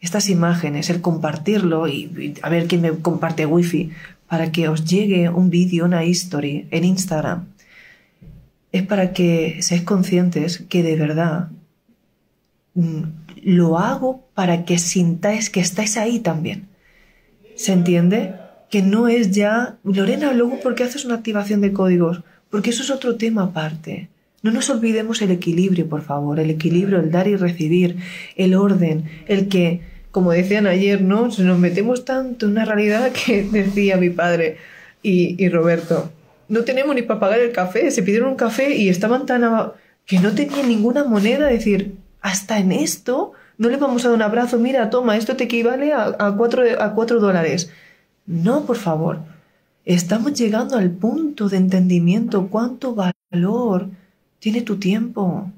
estas 0.00 0.30
imágenes, 0.30 0.88
el 0.88 1.02
compartirlo 1.02 1.88
y, 1.88 2.34
a 2.42 2.48
ver 2.48 2.66
quién 2.66 2.80
me 2.80 2.90
comparte 2.90 3.44
wifi 3.44 3.90
para 4.28 4.50
que 4.50 4.68
os 4.68 4.86
llegue 4.86 5.28
un 5.28 5.50
vídeo, 5.50 5.84
una 5.84 6.04
history 6.04 6.66
en 6.70 6.84
Instagram 6.84 7.46
es 8.72 8.82
para 8.86 9.12
que 9.12 9.58
seáis 9.60 9.82
conscientes 9.82 10.58
que 10.68 10.82
de 10.82 10.96
verdad 10.96 11.48
mm, 12.74 13.02
lo 13.42 13.78
hago 13.78 14.28
para 14.34 14.64
que 14.64 14.78
sintáis 14.78 15.50
que 15.50 15.60
estáis 15.60 15.96
ahí 15.96 16.20
también. 16.20 16.68
¿Se 17.56 17.72
entiende? 17.72 18.34
Que 18.70 18.82
no 18.82 19.08
es 19.08 19.32
ya, 19.32 19.78
Lorena, 19.84 20.32
luego, 20.32 20.60
¿por 20.60 20.74
qué 20.74 20.84
haces 20.84 21.04
una 21.04 21.16
activación 21.16 21.60
de 21.60 21.72
códigos? 21.72 22.22
Porque 22.48 22.70
eso 22.70 22.82
es 22.82 22.90
otro 22.90 23.16
tema 23.16 23.42
aparte. 23.44 24.08
No 24.42 24.52
nos 24.52 24.70
olvidemos 24.70 25.20
el 25.20 25.30
equilibrio, 25.30 25.88
por 25.88 26.02
favor, 26.02 26.40
el 26.40 26.50
equilibrio, 26.50 27.00
el 27.00 27.10
dar 27.10 27.28
y 27.28 27.36
recibir, 27.36 27.96
el 28.36 28.54
orden, 28.54 29.04
el 29.26 29.48
que, 29.48 29.82
como 30.10 30.32
decían 30.32 30.66
ayer, 30.66 31.02
¿no? 31.02 31.28
nos 31.28 31.58
metemos 31.58 32.04
tanto 32.04 32.46
en 32.46 32.52
una 32.52 32.64
realidad 32.64 33.12
que 33.12 33.42
decía 33.52 33.96
mi 33.96 34.10
padre 34.10 34.56
y, 35.02 35.42
y 35.42 35.48
Roberto, 35.48 36.10
no 36.50 36.64
tenemos 36.64 36.94
ni 36.94 37.02
para 37.02 37.20
pagar 37.20 37.40
el 37.40 37.52
café. 37.52 37.90
Se 37.90 38.02
pidieron 38.02 38.30
un 38.30 38.36
café 38.36 38.74
y 38.76 38.88
estaban 38.88 39.24
tan... 39.24 39.42
que 40.04 40.18
no 40.18 40.32
tenían 40.34 40.68
ninguna 40.68 41.04
moneda. 41.04 41.46
Decir, 41.46 41.96
hasta 42.20 42.58
en 42.58 42.72
esto 42.72 43.32
no 43.56 43.68
le 43.68 43.76
vamos 43.76 44.04
a 44.04 44.08
dar 44.08 44.16
un 44.16 44.22
abrazo. 44.22 44.58
Mira, 44.58 44.90
toma, 44.90 45.16
esto 45.16 45.36
te 45.36 45.44
equivale 45.44 45.92
a, 45.92 46.34
cuatro, 46.36 46.64
a 46.78 46.92
cuatro 46.92 47.20
dólares. 47.20 47.70
No, 48.26 48.66
por 48.66 48.76
favor. 48.76 49.20
Estamos 49.84 50.34
llegando 50.34 50.76
al 50.76 50.90
punto 50.90 51.48
de 51.48 51.56
entendimiento. 51.56 52.48
¿Cuánto 52.48 52.96
valor 52.96 53.88
tiene 54.40 54.62
tu 54.62 54.76
tiempo? 54.76 55.50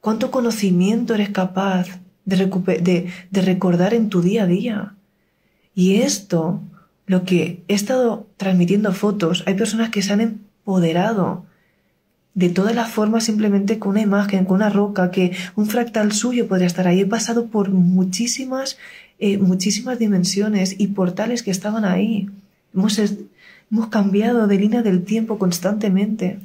¿Cuánto 0.00 0.30
conocimiento 0.30 1.14
eres 1.14 1.28
capaz 1.28 1.86
de, 2.24 3.10
de 3.30 3.42
recordar 3.42 3.92
en 3.92 4.08
tu 4.08 4.22
día 4.22 4.44
a 4.44 4.46
día? 4.46 4.94
Y 5.74 6.00
esto 6.00 6.62
lo 7.06 7.24
que 7.24 7.62
he 7.68 7.74
estado 7.74 8.27
transmitiendo 8.38 8.92
fotos, 8.92 9.44
hay 9.46 9.54
personas 9.54 9.90
que 9.90 10.00
se 10.00 10.14
han 10.14 10.22
empoderado 10.22 11.44
de 12.34 12.48
todas 12.48 12.74
las 12.74 12.90
formas 12.90 13.24
simplemente 13.24 13.78
con 13.78 13.90
una 13.90 14.00
imagen, 14.00 14.44
con 14.44 14.56
una 14.56 14.70
roca, 14.70 15.10
que 15.10 15.36
un 15.56 15.66
fractal 15.66 16.12
suyo 16.12 16.46
podría 16.46 16.68
estar 16.68 16.86
ahí. 16.86 17.00
He 17.00 17.06
pasado 17.06 17.48
por 17.48 17.70
muchísimas, 17.70 18.78
eh, 19.18 19.38
muchísimas 19.38 19.98
dimensiones 19.98 20.76
y 20.78 20.86
portales 20.86 21.42
que 21.42 21.50
estaban 21.50 21.84
ahí. 21.84 22.30
Hemos, 22.72 22.98
hemos 23.70 23.88
cambiado 23.88 24.46
de 24.46 24.56
línea 24.56 24.82
del 24.82 25.04
tiempo 25.04 25.36
constantemente. 25.38 26.38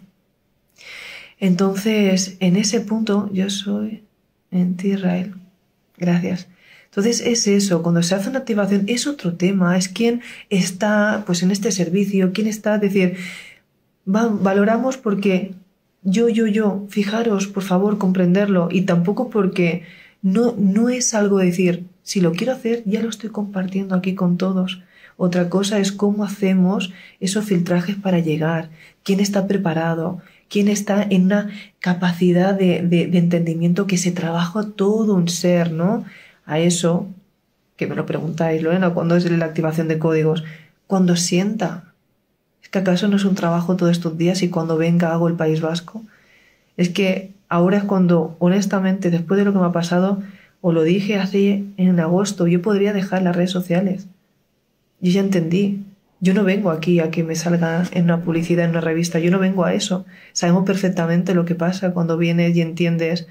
Entonces, 1.40 2.38
en 2.40 2.56
ese 2.56 2.82
punto, 2.82 3.30
yo 3.32 3.50
soy 3.52 4.04
en 4.50 4.76
ti, 4.76 4.94
Israel. 4.94 5.36
Gracias. 5.98 6.48
Entonces 6.96 7.22
es 7.26 7.48
eso, 7.48 7.82
cuando 7.82 8.04
se 8.04 8.14
hace 8.14 8.30
una 8.30 8.38
activación 8.38 8.84
es 8.86 9.08
otro 9.08 9.34
tema, 9.34 9.76
es 9.80 9.90
quién 9.90 10.22
está 10.52 11.24
pues 11.26 11.42
en 11.42 11.50
este 11.50 11.72
servicio, 11.72 12.34
quién 12.34 12.46
está, 12.46 12.76
es 12.76 12.82
decir, 12.82 13.18
valoramos 14.06 14.98
porque 14.98 15.56
yo, 16.04 16.30
yo, 16.30 16.46
yo, 16.46 16.86
fijaros, 16.90 17.48
por 17.48 17.64
favor, 17.64 17.98
comprenderlo 17.98 18.68
y 18.72 18.82
tampoco 18.82 19.32
porque 19.32 19.82
no, 20.22 20.54
no 20.56 20.90
es 20.90 21.16
algo 21.16 21.40
decir, 21.40 21.88
si 22.04 22.22
lo 22.22 22.32
quiero 22.32 22.54
hacer, 22.54 22.84
ya 22.86 23.02
lo 23.02 23.10
estoy 23.10 23.32
compartiendo 23.32 23.96
aquí 23.96 24.14
con 24.14 24.38
todos. 24.38 24.84
Otra 25.18 25.50
cosa 25.50 25.80
es 25.80 25.92
cómo 25.92 26.24
hacemos 26.24 26.94
esos 27.20 27.44
filtrajes 27.44 27.96
para 27.96 28.20
llegar, 28.20 28.70
quién 29.02 29.20
está 29.20 29.48
preparado, 29.48 30.22
quién 30.48 30.68
está 30.68 31.02
en 31.02 31.24
una 31.24 31.50
capacidad 31.80 32.54
de, 32.54 32.84
de, 32.84 33.08
de 33.08 33.18
entendimiento 33.18 33.88
que 33.88 33.98
se 33.98 34.12
trabaja 34.12 34.68
todo 34.76 35.16
un 35.16 35.28
ser, 35.28 35.72
¿no? 35.72 36.06
A 36.46 36.60
eso, 36.60 37.08
que 37.76 37.88
me 37.88 37.96
lo 37.96 38.06
preguntáis, 38.06 38.62
Lorena, 38.62 38.94
¿cuándo 38.94 39.16
es 39.16 39.30
la 39.30 39.46
activación 39.46 39.88
de 39.88 40.00
códigos? 40.00 40.44
Cuando 40.88 41.16
sienta. 41.16 41.94
¿Es 42.62 42.70
que 42.70 42.80
acaso 42.80 43.08
no 43.08 43.18
es 43.18 43.26
un 43.26 43.36
trabajo 43.36 43.76
todos 43.76 43.92
estos 43.92 44.18
días 44.18 44.42
y 44.44 44.50
cuando 44.50 44.78
venga 44.78 45.12
hago 45.12 45.28
el 45.28 45.36
País 45.36 45.62
Vasco? 45.62 46.04
Es 46.78 46.90
que 46.90 47.32
ahora 47.50 47.78
es 47.78 47.84
cuando, 47.84 48.36
honestamente, 48.40 49.10
después 49.10 49.38
de 49.38 49.46
lo 49.46 49.54
que 49.54 49.60
me 49.60 49.66
ha 49.66 49.72
pasado, 49.72 50.22
o 50.62 50.72
lo 50.72 50.84
dije 50.84 51.18
hace 51.18 51.66
en 51.78 52.00
agosto, 52.00 52.48
yo 52.48 52.62
podría 52.62 52.94
dejar 52.94 53.22
las 53.22 53.36
redes 53.36 53.52
sociales. 53.52 54.08
Yo 55.02 55.12
ya 55.12 55.20
entendí. 55.20 55.84
Yo 56.22 56.34
no 56.34 56.46
vengo 56.46 56.72
aquí 56.72 57.02
a 57.02 57.12
que 57.12 57.22
me 57.22 57.36
salga 57.36 57.84
en 57.92 58.06
una 58.06 58.22
publicidad, 58.22 58.64
en 58.64 58.72
una 58.72 58.80
revista. 58.80 59.20
Yo 59.20 59.30
no 59.30 59.40
vengo 59.40 59.66
a 59.66 59.74
eso. 59.74 60.06
Sabemos 60.32 60.64
perfectamente 60.66 61.34
lo 61.34 61.44
que 61.44 61.54
pasa 61.54 61.92
cuando 61.92 62.18
vienes 62.18 62.56
y 62.56 62.62
entiendes 62.62 63.28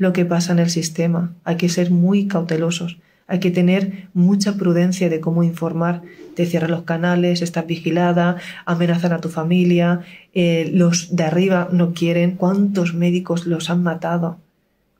lo 0.00 0.14
que 0.14 0.24
pasa 0.24 0.52
en 0.52 0.60
el 0.60 0.70
sistema. 0.70 1.34
Hay 1.44 1.56
que 1.56 1.68
ser 1.68 1.90
muy 1.90 2.26
cautelosos. 2.26 2.96
Hay 3.26 3.38
que 3.38 3.50
tener 3.50 4.08
mucha 4.14 4.54
prudencia 4.54 5.10
de 5.10 5.20
cómo 5.20 5.42
informar. 5.42 6.00
Te 6.34 6.46
cierran 6.46 6.70
los 6.70 6.84
canales, 6.84 7.42
estás 7.42 7.66
vigilada, 7.66 8.36
amenazan 8.64 9.12
a 9.12 9.20
tu 9.20 9.28
familia, 9.28 10.00
eh, 10.32 10.70
los 10.72 11.14
de 11.14 11.24
arriba 11.24 11.68
no 11.70 11.92
quieren. 11.92 12.36
¿Cuántos 12.36 12.94
médicos 12.94 13.46
los 13.46 13.68
han 13.68 13.82
matado? 13.82 14.38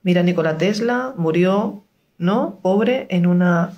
Mira, 0.03 0.21
Nikola 0.21 0.59
Tesla 0.59 1.15
murió, 1.17 1.83
¿no? 2.19 2.59
Pobre 2.61 3.07
en 3.09 3.25
una 3.25 3.71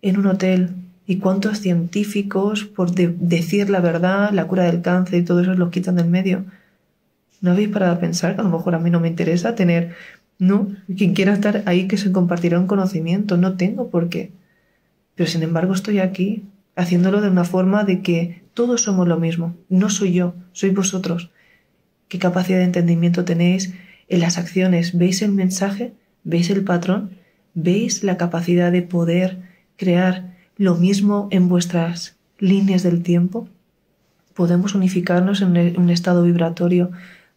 en 0.00 0.16
un 0.16 0.26
hotel. 0.26 0.70
¿Y 1.08 1.16
cuántos 1.16 1.58
científicos, 1.58 2.64
por 2.64 2.92
decir 2.92 3.68
la 3.68 3.80
verdad, 3.80 4.30
la 4.30 4.46
cura 4.46 4.62
del 4.62 4.80
cáncer 4.80 5.18
y 5.18 5.24
todo 5.24 5.40
eso, 5.40 5.54
los 5.54 5.70
quitan 5.70 5.96
del 5.96 6.06
medio? 6.06 6.44
¿No 7.40 7.50
habéis 7.50 7.70
parado 7.70 7.94
a 7.94 7.98
pensar 7.98 8.34
que 8.34 8.42
a 8.42 8.44
lo 8.44 8.50
mejor 8.50 8.74
a 8.74 8.78
mí 8.78 8.90
no 8.90 9.00
me 9.00 9.08
interesa 9.08 9.54
tener 9.54 9.94
no, 10.40 10.74
quien 10.96 11.12
quiera 11.12 11.34
estar 11.34 11.62
ahí 11.66 11.86
que 11.86 11.98
se 11.98 12.12
compartirá 12.12 12.58
un 12.58 12.66
conocimiento, 12.66 13.36
no 13.36 13.58
tengo 13.58 13.90
por 13.90 14.08
qué. 14.08 14.32
Pero 15.14 15.28
sin 15.28 15.42
embargo 15.42 15.74
estoy 15.74 15.98
aquí, 15.98 16.44
haciéndolo 16.76 17.20
de 17.20 17.28
una 17.28 17.44
forma 17.44 17.84
de 17.84 18.00
que 18.00 18.40
todos 18.54 18.82
somos 18.82 19.06
lo 19.06 19.18
mismo. 19.18 19.54
No 19.68 19.90
soy 19.90 20.14
yo, 20.14 20.34
sois 20.52 20.74
vosotros. 20.74 21.30
¿Qué 22.08 22.18
capacidad 22.18 22.56
de 22.56 22.64
entendimiento 22.64 23.26
tenéis 23.26 23.74
en 24.08 24.20
las 24.20 24.38
acciones? 24.38 24.96
¿Veis 24.96 25.20
el 25.20 25.32
mensaje? 25.32 25.92
¿Veis 26.24 26.48
el 26.48 26.64
patrón? 26.64 27.10
¿Veis 27.52 28.02
la 28.02 28.16
capacidad 28.16 28.72
de 28.72 28.80
poder 28.80 29.42
crear 29.76 30.38
lo 30.56 30.74
mismo 30.74 31.28
en 31.30 31.48
vuestras 31.50 32.16
líneas 32.38 32.82
del 32.82 33.02
tiempo? 33.02 33.46
¿Podemos 34.32 34.74
unificarnos 34.74 35.42
en 35.42 35.78
un 35.78 35.90
estado 35.90 36.22
vibratorio 36.22 36.92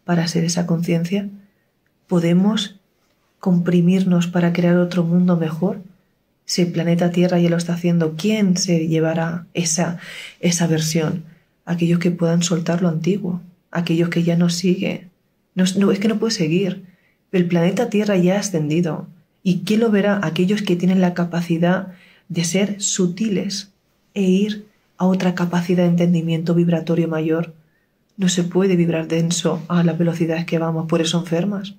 para 0.06 0.26
ser 0.30 0.46
esa 0.46 0.66
conciencia? 0.66 1.28
¿Podemos 2.08 2.80
comprimirnos 3.44 4.28
para 4.28 4.54
crear 4.54 4.78
otro 4.78 5.04
mundo 5.04 5.36
mejor? 5.36 5.82
Si 6.46 6.62
el 6.62 6.72
planeta 6.72 7.12
Tierra 7.12 7.40
ya 7.40 7.50
lo 7.50 7.58
está 7.58 7.74
haciendo, 7.74 8.16
¿quién 8.16 8.56
se 8.56 8.88
llevará 8.88 9.48
esa, 9.54 10.00
esa 10.40 10.66
versión? 10.66 11.26
Aquellos 11.66 12.00
que 12.00 12.10
puedan 12.10 12.42
soltar 12.42 12.82
lo 12.82 12.88
antiguo, 12.88 13.42
aquellos 13.70 14.08
que 14.08 14.24
ya 14.24 14.38
no 14.38 14.50
sigue. 14.50 15.10
No, 15.56 15.66
no, 15.78 15.92
es 15.92 16.00
que 16.00 16.08
no 16.08 16.20
puede 16.20 16.32
seguir. 16.32 16.86
El 17.34 17.46
planeta 17.46 17.90
Tierra 17.90 18.16
ya 18.16 18.38
ha 18.38 18.40
ascendido. 18.40 19.08
¿Y 19.44 19.64
quién 19.66 19.82
lo 19.82 19.92
verá? 19.92 20.22
Aquellos 20.24 20.62
que 20.62 20.78
tienen 20.78 21.02
la 21.02 21.14
capacidad 21.14 21.88
de 22.30 22.46
ser 22.46 22.82
sutiles 22.82 23.72
e 24.14 24.22
ir 24.22 24.68
a 24.98 25.06
otra 25.06 25.36
capacidad 25.36 25.84
de 25.84 25.90
entendimiento 25.90 26.56
vibratorio 26.56 27.10
mayor. 27.10 27.54
No 28.16 28.30
se 28.30 28.46
puede 28.46 28.78
vibrar 28.78 29.10
denso 29.10 29.62
a 29.68 29.84
las 29.84 29.98
velocidades 29.98 30.46
que 30.46 30.60
vamos, 30.60 30.88
por 30.88 31.02
eso 31.02 31.20
enfermas. 31.20 31.76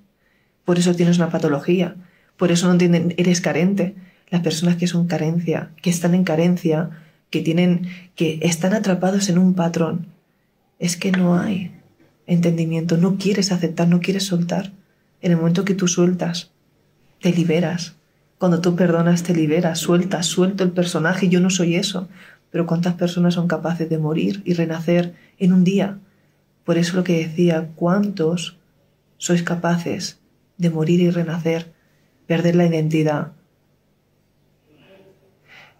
Por 0.65 0.79
eso 0.79 0.95
tienes 0.95 1.17
una 1.17 1.29
patología, 1.29 1.95
por 2.37 2.51
eso 2.51 2.73
no 2.73 2.77
eres 3.17 3.41
carente. 3.41 3.95
Las 4.29 4.41
personas 4.41 4.75
que 4.75 4.87
son 4.87 5.07
carencia, 5.07 5.69
que 5.81 5.91
están 5.91 6.15
en 6.15 6.23
carencia, 6.23 6.89
que 7.29 7.41
tienen, 7.41 7.87
que 8.15 8.39
están 8.41 8.73
atrapados 8.73 9.29
en 9.29 9.37
un 9.37 9.53
patrón, 9.53 10.07
es 10.79 10.97
que 10.97 11.11
no 11.11 11.37
hay, 11.37 11.71
entendimiento, 12.25 12.97
no 12.97 13.17
quieres 13.17 13.51
aceptar, 13.51 13.87
no 13.87 14.01
quieres 14.01 14.25
soltar. 14.25 14.73
En 15.21 15.31
el 15.31 15.37
momento 15.37 15.63
que 15.63 15.75
tú 15.75 15.87
sueltas, 15.87 16.51
te 17.21 17.31
liberas. 17.31 17.95
Cuando 18.39 18.61
tú 18.61 18.75
perdonas, 18.75 19.23
te 19.23 19.33
liberas, 19.33 19.79
sueltas, 19.79 20.25
suelto 20.25 20.63
el 20.63 20.71
personaje, 20.71 21.29
yo 21.29 21.39
no 21.39 21.49
soy 21.49 21.75
eso. 21.75 22.09
Pero 22.51 22.65
¿cuántas 22.65 22.95
personas 22.95 23.35
son 23.35 23.47
capaces 23.47 23.89
de 23.89 23.97
morir 23.97 24.41
y 24.43 24.53
renacer 24.53 25.13
en 25.39 25.53
un 25.53 25.63
día? 25.63 25.99
Por 26.63 26.77
eso 26.77 26.97
lo 26.97 27.03
que 27.03 27.17
decía, 27.17 27.69
¿cuántos 27.75 28.57
sois 29.17 29.43
capaces 29.43 30.19
de 30.57 30.69
morir 30.69 31.01
y 31.01 31.09
renacer, 31.09 31.73
perder 32.27 32.55
la 32.55 32.65
identidad? 32.65 33.31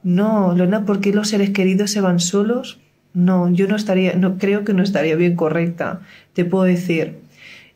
No, 0.03 0.53
Lorena, 0.55 0.85
¿por 0.85 0.99
qué 0.99 1.11
los 1.13 1.29
seres 1.29 1.49
queridos 1.49 1.91
se 1.91 2.01
van 2.01 2.19
solos? 2.19 2.79
No, 3.13 3.49
yo 3.49 3.67
no 3.67 3.75
estaría, 3.75 4.13
no 4.13 4.37
creo 4.37 4.63
que 4.63 4.73
no 4.73 4.83
estaría 4.83 5.15
bien 5.15 5.35
correcta. 5.35 6.01
Te 6.33 6.45
puedo 6.45 6.65
decir, 6.65 7.15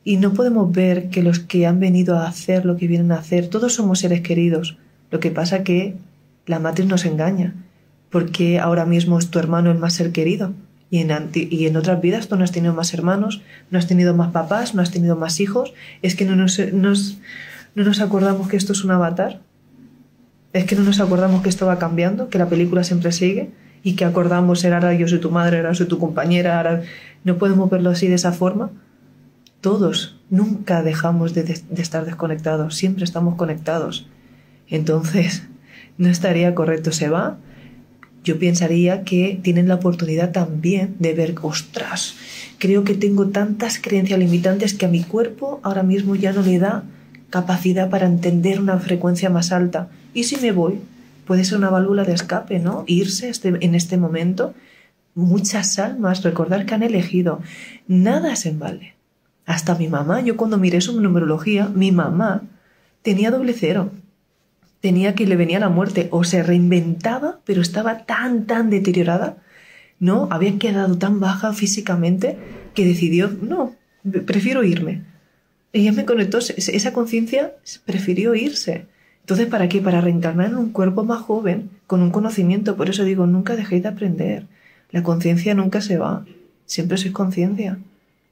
y 0.04 0.18
no 0.18 0.34
podemos 0.34 0.72
ver 0.72 1.10
que 1.10 1.24
los 1.24 1.40
que 1.40 1.66
han 1.66 1.80
venido 1.80 2.18
a 2.18 2.28
hacer 2.28 2.66
lo 2.66 2.78
que 2.78 2.88
vienen 2.88 3.12
a 3.12 3.20
hacer, 3.20 3.48
todos 3.48 3.74
somos 3.74 4.00
seres 4.00 4.22
queridos. 4.22 4.78
Lo 5.12 5.20
que 5.20 5.32
pasa 5.32 5.64
que 5.64 5.96
la 6.46 6.60
matriz 6.60 6.88
nos 6.88 7.06
engaña, 7.06 7.54
porque 8.10 8.60
ahora 8.60 8.86
mismo 8.86 9.18
es 9.18 9.30
tu 9.30 9.40
hermano 9.40 9.72
el 9.72 9.78
más 9.78 9.94
ser 9.94 10.12
querido. 10.12 10.54
Y 10.92 11.02
en, 11.02 11.78
otras 11.78 12.02
vidas 12.02 12.28
tú 12.28 12.36
no 12.36 12.44
has 12.44 12.52
tenido 12.52 12.74
más 12.74 12.94
hermanos, 12.94 13.42
no 13.70 13.78
has 13.78 13.88
tenido 13.88 14.16
más 14.16 14.32
papás, 14.32 14.74
no 14.74 14.82
has 14.82 14.90
tenido 14.90 15.16
más 15.16 15.40
hijos. 15.40 15.74
Es 16.02 16.16
que 16.16 16.26
no 16.26 16.36
nos, 16.36 16.60
nos, 16.74 17.20
no 17.76 17.84
nos 17.84 18.02
acordamos 18.02 18.48
que 18.48 18.58
esto 18.58 18.74
es 18.74 18.84
un 18.84 18.92
avatar. 18.92 19.42
Es 20.52 20.66
que 20.66 20.76
no 20.76 20.84
nos 20.84 21.00
acordamos 21.00 21.44
que 21.44 21.50
esto 21.50 21.68
va 21.68 21.78
cambiando, 21.78 22.30
que 22.30 22.40
la 22.40 22.50
película 22.50 22.84
siempre 22.84 23.12
sigue 23.12 23.52
y 23.84 23.94
que 23.96 24.04
acordamos 24.04 24.62
ser 24.62 24.74
ahora 24.74 24.94
yo 24.96 25.08
soy 25.08 25.20
tu 25.20 25.30
madre, 25.30 25.58
ahora 25.58 25.76
soy 25.76 25.88
tu 25.88 26.00
compañera, 26.00 26.58
ahora 26.58 26.82
no 27.24 27.38
podemos 27.38 27.70
verlo 27.70 27.92
así 27.92 28.08
de 28.08 28.16
esa 28.16 28.32
forma. 28.32 28.72
Todos 29.62 30.20
nunca 30.32 30.82
dejamos 30.82 31.36
de, 31.36 31.44
de 31.44 31.82
estar 31.82 32.06
desconectados, 32.06 32.76
siempre 32.76 33.04
estamos 33.04 33.36
conectados. 33.36 34.08
Entonces, 34.68 35.44
no 36.00 36.10
estaría 36.10 36.56
correcto, 36.56 36.92
se 36.92 37.10
va. 37.10 37.38
Yo 38.24 38.38
pensaría 38.38 39.04
que 39.04 39.40
tienen 39.42 39.68
la 39.68 39.76
oportunidad 39.76 40.32
también 40.32 40.96
de 41.00 41.14
ver, 41.14 41.36
ostras, 41.42 42.16
creo 42.58 42.84
que 42.84 42.94
tengo 42.94 43.28
tantas 43.28 43.80
creencias 43.80 44.20
limitantes 44.20 44.74
que 44.74 44.86
a 44.86 44.90
mi 44.90 45.04
cuerpo 45.04 45.60
ahora 45.64 45.84
mismo 45.84 46.16
ya 46.16 46.34
no 46.34 46.42
le 46.42 46.60
da 46.60 46.84
capacidad 47.30 47.90
para 47.90 48.08
entender 48.08 48.60
una 48.60 48.78
frecuencia 48.80 49.30
más 49.30 49.52
alta. 49.52 49.90
¿Y 50.14 50.24
si 50.26 50.38
me 50.38 50.52
voy? 50.52 50.80
Puede 51.26 51.46
ser 51.46 51.58
una 51.60 51.70
válvula 51.70 52.04
de 52.04 52.14
escape, 52.14 52.60
¿no? 52.60 52.84
Irse 52.88 53.30
este, 53.30 53.54
en 53.60 53.76
este 53.76 53.98
momento. 53.98 54.54
Muchas 55.16 55.80
almas, 55.80 56.24
recordar 56.24 56.66
que 56.66 56.74
han 56.74 56.84
elegido. 56.84 57.40
Nada 57.88 58.34
es 58.34 58.46
en 58.46 58.60
vale. 58.60 58.96
Hasta 59.46 59.76
mi 59.76 59.88
mamá, 59.88 60.22
yo 60.22 60.38
cuando 60.38 60.58
miré 60.58 60.82
su 60.82 61.00
numerología, 61.00 61.70
mi 61.70 61.92
mamá 61.92 62.44
tenía 63.02 63.32
doble 63.32 63.54
cero. 63.54 63.92
Tenía 64.82 65.16
que 65.16 65.28
le 65.28 65.36
venía 65.36 65.60
la 65.60 65.70
muerte. 65.70 66.08
O 66.12 66.24
se 66.24 66.44
reinventaba, 66.44 67.40
pero 67.46 67.62
estaba 67.62 68.06
tan, 68.06 68.46
tan 68.46 68.70
deteriorada. 68.70 69.38
No, 70.00 70.28
había 70.32 70.58
quedado 70.58 70.98
tan 70.98 71.20
baja 71.20 71.54
físicamente 71.54 72.38
que 72.74 72.86
decidió, 72.86 73.30
no, 73.30 73.76
prefiero 74.26 74.64
irme. 74.64 75.04
Ella 75.74 75.92
me 75.92 76.06
conectó, 76.06 76.40
esa 76.40 76.94
conciencia 76.94 77.54
prefirió 77.86 78.34
irse. 78.34 78.86
Entonces, 79.22 79.48
¿para 79.48 79.70
qué? 79.70 79.82
Para 79.82 80.02
reencarnar 80.02 80.48
en 80.48 80.56
un 80.56 80.72
cuerpo 80.72 81.04
más 81.04 81.22
joven, 81.22 81.70
con 81.86 82.02
un 82.02 82.10
conocimiento. 82.10 82.76
Por 82.76 82.90
eso 82.90 83.04
digo, 83.04 83.28
nunca 83.28 83.56
dejéis 83.56 83.84
de 83.84 83.90
aprender. 83.90 84.48
La 84.92 85.04
conciencia 85.04 85.54
nunca 85.54 85.82
se 85.82 85.98
va. 85.98 86.26
Siempre 86.66 86.98
sois 86.98 87.14
conciencia. 87.14 87.78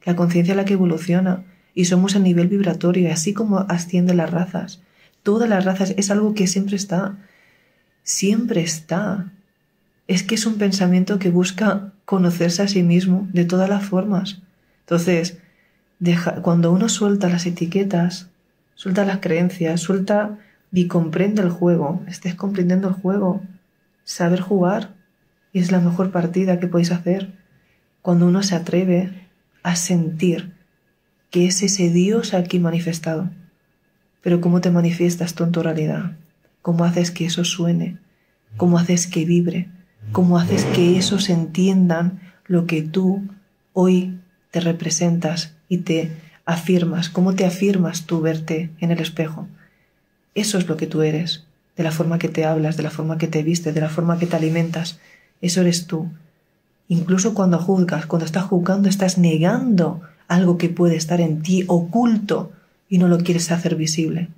La 0.06 0.16
conciencia 0.16 0.54
es 0.54 0.58
la 0.58 0.66
que 0.66 0.74
evoluciona. 0.74 1.44
Y 1.76 1.86
somos 1.86 2.16
a 2.16 2.20
nivel 2.20 2.48
vibratorio, 2.48 3.12
así 3.12 3.34
como 3.34 3.60
ascienden 3.60 4.18
las 4.18 4.32
razas. 4.32 4.82
Todas 5.28 5.50
las 5.50 5.66
razas 5.66 5.94
es 5.98 6.10
algo 6.10 6.34
que 6.34 6.48
siempre 6.48 6.78
está. 6.78 7.18
Siempre 8.04 8.62
está. 8.62 9.30
Es 10.08 10.24
que 10.24 10.36
es 10.36 10.46
un 10.46 10.58
pensamiento 10.58 11.20
que 11.20 11.32
busca 11.32 11.92
conocerse 12.06 12.62
a 12.62 12.70
sí 12.70 12.82
mismo 12.82 13.28
de 13.34 13.44
todas 13.44 13.70
las 13.70 13.84
formas. 13.84 14.40
Entonces, 14.86 15.40
cuando 16.44 16.72
uno 16.72 16.88
suelta 16.88 17.28
las 17.28 17.46
etiquetas, 17.46 18.30
suelta 18.76 19.04
las 19.04 19.18
creencias, 19.18 19.82
suelta 19.82 20.38
y 20.72 20.88
comprende 20.88 21.42
el 21.42 21.50
juego, 21.50 22.06
estés 22.08 22.34
comprendiendo 22.34 22.88
el 22.88 22.94
juego, 22.94 23.42
saber 24.06 24.40
jugar 24.40 24.94
es 25.52 25.74
la 25.74 25.82
mejor 25.82 26.12
partida 26.12 26.62
que 26.62 26.68
podéis 26.68 26.94
hacer. 26.94 27.34
Cuando 28.02 28.28
uno 28.28 28.44
se 28.44 28.56
atreve 28.56 29.28
a 29.62 29.76
sentir 29.76 30.54
que 31.32 31.48
es 31.48 31.63
ese 31.63 31.90
Dios 31.90 32.34
aquí 32.34 32.60
manifestado. 32.60 33.30
Pero 34.21 34.41
¿cómo 34.41 34.62
te 34.62 34.71
manifiestas 34.71 35.34
tú 35.34 35.43
en 35.43 35.51
tu 35.51 35.62
realidad? 35.63 36.17
¿Cómo 36.62 36.84
haces 36.84 37.12
que 37.12 37.25
eso 37.25 37.43
suene? 37.43 37.97
¿Cómo 38.58 38.77
haces 38.77 39.08
que 39.08 39.25
vibre? 39.25 39.69
¿Cómo 40.12 40.38
haces 40.38 40.65
que 40.65 40.97
esos 40.97 41.30
entiendan 41.30 42.19
lo 42.45 42.65
que 42.65 42.82
tú 42.82 43.27
hoy 43.73 44.19
te 44.51 44.60
representas 44.60 45.53
y 45.69 45.80
te 45.80 46.12
afirmas, 46.47 47.10
cómo 47.10 47.36
te 47.36 47.45
afirmas 47.45 48.06
tú 48.06 48.21
verte 48.21 48.71
en 48.80 48.91
el 48.91 48.99
espejo. 48.99 49.47
Eso 50.34 50.58
es 50.58 50.67
lo 50.67 50.77
que 50.77 50.88
tú 50.88 51.01
eres, 51.01 51.43
de 51.75 51.84
la 51.84 51.91
forma 51.91 52.17
que 52.19 52.30
te 52.30 52.45
hablas, 52.45 52.77
de 52.77 52.84
la 52.84 52.89
forma 52.89 53.17
que 53.17 53.27
te 53.27 53.43
vistes, 53.43 53.75
de 53.75 53.82
la 53.82 53.89
forma 53.89 54.17
que 54.17 54.27
te 54.27 54.38
alimentas. 54.38 54.99
Eso 55.41 55.62
eres 55.62 55.88
tú. 55.88 56.10
Incluso 56.88 57.34
cuando 57.34 57.60
juzgas, 57.60 58.06
cuando 58.06 58.25
estás 58.25 58.45
juzgando, 58.45 58.88
estás 58.88 59.17
negando 59.17 60.01
algo 60.30 60.58
que 60.58 60.69
puede 60.69 60.95
estar 60.95 61.19
en 61.19 61.41
ti 61.41 61.65
oculto 61.67 62.53
y 62.89 62.97
no 62.97 63.08
lo 63.08 63.19
quieres 63.19 63.52
hacer 63.52 63.76
visible. 63.76 64.30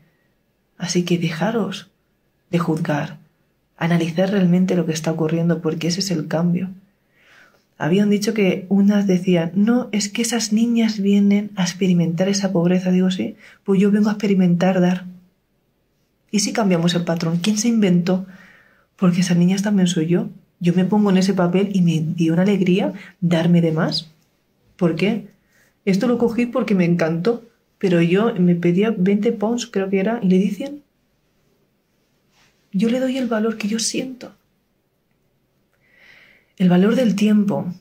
Así 0.77 1.03
que 1.03 1.17
dejaros 1.17 1.89
de 2.49 2.59
juzgar, 2.59 3.17
analizar 3.77 4.31
realmente 4.31 4.75
lo 4.75 4.85
que 4.85 4.93
está 4.93 5.11
ocurriendo 5.11 5.61
porque 5.61 5.87
ese 5.87 5.99
es 5.99 6.11
el 6.11 6.27
cambio. 6.27 6.69
Habían 7.77 8.09
dicho 8.09 8.33
que 8.33 8.65
unas 8.67 9.07
decían, 9.07 9.51
no, 9.55 9.87
es 9.93 10.09
que 10.09 10.21
esas 10.21 10.51
niñas 10.51 10.99
vienen 10.99 11.51
a 11.55 11.63
experimentar 11.63 12.27
esa 12.27 12.51
pobreza. 12.51 12.91
Digo, 12.91 13.09
sí, 13.09 13.37
pues 13.63 13.79
yo 13.79 13.89
vengo 13.89 14.09
a 14.09 14.13
experimentar 14.13 14.81
dar. 14.81 15.05
¿Y 16.29 16.39
si 16.39 16.51
cambiamos 16.51 16.93
el 16.93 17.03
patrón? 17.03 17.37
¿Quién 17.37 17.57
se 17.57 17.69
inventó? 17.69 18.25
Porque 18.97 19.21
esas 19.21 19.37
niñas 19.37 19.61
también 19.63 19.87
soy 19.87 20.07
yo. 20.07 20.27
Yo 20.59 20.73
me 20.73 20.83
pongo 20.83 21.09
en 21.09 21.17
ese 21.17 21.33
papel 21.33 21.69
y 21.73 21.81
me 21.81 22.03
dio 22.15 22.33
una 22.33 22.41
alegría 22.41 22.93
darme 23.21 23.61
de 23.61 23.71
más. 23.71 24.11
¿Por 24.75 24.95
qué? 24.95 25.27
Esto 25.85 26.07
lo 26.07 26.17
cogí 26.17 26.45
porque 26.45 26.75
me 26.75 26.83
encantó, 26.83 27.43
pero 27.79 28.01
yo 28.01 28.33
me 28.35 28.55
pedía 28.55 28.93
20 28.95 29.31
pounds, 29.31 29.65
creo 29.65 29.89
que 29.89 29.99
era, 29.99 30.19
y 30.21 30.27
le 30.27 30.37
dicen, 30.37 30.83
yo 32.71 32.89
le 32.89 32.99
doy 32.99 33.17
el 33.17 33.27
valor 33.27 33.57
que 33.57 33.67
yo 33.67 33.79
siento. 33.79 34.35
El 36.57 36.69
valor 36.69 36.95
del 36.95 37.15
tiempo 37.15 37.73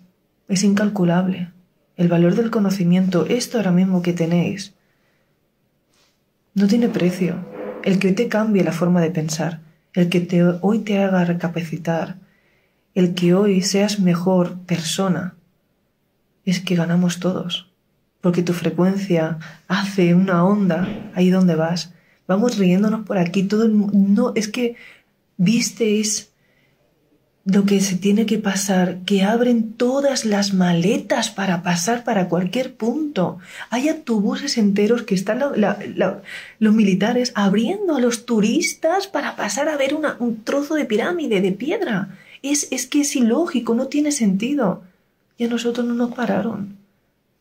es 0.49 0.63
incalculable. 0.63 1.51
El 1.97 2.07
valor 2.09 2.37
del 2.37 2.51
conocimiento, 2.51 3.27
esto 3.27 3.59
ahora 3.59 3.73
mismo 3.73 4.03
que 4.03 4.13
tenéis, 4.13 4.73
no 6.55 6.69
tiene 6.69 6.89
precio. 6.89 7.45
El 7.83 7.99
que 7.99 8.09
hoy 8.09 8.15
te 8.15 8.29
cambie 8.29 8.63
la 8.63 8.73
forma 8.73 9.01
de 9.01 9.11
pensar, 9.11 9.61
el 9.95 10.09
que 10.09 10.59
hoy 10.61 10.79
te 10.81 11.03
haga 11.03 11.25
recapacitar, 11.25 12.19
el 12.95 13.15
que 13.15 13.35
hoy 13.35 13.63
seas 13.63 13.99
mejor 13.99 14.59
persona, 14.61 15.35
es 16.45 16.61
que 16.61 16.77
ganamos 16.77 17.19
todos. 17.19 17.68
Porque 18.29 18.43
tu 18.43 18.53
frecuencia 18.53 19.39
hace 19.69 20.15
una 20.15 20.45
onda 20.45 20.87
ahí 21.15 21.31
donde 21.31 21.55
vas. 21.55 21.95
Vamos 22.27 22.59
riéndonos 22.59 23.07
por 23.07 23.17
aquí, 23.17 23.45
todo 23.45 23.65
el. 23.65 23.73
No, 23.75 24.33
es 24.35 24.49
que 24.49 24.77
visteis 25.39 26.29
lo 27.47 27.65
que 27.65 27.81
se 27.81 27.97
tiene 27.97 28.27
que 28.27 28.37
pasar, 28.37 28.99
que 29.07 29.23
abren 29.23 29.73
todas 29.73 30.27
las 30.27 30.53
maletas 30.53 31.31
para 31.31 31.63
pasar 31.63 32.05
para 32.05 32.29
cualquier 32.29 32.75
punto. 32.75 33.39
Hay 33.71 33.89
autobuses 33.89 34.59
enteros 34.59 35.05
que 35.05 35.15
están 35.15 35.43
los 36.59 36.75
militares 36.75 37.33
abriendo 37.35 37.97
a 37.97 38.01
los 38.03 38.27
turistas 38.27 39.07
para 39.07 39.37
pasar 39.37 39.71
a 39.71 39.79
ver 39.79 39.95
un 39.95 40.45
trozo 40.45 40.75
de 40.75 40.85
pirámide 40.85 41.41
de 41.41 41.53
piedra. 41.53 42.19
Es, 42.43 42.69
es 42.73 42.87
que 42.87 43.01
es 43.01 43.17
ilógico, 43.17 43.75
no 43.75 43.87
tiene 43.87 44.13
sentido. 44.13 44.83
Y 45.39 45.45
a 45.45 45.49
nosotros 45.49 45.87
no 45.87 45.95
nos 45.95 46.13
pararon. 46.13 46.78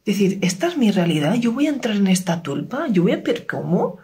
Decir, 0.07 0.39
esta 0.41 0.67
es 0.69 0.77
mi 0.77 0.89
realidad, 0.89 1.35
yo 1.35 1.51
voy 1.51 1.67
a 1.67 1.69
entrar 1.69 1.97
en 1.97 2.07
esta 2.07 2.41
tulpa, 2.41 2.87
yo 2.87 3.03
voy 3.03 3.11
a 3.11 3.17
ver 3.17 3.45
cómo. 3.45 3.97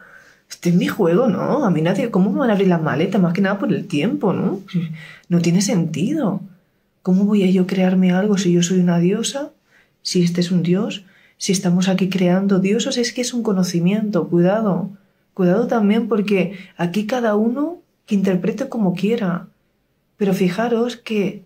Este 0.49 0.67
es 0.67 0.75
mi 0.75 0.87
juego, 0.87 1.29
¿no? 1.29 1.63
A 1.63 1.71
mí 1.71 1.81
nadie, 1.81 2.11
¿cómo 2.11 2.29
me 2.29 2.39
van 2.39 2.49
a 2.49 2.53
abrir 2.53 2.67
las 2.67 2.81
maletas? 2.81 3.21
Más 3.21 3.31
que 3.31 3.39
nada 3.39 3.57
por 3.57 3.71
el 3.71 3.87
tiempo, 3.87 4.33
¿no? 4.33 4.59
No 5.29 5.39
tiene 5.39 5.61
sentido. 5.61 6.41
¿Cómo 7.03 7.23
voy 7.23 7.43
a 7.43 7.49
yo 7.49 7.65
crearme 7.67 8.11
algo 8.11 8.37
si 8.37 8.51
yo 8.51 8.61
soy 8.61 8.81
una 8.81 8.99
diosa? 8.99 9.51
Si 10.01 10.21
este 10.21 10.41
es 10.41 10.51
un 10.51 10.61
dios, 10.61 11.05
si 11.37 11.53
estamos 11.53 11.87
aquí 11.87 12.09
creando 12.09 12.59
dioses, 12.59 12.97
es 12.97 13.13
que 13.13 13.21
es 13.21 13.33
un 13.33 13.41
conocimiento, 13.41 14.27
cuidado. 14.27 14.89
Cuidado 15.33 15.67
también 15.67 16.09
porque 16.09 16.57
aquí 16.75 17.07
cada 17.07 17.35
uno 17.35 17.77
que 18.05 18.15
interprete 18.15 18.67
como 18.67 18.93
quiera. 18.93 19.47
Pero 20.17 20.33
fijaros 20.33 20.97
que 20.97 21.43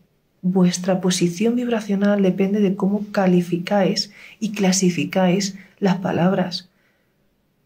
vuestra 0.51 1.01
posición 1.01 1.55
vibracional 1.55 2.21
depende 2.21 2.59
de 2.59 2.75
cómo 2.75 3.05
calificáis 3.11 4.11
y 4.39 4.51
clasificáis 4.51 5.55
las 5.79 5.97
palabras. 5.97 6.69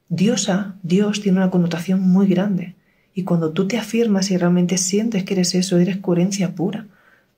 Diosa, 0.10 0.76
Dios 0.84 1.22
tiene 1.22 1.38
una 1.38 1.50
connotación 1.50 2.02
muy 2.02 2.28
grande. 2.28 2.76
Y 3.14 3.24
cuando 3.24 3.52
tú 3.52 3.68
te 3.68 3.78
afirmas 3.78 4.32
y 4.32 4.38
realmente 4.38 4.78
sientes 4.78 5.24
que 5.24 5.34
eres 5.34 5.56
eso, 5.56 5.78
eres 5.78 5.98
coherencia 5.98 6.56
pura. 6.56 6.88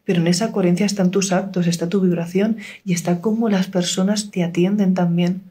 Pero 0.06 0.22
en 0.22 0.28
esa 0.28 0.52
coherencia 0.52 0.86
están 0.86 1.12
tus 1.12 1.32
actos, 1.32 1.68
está 1.68 1.88
tu 1.88 2.02
vibración 2.02 2.58
y 2.84 2.94
está 2.94 3.22
cómo 3.22 3.50
las 3.50 3.68
personas 3.68 4.32
te 4.32 4.44
atienden 4.44 4.94
también. 4.94 5.42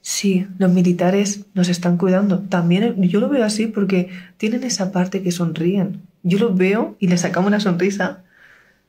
Sí, 0.00 0.46
los 0.58 0.72
militares 0.72 1.46
nos 1.54 1.68
están 1.68 1.96
cuidando. 1.96 2.38
También 2.38 3.02
yo 3.02 3.20
lo 3.20 3.28
veo 3.28 3.44
así 3.44 3.66
porque 3.66 4.08
tienen 4.36 4.64
esa 4.64 4.92
parte 4.92 5.22
que 5.22 5.32
sonríen. 5.32 6.00
Yo 6.26 6.40
los 6.40 6.56
veo 6.56 6.96
y 6.98 7.06
les 7.06 7.20
sacamos 7.20 7.46
una 7.46 7.60
sonrisa 7.60 8.24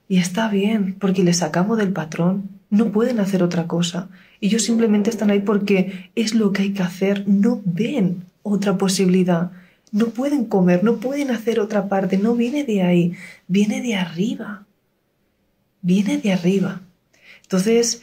y 0.09 0.17
está 0.17 0.49
bien 0.49 0.95
porque 0.99 1.23
les 1.23 1.37
sacamos 1.37 1.77
del 1.77 1.93
patrón. 1.93 2.49
No 2.71 2.91
pueden 2.91 3.19
hacer 3.19 3.43
otra 3.43 3.67
cosa. 3.67 4.09
Ellos 4.41 4.63
simplemente 4.63 5.11
están 5.11 5.29
ahí 5.29 5.41
porque 5.41 6.09
es 6.15 6.33
lo 6.33 6.51
que 6.51 6.63
hay 6.63 6.73
que 6.73 6.81
hacer. 6.81 7.27
No 7.27 7.61
ven 7.63 8.23
otra 8.41 8.79
posibilidad. 8.79 9.51
No 9.91 10.07
pueden 10.07 10.45
comer, 10.45 10.83
no 10.83 10.97
pueden 10.97 11.29
hacer 11.29 11.59
otra 11.59 11.87
parte, 11.87 12.17
no 12.17 12.33
viene 12.33 12.63
de 12.63 12.81
ahí, 12.81 13.13
viene 13.47 13.83
de 13.83 13.95
arriba. 13.95 14.65
Viene 15.83 16.17
de 16.17 16.33
arriba. 16.33 16.81
Entonces, 17.43 18.01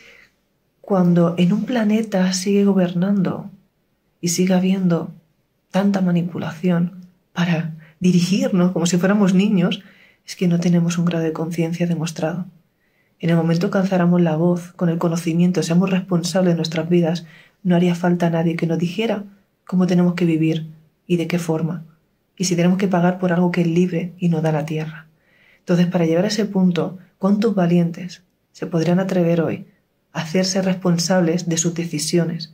cuando 0.80 1.34
en 1.38 1.52
un 1.52 1.64
planeta 1.64 2.32
sigue 2.32 2.64
gobernando 2.64 3.50
y 4.20 4.28
sigue 4.28 4.54
habiendo 4.54 5.12
tanta 5.72 6.00
manipulación 6.00 7.04
para 7.32 7.73
dirigirnos 8.04 8.72
como 8.72 8.84
si 8.84 8.98
fuéramos 8.98 9.32
niños, 9.32 9.82
es 10.26 10.36
que 10.36 10.46
no 10.46 10.60
tenemos 10.60 10.98
un 10.98 11.06
grado 11.06 11.24
de 11.24 11.32
conciencia 11.32 11.86
demostrado. 11.86 12.44
En 13.18 13.30
el 13.30 13.36
momento 13.36 13.70
que 13.70 13.78
alzáramos 13.78 14.20
la 14.20 14.36
voz, 14.36 14.74
con 14.76 14.90
el 14.90 14.98
conocimiento, 14.98 15.62
seamos 15.62 15.88
responsables 15.88 16.52
de 16.52 16.56
nuestras 16.56 16.86
vidas, 16.90 17.24
no 17.62 17.74
haría 17.74 17.94
falta 17.94 18.26
a 18.26 18.30
nadie 18.30 18.56
que 18.56 18.66
nos 18.66 18.78
dijera 18.78 19.24
cómo 19.66 19.86
tenemos 19.86 20.12
que 20.12 20.26
vivir 20.26 20.66
y 21.06 21.16
de 21.16 21.26
qué 21.26 21.38
forma, 21.38 21.82
y 22.36 22.44
si 22.44 22.56
tenemos 22.56 22.76
que 22.76 22.88
pagar 22.88 23.18
por 23.18 23.32
algo 23.32 23.50
que 23.50 23.62
es 23.62 23.66
libre 23.66 24.12
y 24.18 24.28
no 24.28 24.42
da 24.42 24.52
la 24.52 24.66
tierra. 24.66 25.06
Entonces, 25.60 25.86
para 25.86 26.04
llegar 26.04 26.26
a 26.26 26.28
ese 26.28 26.44
punto, 26.44 26.98
¿cuántos 27.16 27.54
valientes 27.54 28.22
se 28.52 28.66
podrían 28.66 29.00
atrever 29.00 29.40
hoy 29.40 29.64
a 30.12 30.20
hacerse 30.20 30.60
responsables 30.60 31.48
de 31.48 31.56
sus 31.56 31.72
decisiones? 31.72 32.52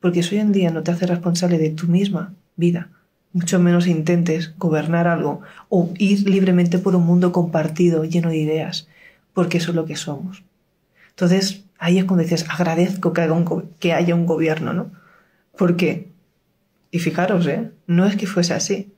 Porque 0.00 0.22
si 0.22 0.36
hoy 0.36 0.40
en 0.40 0.52
día 0.52 0.70
no 0.70 0.82
te 0.82 0.92
haces 0.92 1.10
responsable 1.10 1.58
de 1.58 1.68
tu 1.68 1.86
misma 1.86 2.32
vida, 2.56 2.88
mucho 3.36 3.58
menos 3.58 3.86
intentes 3.86 4.56
gobernar 4.56 5.06
algo 5.06 5.42
o 5.68 5.90
ir 5.98 6.26
libremente 6.26 6.78
por 6.78 6.96
un 6.96 7.04
mundo 7.04 7.32
compartido, 7.32 8.04
lleno 8.04 8.30
de 8.30 8.38
ideas, 8.38 8.88
porque 9.34 9.58
eso 9.58 9.72
es 9.72 9.76
lo 9.76 9.84
que 9.84 9.96
somos. 9.96 10.42
Entonces, 11.10 11.64
ahí 11.78 11.98
es 11.98 12.06
cuando 12.06 12.22
dices, 12.22 12.46
agradezco 12.48 13.12
que, 13.12 13.92
haya 13.92 14.14
un 14.14 14.24
gobierno, 14.24 14.72
¿no? 14.72 14.90
Porque 15.58 16.08
y 16.90 16.98
fijaros, 16.98 17.46
¿eh? 17.46 17.72
no 17.86 18.06
es 18.06 18.16
que 18.16 18.26
fuese 18.26 18.54
así, 18.54 18.90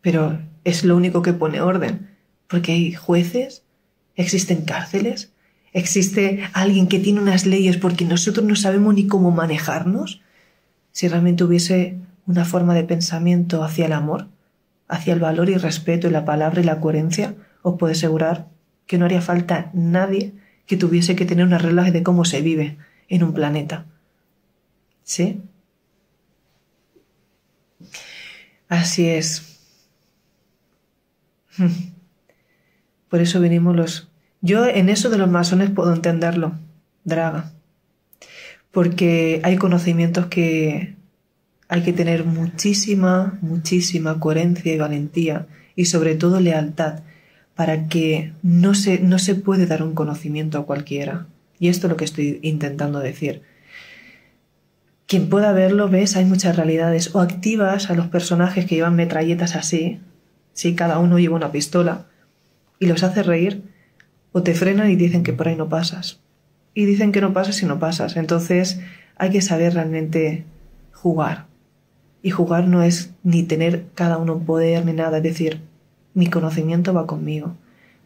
pero 0.00 0.40
es 0.64 0.82
lo 0.84 0.96
único 0.96 1.22
que 1.22 1.32
pone 1.32 1.60
orden, 1.60 2.10
porque 2.48 2.72
hay 2.72 2.94
jueces, 2.94 3.62
existen 4.16 4.62
cárceles, 4.62 5.30
existe 5.72 6.42
alguien 6.52 6.88
que 6.88 6.98
tiene 6.98 7.20
unas 7.20 7.46
leyes 7.46 7.76
porque 7.76 8.04
nosotros 8.04 8.44
no 8.44 8.56
sabemos 8.56 8.92
ni 8.94 9.06
cómo 9.06 9.30
manejarnos. 9.30 10.20
Si 10.90 11.06
realmente 11.06 11.44
hubiese 11.44 11.96
una 12.26 12.44
forma 12.44 12.74
de 12.74 12.84
pensamiento 12.84 13.62
hacia 13.62 13.86
el 13.86 13.92
amor, 13.92 14.28
hacia 14.88 15.12
el 15.14 15.20
valor 15.20 15.48
y 15.50 15.56
respeto 15.56 16.08
y 16.08 16.10
la 16.10 16.24
palabra 16.24 16.60
y 16.60 16.64
la 16.64 16.80
coherencia, 16.80 17.34
os 17.62 17.78
puedo 17.78 17.92
asegurar 17.92 18.48
que 18.86 18.98
no 18.98 19.04
haría 19.04 19.20
falta 19.20 19.70
nadie 19.72 20.34
que 20.66 20.76
tuviese 20.76 21.16
que 21.16 21.26
tener 21.26 21.46
unas 21.46 21.62
reglas 21.62 21.92
de 21.92 22.02
cómo 22.02 22.24
se 22.24 22.42
vive 22.42 22.78
en 23.08 23.22
un 23.22 23.34
planeta. 23.34 23.86
¿Sí? 25.02 25.42
Así 28.68 29.06
es. 29.08 29.60
Por 33.08 33.20
eso 33.20 33.40
venimos 33.40 33.76
los... 33.76 34.08
Yo 34.40 34.66
en 34.66 34.88
eso 34.88 35.10
de 35.10 35.18
los 35.18 35.30
masones 35.30 35.70
puedo 35.70 35.92
entenderlo, 35.94 36.58
Draga. 37.04 37.52
Porque 38.70 39.40
hay 39.44 39.56
conocimientos 39.56 40.26
que 40.26 40.96
hay 41.68 41.82
que 41.82 41.92
tener 41.92 42.24
muchísima, 42.24 43.38
muchísima 43.40 44.20
coherencia 44.20 44.72
y 44.72 44.78
valentía 44.78 45.46
y 45.76 45.86
sobre 45.86 46.14
todo 46.14 46.40
lealtad 46.40 47.00
para 47.54 47.88
que 47.88 48.32
no 48.42 48.74
se, 48.74 49.00
no 49.00 49.18
se 49.18 49.34
puede 49.34 49.66
dar 49.66 49.82
un 49.82 49.94
conocimiento 49.94 50.58
a 50.58 50.66
cualquiera. 50.66 51.26
Y 51.58 51.68
esto 51.68 51.86
es 51.86 51.90
lo 51.90 51.96
que 51.96 52.04
estoy 52.04 52.40
intentando 52.42 53.00
decir 53.00 53.42
quien 55.06 55.28
pueda 55.28 55.52
verlo, 55.52 55.88
ves, 55.88 56.16
hay 56.16 56.24
muchas 56.24 56.56
realidades. 56.56 57.14
O 57.14 57.20
activas 57.20 57.90
a 57.90 57.94
los 57.94 58.08
personajes 58.08 58.66
que 58.66 58.76
llevan 58.76 58.96
metralletas 58.96 59.54
así, 59.54 60.00
sí, 60.52 60.74
cada 60.74 60.98
uno 60.98 61.18
lleva 61.18 61.36
una 61.36 61.52
pistola, 61.52 62.06
y 62.78 62.86
los 62.86 63.02
hace 63.02 63.22
reír, 63.22 63.62
o 64.32 64.42
te 64.42 64.54
frenan 64.54 64.90
y 64.90 64.96
dicen 64.96 65.22
que 65.22 65.32
por 65.32 65.48
ahí 65.48 65.56
no 65.56 65.68
pasas. 65.68 66.20
Y 66.74 66.86
dicen 66.86 67.12
que 67.12 67.20
no 67.20 67.32
pasas 67.32 67.62
y 67.62 67.66
no 67.66 67.78
pasas. 67.78 68.16
Entonces 68.16 68.80
hay 69.16 69.30
que 69.30 69.42
saber 69.42 69.74
realmente 69.74 70.44
jugar. 70.92 71.46
Y 72.24 72.30
jugar 72.30 72.66
no 72.66 72.82
es 72.82 73.12
ni 73.22 73.44
tener 73.44 73.84
cada 73.94 74.18
uno 74.18 74.34
un 74.34 74.44
poder 74.44 74.84
ni 74.84 74.94
nada, 74.94 75.18
es 75.18 75.22
decir, 75.22 75.60
mi 76.14 76.26
conocimiento 76.26 76.92
va 76.92 77.06
conmigo, 77.06 77.54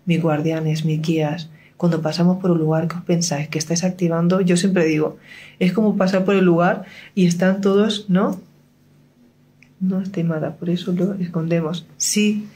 mis 0.05 0.21
guardianes, 0.21 0.85
mis 0.85 1.01
guías, 1.01 1.49
cuando 1.79 2.03
pasamos 2.03 2.39
por 2.39 2.51
un 2.51 2.59
lugar 2.59 2.89
que 2.89 2.97
os 2.97 3.05
pensáis 3.05 3.49
que 3.49 3.59
estáis 3.59 3.85
activando, 3.85 4.41
yo 4.41 4.57
siempre 4.57 4.85
digo, 4.85 5.17
es 5.61 5.73
como 5.73 5.97
pasar 5.97 6.25
por 6.25 6.35
el 6.35 6.45
lugar 6.45 6.85
y 7.15 7.27
están 7.27 7.61
todos, 7.61 8.07
¿no? 8.11 8.41
No, 9.81 10.01
estimada, 10.01 10.57
por 10.57 10.71
eso 10.71 10.93
lo 10.93 11.15
escondemos. 11.15 11.87
Sí, 11.97 12.49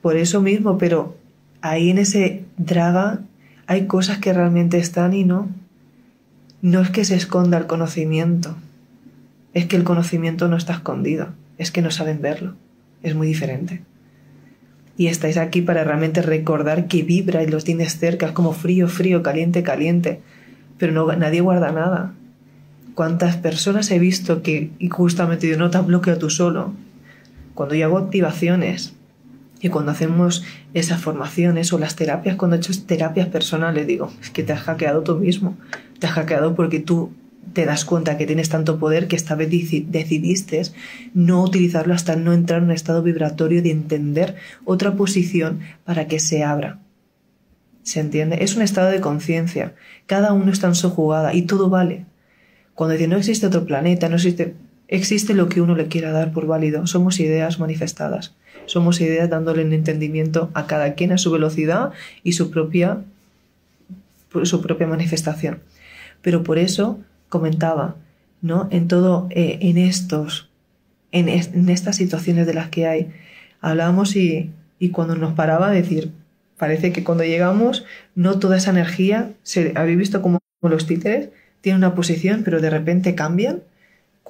por 0.00 0.16
eso 0.16 0.40
mismo, 0.40 0.78
pero 0.78 1.16
ahí 1.60 1.90
en 1.90 1.98
ese 1.98 2.44
draga 2.56 3.20
hay 3.66 3.86
cosas 3.86 4.18
que 4.18 4.32
realmente 4.32 4.78
están 4.78 5.12
y 5.12 5.24
no. 5.24 5.48
No 6.62 6.80
es 6.80 6.90
que 6.90 7.04
se 7.04 7.16
esconda 7.16 7.58
el 7.58 7.66
conocimiento, 7.66 8.54
es 9.54 9.66
que 9.66 9.76
el 9.76 9.84
conocimiento 9.84 10.48
no 10.48 10.56
está 10.56 10.74
escondido, 10.74 11.28
es 11.58 11.70
que 11.70 11.82
no 11.82 11.90
saben 11.90 12.22
verlo, 12.22 12.54
es 13.02 13.14
muy 13.14 13.26
diferente 13.26 13.82
y 15.00 15.06
estáis 15.06 15.38
aquí 15.38 15.62
para 15.62 15.82
realmente 15.82 16.20
recordar 16.20 16.86
que 16.86 17.02
vibra 17.02 17.42
y 17.42 17.46
los 17.46 17.64
tienes 17.64 17.98
cerca, 17.98 18.26
es 18.26 18.32
como 18.32 18.52
frío, 18.52 18.86
frío, 18.86 19.22
caliente, 19.22 19.62
caliente, 19.62 20.20
pero 20.76 21.16
nadie 21.16 21.40
guarda 21.40 21.72
nada. 21.72 22.12
¿Cuántas 22.94 23.38
personas 23.38 23.90
he 23.90 23.98
visto 23.98 24.42
que 24.42 24.72
y 24.78 24.90
justamente 24.90 25.48
yo 25.48 25.56
no 25.56 25.70
te 25.70 25.78
bloqueo 25.78 26.18
tú 26.18 26.28
solo? 26.28 26.74
Cuando 27.54 27.74
yo 27.74 27.86
hago 27.86 27.96
activaciones 27.96 28.92
y 29.62 29.70
cuando 29.70 29.92
hacemos 29.92 30.44
esas 30.74 31.00
formaciones 31.00 31.72
o 31.72 31.78
las 31.78 31.96
terapias, 31.96 32.36
cuando 32.36 32.56
he 32.56 32.58
hecho 32.58 32.74
terapias 32.84 33.28
personales, 33.28 33.86
digo, 33.86 34.12
es 34.20 34.28
que 34.28 34.42
te 34.42 34.52
has 34.52 34.60
hackeado 34.60 35.00
tú 35.00 35.16
mismo, 35.16 35.56
te 35.98 36.08
has 36.08 36.12
hackeado 36.12 36.54
porque 36.54 36.78
tú 36.78 37.10
te 37.52 37.64
das 37.64 37.84
cuenta 37.84 38.16
que 38.16 38.26
tienes 38.26 38.48
tanto 38.48 38.78
poder 38.78 39.08
que 39.08 39.16
esta 39.16 39.34
vez 39.34 39.50
decidiste 39.50 40.62
no 41.14 41.42
utilizarlo 41.42 41.94
hasta 41.94 42.16
no 42.16 42.32
entrar 42.32 42.58
en 42.58 42.66
un 42.66 42.70
estado 42.70 43.02
vibratorio 43.02 43.62
de 43.62 43.70
entender 43.70 44.36
otra 44.64 44.94
posición 44.94 45.60
para 45.84 46.06
que 46.06 46.20
se 46.20 46.44
abra. 46.44 46.78
¿Se 47.82 48.00
entiende? 48.00 48.38
Es 48.44 48.56
un 48.56 48.62
estado 48.62 48.90
de 48.90 49.00
conciencia. 49.00 49.74
Cada 50.06 50.32
uno 50.32 50.52
está 50.52 50.68
en 50.68 50.74
su 50.74 50.90
jugada 50.90 51.34
y 51.34 51.42
todo 51.42 51.70
vale. 51.70 52.04
Cuando 52.74 52.92
dice 52.92 53.08
no 53.08 53.16
existe 53.16 53.46
otro 53.46 53.64
planeta, 53.64 54.08
no 54.08 54.16
existe, 54.16 54.54
existe 54.86 55.34
lo 55.34 55.48
que 55.48 55.60
uno 55.60 55.74
le 55.74 55.88
quiera 55.88 56.12
dar 56.12 56.32
por 56.32 56.46
válido. 56.46 56.86
Somos 56.86 57.18
ideas 57.18 57.58
manifestadas. 57.58 58.34
Somos 58.66 59.00
ideas 59.00 59.28
dándole 59.28 59.64
un 59.64 59.72
entendimiento 59.72 60.50
a 60.54 60.66
cada 60.66 60.94
quien 60.94 61.10
a 61.12 61.18
su 61.18 61.32
velocidad 61.32 61.92
y 62.22 62.34
su 62.34 62.50
propia, 62.50 62.98
su 64.44 64.62
propia 64.62 64.86
manifestación. 64.86 65.60
Pero 66.22 66.44
por 66.44 66.58
eso 66.58 67.00
comentaba, 67.30 67.96
¿no? 68.42 68.68
En 68.70 68.86
todo, 68.86 69.26
eh, 69.30 69.58
en 69.62 69.78
estos, 69.78 70.50
en, 71.12 71.28
estas 71.70 71.96
situaciones 71.96 72.46
de 72.46 72.52
las 72.54 72.68
que 72.68 72.86
hay, 72.86 73.10
hablábamos 73.62 74.14
y, 74.16 74.50
y 74.78 74.90
cuando 74.90 75.16
nos 75.16 75.32
paraba 75.32 75.70
decir, 75.70 76.12
parece 76.58 76.92
que 76.92 77.02
cuando 77.02 77.24
llegamos, 77.24 77.86
no 78.14 78.38
toda 78.38 78.58
esa 78.58 78.70
energía, 78.70 79.32
se, 79.42 79.72
habéis 79.76 79.96
visto 79.96 80.20
como 80.20 80.40
los 80.60 80.86
títeres 80.86 81.30
tienen 81.62 81.78
una 81.78 81.94
posición, 81.94 82.42
pero 82.44 82.60
de 82.60 82.70
repente 82.70 83.14
cambian, 83.14 83.62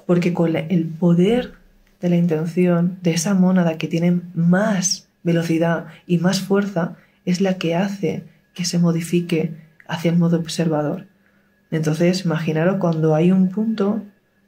porque 0.05 0.33
con 0.33 0.55
el 0.55 0.85
poder 0.85 1.53
de 1.99 2.09
la 2.09 2.15
intención, 2.15 2.97
de 3.01 3.11
esa 3.11 3.33
mónada 3.33 3.77
que 3.77 3.87
tiene 3.87 4.21
más 4.33 5.07
velocidad 5.23 5.87
y 6.07 6.17
más 6.17 6.41
fuerza, 6.41 6.95
es 7.25 7.41
la 7.41 7.57
que 7.57 7.75
hace 7.75 8.23
que 8.53 8.65
se 8.65 8.79
modifique 8.79 9.51
hacia 9.87 10.11
el 10.11 10.17
modo 10.17 10.37
observador. 10.37 11.05
Entonces, 11.71 12.25
imaginaros 12.25 12.77
cuando 12.77 13.15
hay 13.15 13.31
un 13.31 13.49
punto 13.49 14.03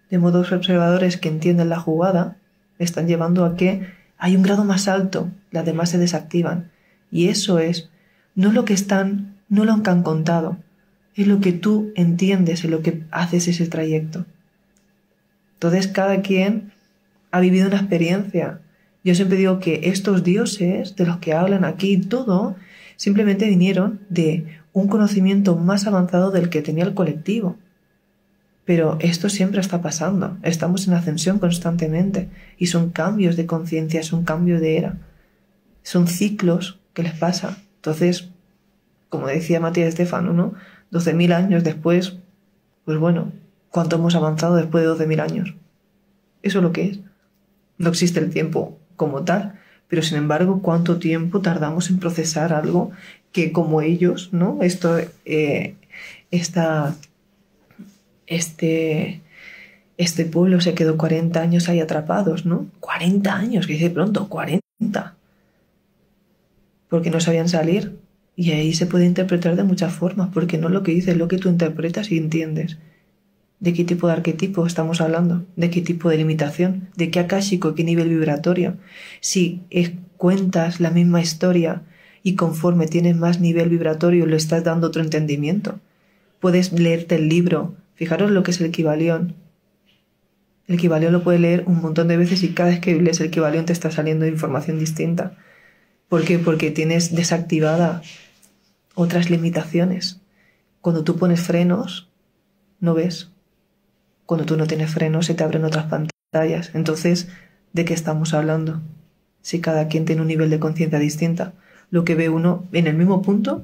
de 0.10 0.20
modos 0.20 0.52
observadores 0.52 1.18
que 1.18 1.30
entienden 1.30 1.70
la 1.70 1.80
jugada, 1.80 2.38
están 2.78 3.08
llevando 3.08 3.46
a 3.46 3.56
que 3.56 3.88
hay 4.18 4.36
un 4.36 4.44
grado 4.44 4.64
más 4.66 4.88
alto, 4.88 5.32
las 5.52 5.66
demás 5.66 5.90
se 5.90 5.98
desactivan. 5.98 6.70
Y 7.12 7.30
eso 7.30 7.60
es, 7.60 7.90
no 8.36 8.52
lo 8.52 8.66
que 8.66 8.74
están, 8.74 9.36
no 9.50 9.66
lo 9.66 9.82
que 9.82 9.90
han 9.90 10.04
contado, 10.04 10.58
es 11.16 11.28
lo 11.28 11.40
que 11.40 11.54
tú 11.54 11.92
entiendes, 11.96 12.64
en 12.64 12.72
lo 12.72 12.82
que 12.82 13.04
haces 13.12 13.48
ese 13.48 13.68
trayecto. 13.68 14.26
Entonces 15.56 15.88
cada 15.88 16.22
quien 16.22 16.74
ha 17.32 17.40
vivido 17.40 17.68
una 17.68 17.78
experiencia. 17.78 18.60
Yo 19.04 19.16
siempre 19.16 19.38
digo 19.38 19.60
que 19.60 19.82
estos 19.86 20.24
dioses 20.24 20.96
de 20.96 21.06
los 21.06 21.18
que 21.18 21.34
hablan 21.34 21.66
aquí 21.66 21.98
todo 21.98 22.56
simplemente 22.96 23.48
vinieron 23.48 24.02
de 24.10 24.46
un 24.74 24.88
conocimiento 24.88 25.56
más 25.56 25.88
avanzado 25.88 26.32
del 26.32 26.50
que 26.50 26.62
tenía 26.62 26.84
el 26.84 26.94
colectivo. 26.94 27.58
Pero 28.66 28.98
esto 29.00 29.30
siempre 29.30 29.62
está 29.62 29.82
pasando. 29.82 30.38
Estamos 30.42 30.88
en 30.88 30.94
ascensión 30.94 31.40
constantemente 31.40 32.30
y 32.58 32.68
son 32.68 32.90
cambios 32.90 33.36
de 33.36 33.46
conciencia, 33.46 34.04
son 34.04 34.24
cambio 34.24 34.60
de 34.60 34.78
era. 34.78 34.98
Son 35.84 36.08
ciclos 36.08 36.80
que 36.94 37.04
les 37.04 37.14
pasa. 37.14 37.58
Entonces, 37.76 38.30
como 39.10 39.28
decía 39.28 39.60
Matías 39.60 39.90
Estefano, 39.90 40.34
¿no? 40.34 40.54
12.000 40.92 41.34
años 41.34 41.64
después, 41.64 42.18
pues 42.86 42.98
bueno, 42.98 43.32
¿cuánto 43.70 43.98
hemos 43.98 44.16
avanzado 44.16 44.56
después 44.56 44.84
de 44.84 44.90
12.000 44.90 45.20
años? 45.22 45.56
Eso 46.42 46.60
es 46.60 46.64
lo 46.64 46.72
que 46.72 46.88
es. 46.88 47.00
No 47.78 47.90
existe 47.90 48.20
el 48.20 48.30
tiempo 48.30 48.78
como 48.96 49.24
tal, 49.24 49.60
pero 49.88 50.02
sin 50.02 50.18
embargo, 50.18 50.62
¿cuánto 50.62 50.98
tiempo 50.98 51.42
tardamos 51.42 51.90
en 51.90 52.00
procesar 52.00 52.54
algo 52.54 52.92
que 53.34 53.52
como 53.52 53.82
ellos, 53.82 54.30
¿no? 54.32 54.60
Esto, 54.62 54.98
eh, 55.26 55.76
esta, 56.32 56.96
este, 58.28 59.22
este 59.98 60.26
pueblo 60.26 60.62
se 60.62 60.76
quedó 60.76 60.98
40 60.98 61.42
años 61.42 61.68
ahí 61.68 61.80
atrapados, 61.82 62.46
¿no? 62.46 62.68
40 62.80 63.36
años, 63.36 63.68
que 63.68 63.74
dice 63.74 63.90
pronto, 63.90 64.30
40. 64.30 65.16
Porque 66.88 67.10
no 67.10 67.20
sabían 67.20 67.50
salir. 67.50 67.98
Y 68.36 68.52
ahí 68.52 68.74
se 68.74 68.86
puede 68.86 69.06
interpretar 69.06 69.56
de 69.56 69.64
muchas 69.64 69.94
formas, 69.94 70.30
porque 70.34 70.58
no 70.58 70.70
lo 70.70 70.84
que 70.84 70.92
dices, 70.92 71.18
lo 71.18 71.28
que 71.28 71.38
tú 71.38 71.50
interpretas 71.50 72.12
y 72.12 72.18
entiendes. 72.18 72.78
¿De 73.60 73.74
qué 73.74 73.84
tipo 73.84 74.08
de 74.08 74.14
arquetipo 74.14 74.66
estamos 74.68 75.02
hablando? 75.02 75.46
¿De 75.56 75.70
qué 75.70 75.82
tipo 75.82 76.10
de 76.10 76.18
limitación? 76.18 76.90
¿De 76.96 77.10
qué 77.10 77.20
akáshico? 77.20 77.74
¿Qué 77.76 77.84
nivel 77.84 78.10
vibratorio? 78.10 78.78
Si 79.22 79.62
cuentas 80.18 80.80
la 80.80 80.92
misma 80.92 81.22
historia 81.22 81.84
y 82.24 82.36
conforme 82.36 82.88
tienes 82.88 83.18
más 83.18 83.42
nivel 83.42 83.70
vibratorio 83.70 84.26
le 84.26 84.38
estás 84.38 84.64
dando 84.64 84.88
otro 84.88 85.02
entendimiento. 85.02 85.80
Puedes 86.40 86.72
leerte 86.72 87.16
el 87.16 87.28
libro. 87.28 87.76
Fijaros 87.96 88.32
lo 88.32 88.44
que 88.44 88.52
es 88.52 88.62
el 88.62 88.68
equivalión. 88.68 89.36
El 90.68 90.76
equivalión 90.76 91.12
lo 91.12 91.24
puedes 91.24 91.42
leer 91.42 91.66
un 91.68 91.82
montón 91.82 92.08
de 92.08 92.16
veces 92.16 92.42
y 92.44 92.54
cada 92.54 92.70
vez 92.70 92.80
que 92.80 92.96
lees 92.96 93.20
el 93.20 93.28
equivalión 93.28 93.66
te 93.66 93.74
está 93.74 93.92
saliendo 93.92 94.26
información 94.26 94.80
distinta. 94.80 95.36
¿Por 96.08 96.24
qué? 96.24 96.40
Porque 96.40 96.72
tienes 96.72 97.14
desactivada 97.14 98.02
otras 98.96 99.30
limitaciones. 99.30 100.22
Cuando 100.80 101.04
tú 101.04 101.18
pones 101.18 101.42
frenos, 101.42 102.10
no 102.80 102.94
ves. 102.94 103.32
Cuando 104.26 104.46
tú 104.46 104.56
no 104.56 104.68
tienes 104.68 104.92
frenos, 104.92 105.26
se 105.26 105.34
te 105.34 105.44
abren 105.44 105.66
otras 105.66 105.86
pantallas. 105.86 106.72
Entonces, 106.74 107.28
¿de 107.74 107.84
qué 107.84 107.94
estamos 107.94 108.34
hablando? 108.34 108.82
Si 109.42 109.60
cada 109.60 109.90
quien 109.90 110.06
tiene 110.06 110.22
un 110.22 110.28
nivel 110.28 110.50
de 110.50 110.60
conciencia 110.60 111.00
distinta. 111.00 111.54
Lo 111.94 112.04
que 112.04 112.16
ve 112.16 112.28
uno 112.28 112.66
en 112.72 112.88
el 112.88 112.96
mismo 112.96 113.22
punto, 113.22 113.64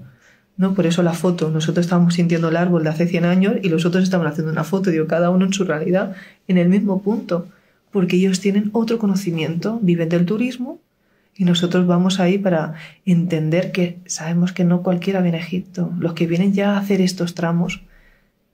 ¿no? 0.55 0.75
Por 0.75 0.85
eso 0.85 1.01
la 1.01 1.13
foto. 1.13 1.49
Nosotros 1.49 1.87
estamos 1.87 2.13
sintiendo 2.13 2.49
el 2.49 2.57
árbol 2.57 2.83
de 2.83 2.89
hace 2.89 3.07
100 3.07 3.25
años 3.25 3.55
y 3.63 3.69
los 3.69 3.85
otros 3.85 4.03
estamos 4.03 4.27
haciendo 4.27 4.51
una 4.51 4.63
foto. 4.63 4.91
Digo, 4.91 5.07
cada 5.07 5.31
uno 5.31 5.45
en 5.45 5.53
su 5.53 5.63
realidad, 5.63 6.15
en 6.47 6.59
el 6.59 6.69
mismo 6.69 7.01
punto. 7.01 7.47
Porque 7.89 8.17
ellos 8.17 8.39
tienen 8.39 8.69
otro 8.73 8.99
conocimiento, 8.99 9.79
viven 9.81 10.09
del 10.09 10.27
turismo 10.27 10.79
y 11.35 11.43
nosotros 11.43 11.87
vamos 11.87 12.19
ahí 12.19 12.37
para 12.37 12.75
entender 13.03 13.71
que 13.71 13.97
sabemos 14.05 14.51
que 14.51 14.63
no 14.63 14.83
cualquiera 14.83 15.21
viene 15.21 15.39
a 15.39 15.41
Egipto. 15.41 15.91
Los 15.97 16.13
que 16.13 16.27
vienen 16.27 16.53
ya 16.53 16.75
a 16.75 16.77
hacer 16.77 17.01
estos 17.01 17.33
tramos 17.33 17.81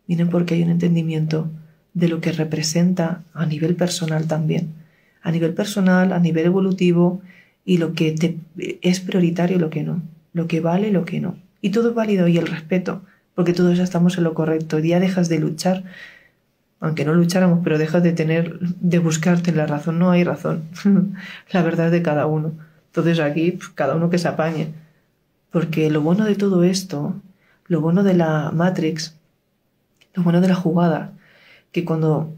vienen 0.08 0.30
porque 0.30 0.54
hay 0.54 0.64
un 0.64 0.70
entendimiento 0.70 1.50
de 1.94 2.08
lo 2.08 2.22
que 2.22 2.32
representa 2.32 3.24
a 3.34 3.46
nivel 3.46 3.76
personal 3.76 4.26
también. 4.26 4.70
A 5.22 5.32
nivel 5.32 5.54
personal, 5.54 6.14
a 6.14 6.20
nivel 6.20 6.46
evolutivo 6.46 7.22
y 7.66 7.80
lo 7.80 7.94
que 7.94 8.12
te, 8.12 8.38
es 8.82 9.00
prioritario 9.00 9.58
lo 9.60 9.70
que 9.70 9.84
no. 9.84 10.02
Lo 10.34 10.48
que 10.48 10.62
vale 10.62 10.92
lo 10.92 11.04
que 11.04 11.20
no. 11.20 11.36
Y 11.62 11.72
todo 11.72 11.90
es 11.90 11.96
válido 11.96 12.28
y 12.28 12.38
el 12.38 12.46
respeto, 12.46 13.02
porque 13.34 13.54
todos 13.54 13.80
estamos 13.80 14.18
en 14.18 14.24
lo 14.24 14.36
correcto. 14.36 14.78
Ya 14.80 15.00
dejas 15.00 15.30
de 15.30 15.40
luchar, 15.40 15.84
aunque 16.80 17.06
no 17.06 17.14
lucháramos, 17.16 17.62
pero 17.64 17.80
dejas 17.80 18.04
de 18.04 18.12
tener, 18.12 18.60
de 18.60 19.00
buscarte 19.00 19.52
la 19.52 19.66
razón. 19.66 19.98
No 19.98 20.12
hay 20.12 20.24
razón. 20.24 20.64
la 21.52 21.64
verdad 21.64 21.88
es 21.88 21.92
de 21.92 22.04
cada 22.04 22.28
uno. 22.28 22.54
Entonces 22.88 23.20
aquí, 23.20 23.52
pues, 23.52 23.70
cada 23.70 23.96
uno 23.96 24.10
que 24.10 24.20
se 24.20 24.28
apañe. 24.28 24.74
Porque 25.52 25.90
lo 25.90 26.02
bueno 26.02 26.26
de 26.26 26.36
todo 26.36 26.64
esto, 26.64 27.16
lo 27.68 27.82
bueno 27.82 28.04
de 28.04 28.14
la 28.14 28.52
Matrix, 28.54 29.16
lo 30.14 30.24
bueno 30.24 30.42
de 30.42 30.50
la 30.50 30.56
jugada, 30.56 31.14
que 31.72 31.84
cuando 31.84 32.34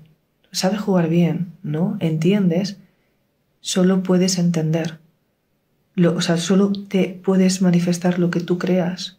sabes 0.51 0.79
jugar 0.79 1.09
bien, 1.09 1.51
¿no? 1.63 1.97
Entiendes, 1.99 2.77
solo 3.59 4.03
puedes 4.03 4.37
entender. 4.37 4.99
O 6.05 6.21
sea, 6.21 6.37
solo 6.37 6.71
te 6.71 7.19
puedes 7.23 7.61
manifestar 7.61 8.19
lo 8.19 8.29
que 8.29 8.39
tú 8.39 8.57
creas. 8.57 9.17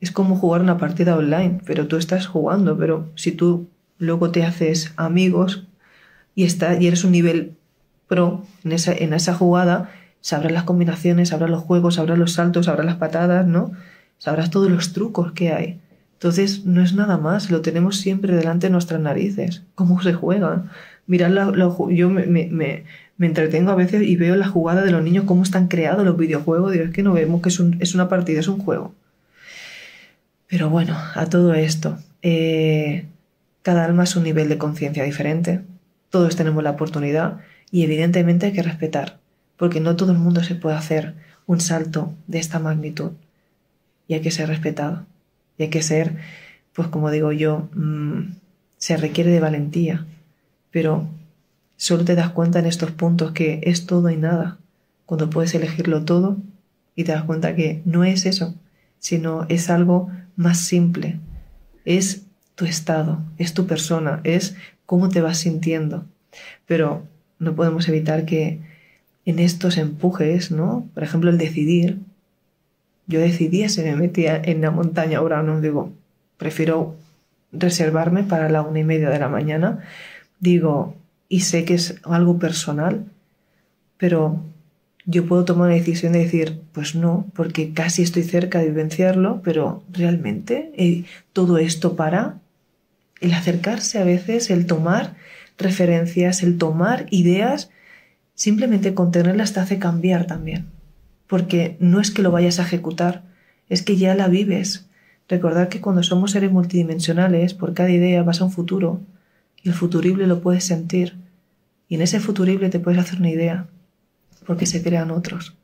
Es 0.00 0.12
como 0.12 0.36
jugar 0.36 0.60
una 0.60 0.78
partida 0.78 1.16
online, 1.16 1.60
pero 1.66 1.88
tú 1.88 1.96
estás 1.96 2.26
jugando, 2.26 2.76
pero 2.78 3.10
si 3.14 3.32
tú 3.32 3.68
luego 3.98 4.30
te 4.30 4.44
haces 4.44 4.92
amigos 4.96 5.66
y, 6.34 6.44
está, 6.44 6.80
y 6.80 6.86
eres 6.86 7.02
un 7.04 7.12
nivel 7.12 7.56
pro 8.06 8.44
en 8.62 8.72
esa, 8.72 8.92
en 8.92 9.12
esa 9.12 9.34
jugada, 9.34 9.90
sabrás 10.20 10.52
las 10.52 10.64
combinaciones, 10.64 11.30
sabrás 11.30 11.50
los 11.50 11.62
juegos, 11.62 11.94
sabrás 11.94 12.18
los 12.18 12.32
saltos, 12.32 12.66
sabrás 12.66 12.86
las 12.86 12.96
patadas, 12.96 13.46
¿no? 13.46 13.72
Sabrás 14.18 14.50
todos 14.50 14.70
los 14.70 14.92
trucos 14.92 15.32
que 15.32 15.52
hay. 15.52 15.80
Entonces 16.14 16.64
no 16.64 16.82
es 16.82 16.94
nada 16.94 17.18
más, 17.18 17.50
lo 17.50 17.60
tenemos 17.60 17.98
siempre 17.98 18.34
delante 18.34 18.68
de 18.68 18.72
nuestras 18.72 19.00
narices. 19.00 19.64
¿Cómo 19.74 20.00
se 20.02 20.14
juega? 20.14 20.64
Mirad, 21.06 21.30
la, 21.30 21.52
yo 21.90 22.10
me, 22.10 22.84
entretengo 23.18 23.70
a 23.70 23.74
veces 23.74 24.02
y 24.02 24.16
veo 24.16 24.36
la 24.36 24.46
jugada 24.46 24.84
de 24.84 24.90
los 24.90 25.02
niños, 25.02 25.24
cómo 25.24 25.42
están 25.42 25.68
creados 25.68 26.04
los 26.04 26.16
videojuegos. 26.16 26.72
Digo, 26.72 26.84
es 26.84 26.90
que 26.90 27.02
no 27.02 27.14
vemos 27.14 27.40
que 27.40 27.48
es, 27.48 27.94
una 27.94 28.08
partida, 28.08 28.40
es 28.40 28.48
un 28.48 28.58
juego. 28.58 28.94
Pero 30.48 30.68
bueno, 30.68 30.96
a 31.14 31.26
todo 31.26 31.54
esto, 31.54 31.98
eh, 32.22 33.06
cada 33.62 33.84
alma 33.84 34.04
es 34.04 34.14
un 34.16 34.24
nivel 34.24 34.48
de 34.48 34.58
conciencia 34.58 35.02
diferente. 35.04 35.62
Todos 36.10 36.36
tenemos 36.36 36.62
la 36.62 36.72
oportunidad 36.72 37.40
y 37.70 37.84
evidentemente 37.84 38.46
hay 38.46 38.52
que 38.52 38.62
respetar, 38.62 39.18
porque 39.56 39.80
no 39.80 39.96
todo 39.96 40.12
el 40.12 40.18
mundo 40.18 40.44
se 40.44 40.54
puede 40.54 40.76
hacer 40.76 41.14
un 41.46 41.60
salto 41.60 42.14
de 42.26 42.38
esta 42.38 42.58
magnitud 42.58 43.12
y 44.08 44.14
hay 44.14 44.20
que 44.20 44.30
ser 44.30 44.48
respetado. 44.48 45.06
Y 45.58 45.64
hay 45.64 45.70
que 45.70 45.82
ser, 45.82 46.16
pues 46.74 46.88
como 46.88 47.10
digo 47.10 47.32
yo, 47.32 47.68
mm, 47.74 48.34
se 48.76 48.96
requiere 48.96 49.30
de 49.30 49.40
valentía, 49.40 50.06
pero 50.70 51.08
solo 51.76 52.04
te 52.04 52.14
das 52.14 52.30
cuenta 52.30 52.58
en 52.58 52.66
estos 52.66 52.90
puntos 52.90 53.32
que 53.32 53.60
es 53.64 53.86
todo 53.86 54.10
y 54.10 54.16
nada, 54.16 54.58
cuando 55.04 55.30
puedes 55.30 55.54
elegirlo 55.54 56.04
todo 56.04 56.38
y 56.94 57.04
te 57.04 57.12
das 57.12 57.24
cuenta 57.24 57.54
que 57.54 57.82
no 57.84 58.04
es 58.04 58.26
eso, 58.26 58.54
sino 58.98 59.46
es 59.48 59.70
algo 59.70 60.10
más 60.36 60.60
simple, 60.60 61.20
es 61.84 62.22
tu 62.54 62.64
estado, 62.64 63.22
es 63.38 63.54
tu 63.54 63.66
persona, 63.66 64.20
es 64.24 64.56
cómo 64.86 65.08
te 65.08 65.20
vas 65.20 65.38
sintiendo. 65.38 66.04
Pero 66.66 67.04
no 67.38 67.54
podemos 67.54 67.88
evitar 67.88 68.24
que 68.24 68.60
en 69.26 69.38
estos 69.38 69.76
empujes, 69.76 70.50
¿no? 70.50 70.88
Por 70.94 71.02
ejemplo, 71.02 71.30
el 71.30 71.38
decidir, 71.38 71.98
yo 73.06 73.20
decidí 73.20 73.68
se 73.68 73.84
me 73.84 73.96
metía 73.96 74.40
en 74.42 74.60
la 74.62 74.70
montaña, 74.70 75.18
ahora 75.18 75.42
no 75.42 75.60
digo, 75.60 75.92
prefiero 76.38 76.96
reservarme 77.52 78.22
para 78.22 78.48
la 78.48 78.62
una 78.62 78.80
y 78.80 78.84
media 78.84 79.10
de 79.10 79.18
la 79.18 79.28
mañana, 79.28 79.84
digo, 80.40 80.94
y 81.28 81.40
sé 81.40 81.64
que 81.64 81.74
es 81.74 81.96
algo 82.04 82.38
personal, 82.38 83.06
pero 83.96 84.42
yo 85.04 85.26
puedo 85.26 85.44
tomar 85.44 85.68
una 85.68 85.76
decisión 85.76 86.12
de 86.12 86.20
decir, 86.20 86.60
pues 86.72 86.94
no, 86.94 87.26
porque 87.34 87.72
casi 87.72 88.02
estoy 88.02 88.24
cerca 88.24 88.58
de 88.58 88.68
vivenciarlo, 88.68 89.40
pero 89.42 89.82
realmente 89.92 90.72
eh, 90.76 91.04
todo 91.32 91.58
esto 91.58 91.96
para 91.96 92.38
el 93.20 93.32
acercarse 93.32 93.98
a 93.98 94.04
veces, 94.04 94.50
el 94.50 94.66
tomar 94.66 95.16
referencias, 95.58 96.42
el 96.42 96.58
tomar 96.58 97.06
ideas, 97.10 97.70
simplemente 98.34 98.94
contenerlas 98.94 99.52
te 99.52 99.60
hace 99.60 99.78
cambiar 99.78 100.26
también 100.26 100.76
porque 101.26 101.76
no 101.80 102.00
es 102.00 102.10
que 102.10 102.22
lo 102.22 102.30
vayas 102.30 102.58
a 102.58 102.62
ejecutar, 102.62 103.24
es 103.68 103.82
que 103.82 103.96
ya 103.96 104.14
la 104.14 104.28
vives. 104.28 104.88
Recordad 105.28 105.68
que 105.68 105.80
cuando 105.80 106.02
somos 106.02 106.30
seres 106.30 106.52
multidimensionales, 106.52 107.54
por 107.54 107.74
cada 107.74 107.90
idea 107.90 108.22
vas 108.22 108.40
a 108.40 108.44
un 108.44 108.52
futuro, 108.52 109.00
el 109.68 109.74
futurible 109.74 110.26
lo 110.26 110.40
puedes 110.40 110.64
sentir, 110.64 111.16
y 111.88 111.96
en 111.96 112.02
ese 112.02 112.20
futurible 112.20 112.68
te 112.68 112.80
puedes 112.80 113.00
hacer 113.00 113.18
una 113.18 113.30
idea, 113.30 113.66
porque 114.46 114.66
se 114.66 114.82
crean 114.82 115.10
otros. 115.10 115.54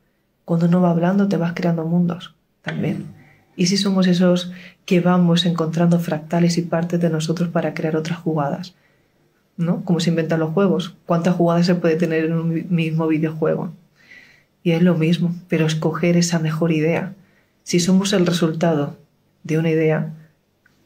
Cuando 0.45 0.67
uno 0.67 0.81
va 0.81 0.91
hablando, 0.91 1.27
te 1.27 1.37
vas 1.37 1.53
creando 1.53 1.85
mundos 1.85 2.35
también. 2.61 3.05
Y 3.55 3.67
si 3.67 3.77
somos 3.77 4.07
esos 4.07 4.51
que 4.85 4.99
vamos 4.99 5.45
encontrando 5.45 5.99
fractales 5.99 6.57
y 6.57 6.63
partes 6.63 6.99
de 6.99 7.09
nosotros 7.09 7.49
para 7.49 7.73
crear 7.73 7.95
otras 7.95 8.19
jugadas, 8.19 8.73
¿no? 9.57 9.83
Como 9.85 9.99
se 9.99 10.09
inventan 10.09 10.39
los 10.39 10.51
juegos. 10.51 10.95
¿Cuántas 11.05 11.35
jugadas 11.35 11.65
se 11.65 11.75
puede 11.75 11.95
tener 11.95 12.25
en 12.25 12.33
un 12.33 12.65
mismo 12.69 13.07
videojuego? 13.07 13.71
Y 14.63 14.71
es 14.71 14.81
lo 14.81 14.95
mismo, 14.95 15.35
pero 15.47 15.65
escoger 15.65 16.17
esa 16.17 16.39
mejor 16.39 16.71
idea. 16.71 17.13
Si 17.63 17.79
somos 17.79 18.13
el 18.13 18.25
resultado 18.25 18.97
de 19.43 19.57
una 19.57 19.69
idea, 19.69 20.13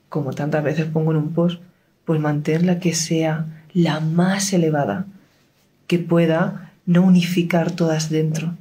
como 0.09 0.33
tantas 0.33 0.63
veces 0.63 0.85
pongo 0.85 1.11
en 1.11 1.17
un 1.17 1.33
post, 1.33 1.61
pues 2.07 2.21
mantenerla 2.21 2.79
que 2.79 2.95
sea 2.95 3.45
la 3.73 3.99
más 3.99 4.53
elevada, 4.53 5.07
que 5.87 5.99
pueda 5.99 6.71
no 6.85 7.03
unificar 7.03 7.71
todas 7.71 8.09
dentro. 8.09 8.55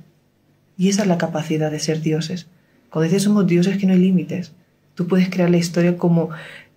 Y 0.76 0.88
esa 0.88 1.02
es 1.02 1.08
la 1.08 1.16
capacidad 1.16 1.70
de 1.70 1.78
ser 1.78 2.02
dioses. 2.02 2.48
Cuando 2.90 3.04
dices 3.04 3.22
somos 3.22 3.46
dioses 3.46 3.78
que 3.78 3.86
no 3.86 3.92
hay 3.92 4.00
límites. 4.00 4.50
Tú 4.96 5.06
puedes 5.06 5.30
crear 5.30 5.48
la 5.48 5.58
historia 5.58 5.96
como, 5.96 6.30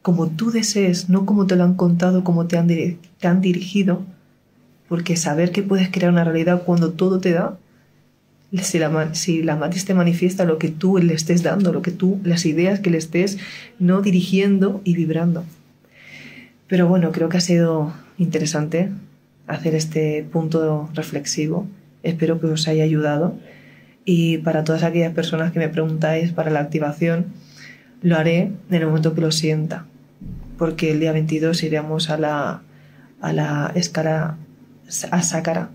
como 0.04 0.28
tú 0.28 0.52
desees, 0.52 1.10
no 1.10 1.26
como 1.26 1.48
te 1.48 1.56
lo 1.56 1.64
han 1.64 1.74
contado, 1.74 2.24
como 2.24 2.46
te 2.46 2.60
han, 2.60 2.70
han 3.24 3.42
dirigido. 3.42 4.04
Porque 4.88 5.18
saber 5.18 5.52
que 5.52 5.64
puedes 5.64 5.90
crear 5.90 6.12
una 6.12 6.24
realidad 6.24 6.62
cuando 6.68 6.92
todo 6.92 7.20
te 7.20 7.32
da, 7.32 7.58
si 8.62 8.78
la, 8.78 9.16
si 9.16 9.42
la 9.42 9.56
matriz 9.56 9.86
te 9.86 9.96
manifiesta 9.96 10.46
lo 10.46 10.60
que 10.60 10.70
tú 10.70 11.00
le 11.00 11.16
estés 11.16 11.42
dando, 11.42 11.74
lo 11.74 11.82
que 11.82 11.92
tú, 11.92 12.20
las 12.24 12.46
ideas 12.46 12.80
que 12.80 12.92
le 12.92 13.00
estés 13.00 13.40
no 13.80 14.04
dirigiendo 14.04 14.82
y 14.84 14.94
vibrando. 14.94 15.46
Pero 16.70 16.88
bueno, 16.88 17.12
creo 17.12 17.30
que 17.30 17.38
ha 17.38 17.42
sido 17.42 17.92
interesante 18.20 18.92
hacer 19.48 19.74
este 19.74 20.24
punto 20.32 20.88
reflexivo. 20.94 21.68
Espero 22.04 22.40
que 22.40 22.46
os 22.46 22.68
haya 22.68 22.84
ayudado. 22.84 23.36
Y 24.06 24.38
para 24.38 24.64
todas 24.64 24.84
aquellas 24.84 25.14
personas 25.14 25.52
que 25.52 25.60
me 25.60 25.68
preguntáis 25.68 26.32
para 26.32 26.52
la 26.52 26.60
activación, 26.60 27.34
lo 28.04 28.16
haré 28.18 28.52
en 28.70 28.76
el 28.76 28.86
momento 28.86 29.16
que 29.16 29.22
lo 29.22 29.32
sienta. 29.32 29.86
Porque 30.60 30.92
el 30.92 31.00
día 31.00 31.12
22 31.12 31.64
iremos 31.64 32.12
a 32.12 32.18
la, 32.18 32.62
a 33.20 33.34
la 33.34 33.72
escala, 33.74 34.38
a 35.10 35.24
Sácara, 35.24 35.70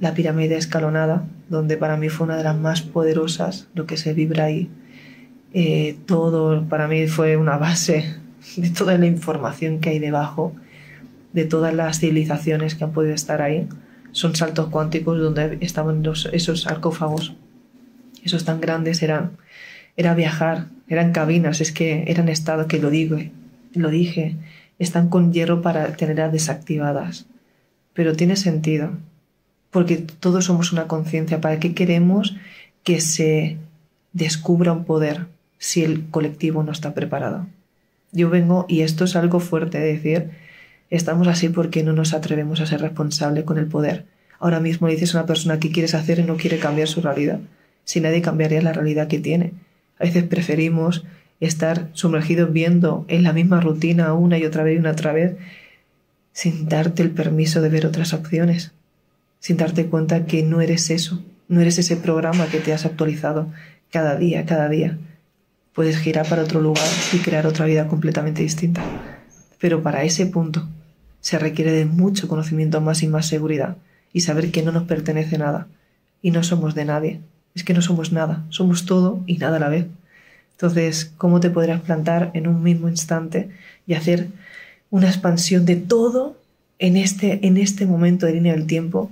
la 0.00 0.12
pirámide 0.12 0.56
escalonada, 0.56 1.24
donde 1.48 1.76
para 1.76 1.96
mí 1.96 2.08
fue 2.08 2.26
una 2.26 2.36
de 2.36 2.44
las 2.44 2.56
más 2.56 2.82
poderosas, 2.82 3.68
lo 3.74 3.86
que 3.86 3.96
se 3.96 4.12
vibra 4.12 4.44
ahí. 4.44 4.70
Eh, 5.54 5.96
todo 6.04 6.64
para 6.68 6.88
mí 6.88 7.06
fue 7.06 7.36
una 7.36 7.58
base 7.58 8.25
de 8.56 8.70
toda 8.70 8.96
la 8.98 9.06
información 9.06 9.80
que 9.80 9.90
hay 9.90 9.98
debajo, 9.98 10.54
de 11.32 11.44
todas 11.44 11.74
las 11.74 12.00
civilizaciones 12.00 12.74
que 12.74 12.84
han 12.84 12.92
podido 12.92 13.14
estar 13.14 13.42
ahí. 13.42 13.68
Son 14.12 14.34
saltos 14.34 14.68
cuánticos 14.68 15.18
donde 15.18 15.58
estaban 15.60 16.02
esos 16.32 16.62
sarcófagos, 16.62 17.34
esos 18.24 18.44
tan 18.44 18.60
grandes 18.60 19.02
eran, 19.02 19.32
era 19.96 20.14
viajar, 20.14 20.66
eran 20.88 21.12
cabinas, 21.12 21.60
es 21.60 21.72
que 21.72 22.04
eran 22.06 22.28
estados 22.28 22.66
que 22.66 22.78
lo 22.78 22.90
digo, 22.90 23.18
lo 23.74 23.90
dije, 23.90 24.36
están 24.78 25.08
con 25.08 25.32
hierro 25.32 25.62
para 25.62 25.92
tenerlas 25.96 26.32
desactivadas. 26.32 27.26
Pero 27.92 28.14
tiene 28.14 28.36
sentido, 28.36 28.92
porque 29.70 29.96
todos 29.96 30.46
somos 30.46 30.72
una 30.72 30.86
conciencia. 30.86 31.40
¿Para 31.40 31.58
qué 31.58 31.74
queremos 31.74 32.36
que 32.82 33.00
se 33.00 33.58
descubra 34.12 34.72
un 34.72 34.84
poder 34.84 35.26
si 35.58 35.82
el 35.82 36.08
colectivo 36.10 36.62
no 36.62 36.72
está 36.72 36.94
preparado? 36.94 37.46
Yo 38.16 38.30
vengo, 38.30 38.66
y 38.68 38.80
esto 38.80 39.04
es 39.04 39.14
algo 39.14 39.40
fuerte 39.40 39.78
de 39.78 39.92
decir, 39.92 40.30
estamos 40.90 41.28
así 41.28 41.48
porque 41.48 41.82
no 41.82 41.92
nos 41.92 42.14
atrevemos 42.14 42.60
a 42.60 42.66
ser 42.66 42.80
responsables 42.80 43.44
con 43.44 43.58
el 43.58 43.66
poder. 43.66 44.06
Ahora 44.38 44.60
mismo 44.60 44.88
dices 44.88 45.14
a 45.14 45.18
una 45.18 45.26
persona 45.26 45.60
que 45.60 45.70
quieres 45.70 45.94
hacer 45.94 46.18
y 46.18 46.24
no 46.24 46.36
quiere 46.36 46.58
cambiar 46.58 46.88
su 46.88 47.00
realidad. 47.00 47.40
Si 47.84 48.00
nadie 48.00 48.22
cambiaría 48.22 48.62
la 48.62 48.72
realidad 48.72 49.08
que 49.08 49.18
tiene. 49.18 49.52
A 49.98 50.04
veces 50.04 50.24
preferimos 50.24 51.04
estar 51.40 51.88
sumergidos 51.92 52.52
viendo 52.52 53.04
en 53.08 53.22
la 53.22 53.32
misma 53.32 53.60
rutina 53.60 54.14
una 54.14 54.38
y 54.38 54.44
otra 54.44 54.62
vez 54.62 54.76
y 54.76 54.78
una 54.78 54.92
otra 54.92 55.12
vez 55.12 55.36
sin 56.32 56.68
darte 56.68 57.02
el 57.02 57.10
permiso 57.10 57.60
de 57.60 57.68
ver 57.68 57.86
otras 57.86 58.12
opciones 58.12 58.72
sin 59.46 59.56
darte 59.56 59.86
cuenta 59.86 60.26
que 60.26 60.42
no 60.42 60.60
eres 60.60 60.90
eso, 60.90 61.22
no 61.48 61.60
eres 61.60 61.78
ese 61.78 61.96
programa 61.96 62.46
que 62.46 62.58
te 62.58 62.72
has 62.72 62.84
actualizado 62.84 63.52
cada 63.92 64.16
día, 64.16 64.44
cada 64.44 64.68
día. 64.68 64.98
Puedes 65.76 65.98
girar 65.98 66.26
para 66.26 66.42
otro 66.42 66.62
lugar 66.62 66.88
y 67.12 67.18
crear 67.18 67.46
otra 67.46 67.66
vida 67.66 67.86
completamente 67.86 68.42
distinta. 68.42 68.82
Pero 69.60 69.82
para 69.82 70.04
ese 70.04 70.24
punto 70.24 70.66
se 71.20 71.38
requiere 71.38 71.70
de 71.70 71.84
mucho 71.84 72.28
conocimiento 72.28 72.80
más 72.80 73.02
y 73.02 73.08
más 73.08 73.26
seguridad 73.26 73.76
y 74.10 74.22
saber 74.22 74.50
que 74.50 74.62
no 74.62 74.72
nos 74.72 74.84
pertenece 74.84 75.36
nada 75.36 75.66
y 76.22 76.30
no 76.30 76.42
somos 76.42 76.74
de 76.74 76.86
nadie. 76.86 77.20
Es 77.54 77.62
que 77.62 77.74
no 77.74 77.82
somos 77.82 78.10
nada, 78.10 78.46
somos 78.48 78.86
todo 78.86 79.22
y 79.26 79.36
nada 79.36 79.58
a 79.58 79.60
la 79.60 79.68
vez. 79.68 79.86
Entonces, 80.52 81.12
¿cómo 81.18 81.40
te 81.40 81.50
podrás 81.50 81.82
plantar 81.82 82.30
en 82.32 82.48
un 82.48 82.62
mismo 82.62 82.88
instante 82.88 83.50
y 83.86 83.92
hacer 83.92 84.28
una 84.90 85.08
expansión 85.08 85.66
de 85.66 85.76
todo 85.76 86.38
en 86.78 86.96
este, 86.96 87.46
en 87.46 87.58
este 87.58 87.84
momento 87.84 88.24
de 88.24 88.32
línea 88.32 88.54
del 88.54 88.66
tiempo 88.66 89.10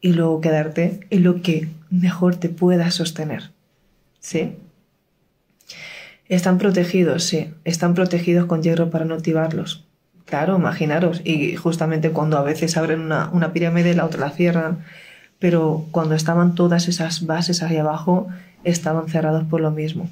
y 0.00 0.12
luego 0.12 0.40
quedarte 0.40 1.06
en 1.10 1.22
lo 1.22 1.40
que 1.40 1.68
mejor 1.88 2.34
te 2.34 2.48
pueda 2.48 2.90
sostener. 2.90 3.50
¿Sí? 4.20 4.56
Están 6.28 6.58
protegidos, 6.58 7.24
sí. 7.24 7.52
Están 7.64 7.94
protegidos 7.94 8.46
con 8.46 8.62
hierro 8.62 8.90
para 8.90 9.04
no 9.04 9.14
activarlos. 9.14 9.84
Claro, 10.26 10.56
imaginaros. 10.56 11.22
Y 11.24 11.56
justamente 11.56 12.12
cuando 12.12 12.38
a 12.38 12.42
veces 12.42 12.76
abren 12.76 13.00
una, 13.00 13.28
una 13.32 13.52
pirámide, 13.52 13.94
la 13.94 14.04
otra 14.04 14.20
la 14.20 14.30
cierran. 14.30 14.84
Pero 15.40 15.86
cuando 15.90 16.14
estaban 16.14 16.54
todas 16.54 16.86
esas 16.86 17.26
bases 17.26 17.62
ahí 17.64 17.78
abajo, 17.78 18.28
estaban 18.62 19.08
cerrados 19.08 19.44
por 19.44 19.60
lo 19.60 19.72
mismo. 19.72 20.08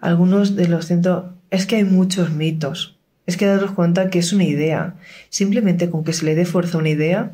Algunos 0.00 0.54
de 0.54 0.68
los 0.68 0.86
cientos... 0.86 1.24
Es 1.50 1.64
que 1.64 1.76
hay 1.76 1.84
muchos 1.84 2.30
mitos. 2.30 2.98
Es 3.24 3.38
que 3.38 3.46
daros 3.46 3.70
cuenta 3.70 4.10
que 4.10 4.18
es 4.18 4.34
una 4.34 4.44
idea. 4.44 4.96
Simplemente 5.30 5.88
con 5.88 6.04
que 6.04 6.12
se 6.12 6.26
le 6.26 6.34
dé 6.34 6.44
fuerza 6.44 6.76
a 6.76 6.80
una 6.80 6.90
idea, 6.90 7.32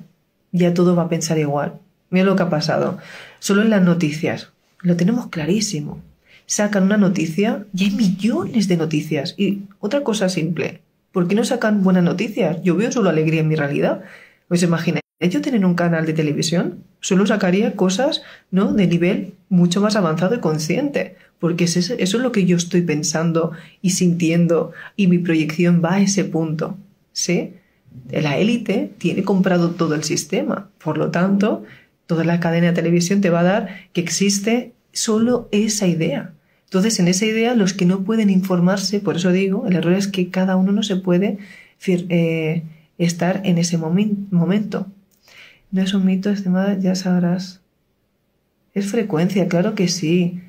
ya 0.52 0.72
todo 0.72 0.94
va 0.94 1.04
a 1.04 1.08
pensar 1.08 1.38
igual. 1.38 1.80
Mira 2.10 2.26
lo 2.26 2.36
que 2.36 2.44
ha 2.44 2.50
pasado. 2.50 2.98
Solo 3.40 3.62
en 3.62 3.70
las 3.70 3.82
noticias. 3.82 4.53
Lo 4.84 4.96
tenemos 4.96 5.28
clarísimo. 5.28 6.02
Sacan 6.44 6.82
una 6.82 6.98
noticia 6.98 7.64
y 7.74 7.84
hay 7.84 7.90
millones 7.92 8.68
de 8.68 8.76
noticias. 8.76 9.34
Y 9.38 9.62
otra 9.80 10.04
cosa 10.04 10.28
simple. 10.28 10.82
¿Por 11.10 11.26
qué 11.26 11.34
no 11.34 11.42
sacan 11.42 11.82
buenas 11.82 12.04
noticias? 12.04 12.58
Yo 12.62 12.76
veo 12.76 12.92
solo 12.92 13.08
alegría 13.08 13.40
en 13.40 13.48
mi 13.48 13.56
realidad. 13.56 14.02
¿Os 14.50 14.62
imagináis? 14.62 15.00
Yo 15.20 15.40
tener 15.40 15.64
un 15.64 15.74
canal 15.74 16.04
de 16.04 16.12
televisión 16.12 16.84
solo 17.00 17.26
sacaría 17.26 17.76
cosas 17.76 18.22
¿no? 18.50 18.74
de 18.74 18.86
nivel 18.86 19.32
mucho 19.48 19.80
más 19.80 19.96
avanzado 19.96 20.34
y 20.34 20.40
consciente, 20.40 21.16
porque 21.38 21.64
eso 21.64 21.94
es 21.98 22.12
lo 22.12 22.30
que 22.30 22.44
yo 22.44 22.58
estoy 22.58 22.82
pensando 22.82 23.52
y 23.80 23.90
sintiendo 23.90 24.72
y 24.96 25.06
mi 25.06 25.16
proyección 25.16 25.80
va 25.82 25.94
a 25.94 26.02
ese 26.02 26.24
punto. 26.24 26.76
¿Sí? 27.12 27.54
la 28.10 28.38
élite 28.38 28.90
tiene 28.98 29.22
comprado 29.22 29.70
todo 29.70 29.94
el 29.94 30.04
sistema. 30.04 30.68
Por 30.82 30.98
lo 30.98 31.10
tanto, 31.10 31.64
toda 32.06 32.24
la 32.24 32.40
cadena 32.40 32.68
de 32.68 32.72
televisión 32.72 33.20
te 33.20 33.30
va 33.30 33.40
a 33.40 33.44
dar 33.44 33.68
que 33.92 34.00
existe 34.00 34.72
solo 34.92 35.48
esa 35.52 35.86
idea. 35.86 36.32
Entonces, 36.64 36.98
en 36.98 37.08
esa 37.08 37.26
idea, 37.26 37.54
los 37.54 37.72
que 37.72 37.86
no 37.86 38.04
pueden 38.04 38.30
informarse, 38.30 39.00
por 39.00 39.16
eso 39.16 39.30
digo, 39.30 39.66
el 39.66 39.76
error 39.76 39.92
es 39.92 40.08
que 40.08 40.30
cada 40.30 40.56
uno 40.56 40.72
no 40.72 40.82
se 40.82 40.96
puede 40.96 41.38
eh, 41.86 42.62
estar 42.98 43.42
en 43.44 43.58
ese 43.58 43.78
momento. 43.78 44.86
No 45.70 45.82
es 45.82 45.94
un 45.94 46.04
mito, 46.04 46.30
estimada, 46.30 46.78
ya 46.78 46.94
sabrás. 46.94 47.60
Es 48.74 48.86
frecuencia, 48.86 49.48
claro 49.48 49.74
que 49.74 49.88
sí. 49.88 50.40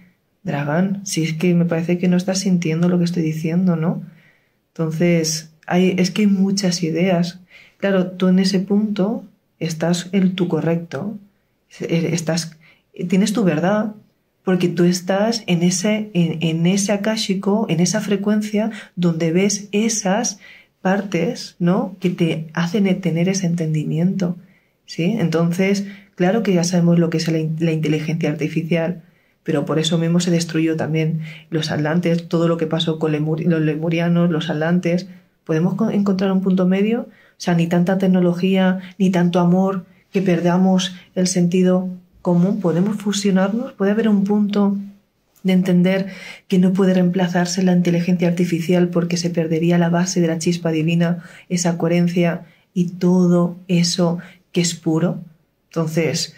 Dragán, 0.43 1.01
si 1.05 1.23
es 1.23 1.33
que 1.33 1.53
me 1.53 1.65
parece 1.65 1.97
que 1.97 2.07
no 2.07 2.17
estás 2.17 2.39
sintiendo 2.39 2.89
lo 2.89 2.97
que 2.99 3.05
estoy 3.05 3.23
diciendo, 3.23 3.75
¿no? 3.75 4.03
Entonces, 4.69 5.51
es 5.67 6.11
que 6.11 6.21
hay 6.23 6.27
muchas 6.27 6.83
ideas. 6.83 7.39
Claro, 7.77 8.11
tú 8.11 8.27
en 8.27 8.39
ese 8.39 8.59
punto 8.59 9.25
estás 9.59 10.09
en 10.11 10.35
tu 10.35 10.47
correcto, 10.47 11.17
estás, 11.79 12.57
tienes 13.07 13.33
tu 13.33 13.43
verdad, 13.43 13.93
porque 14.43 14.67
tú 14.69 14.83
estás 14.83 15.43
en 15.47 15.63
ese, 15.63 16.11
en, 16.13 16.37
en 16.41 16.65
ese 16.67 16.91
akáshico, 16.91 17.65
en 17.67 17.79
esa 17.79 17.99
frecuencia 17.99 18.71
donde 18.95 19.31
ves 19.31 19.67
esas 19.71 20.39
partes, 20.81 21.55
¿no? 21.57 21.95
Que 21.99 22.11
te 22.11 22.47
hacen 22.53 23.01
tener 23.01 23.27
ese 23.27 23.47
entendimiento, 23.47 24.37
¿sí? 24.85 25.15
Entonces, 25.17 25.85
claro 26.13 26.43
que 26.43 26.53
ya 26.53 26.63
sabemos 26.63 26.99
lo 26.99 27.09
que 27.09 27.17
es 27.17 27.27
la, 27.27 27.39
la 27.59 27.71
inteligencia 27.71 28.29
artificial, 28.29 29.01
pero 29.43 29.65
por 29.65 29.79
eso 29.79 29.97
mismo 29.97 30.19
se 30.19 30.31
destruyó 30.31 30.75
también 30.75 31.21
los 31.49 31.71
atlantes, 31.71 32.27
todo 32.27 32.47
lo 32.47 32.57
que 32.57 32.67
pasó 32.67 32.99
con 32.99 33.11
los 33.11 33.61
lemurianos, 33.61 34.29
los 34.29 34.49
atlantes, 34.49 35.07
podemos 35.43 35.75
encontrar 35.91 36.31
un 36.31 36.41
punto 36.41 36.67
medio, 36.67 37.01
o 37.01 37.37
sea, 37.37 37.55
ni 37.55 37.67
tanta 37.67 37.97
tecnología, 37.97 38.79
ni 38.97 39.09
tanto 39.09 39.39
amor, 39.39 39.85
que 40.15 40.21
perdamos 40.21 40.95
el 41.13 41.27
sentido 41.27 41.89
común, 42.21 42.61
podemos 42.61 42.95
fusionarnos, 42.95 43.73
puede 43.73 43.91
haber 43.91 44.07
un 44.07 44.23
punto 44.23 44.77
de 45.43 45.51
entender 45.51 46.07
que 46.47 46.57
no 46.57 46.71
puede 46.71 46.93
reemplazarse 46.93 47.63
la 47.63 47.73
inteligencia 47.73 48.29
artificial 48.29 48.87
porque 48.87 49.17
se 49.17 49.29
perdería 49.29 49.77
la 49.77 49.89
base 49.89 50.21
de 50.21 50.27
la 50.27 50.39
chispa 50.39 50.71
divina, 50.71 51.21
esa 51.49 51.77
coherencia 51.77 52.45
y 52.73 52.91
todo 52.91 53.57
eso 53.67 54.19
que 54.53 54.61
es 54.61 54.73
puro. 54.73 55.19
Entonces, 55.65 56.33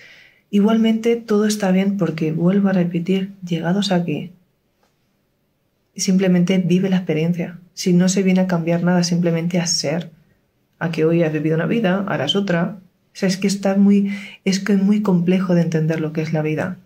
igualmente 0.49 1.15
todo 1.15 1.45
está 1.45 1.69
bien 1.69 1.97
porque, 1.97 2.32
vuelvo 2.32 2.69
a 2.69 2.73
repetir, 2.73 3.34
llegados 3.47 3.91
aquí, 3.91 4.32
simplemente 5.95 6.57
vive 6.57 6.89
la 6.89 6.97
experiencia. 6.97 7.59
Si 7.75 7.93
no 7.93 8.09
se 8.09 8.23
viene 8.23 8.41
a 8.41 8.47
cambiar 8.47 8.82
nada, 8.82 9.03
simplemente 9.03 9.59
a 9.59 9.67
ser. 9.67 10.09
A 10.80 10.89
que 10.89 11.05
hoy 11.05 11.21
has 11.21 11.32
vivido 11.32 11.57
una 11.57 11.67
vida, 11.67 12.03
harás 12.07 12.36
otra. 12.36 12.80
Sea, 13.20 13.28
es 13.28 13.38
que 13.38 13.47
está 13.47 13.76
muy, 13.76 14.11
es 14.45 14.59
que 14.59 14.76
muy 14.76 15.01
complejo 15.01 15.55
de 15.55 15.61
entender 15.61 15.99
lo 15.99 16.13
que 16.13 16.22
es 16.22 16.34
la 16.34 16.43
vida. 16.43 16.78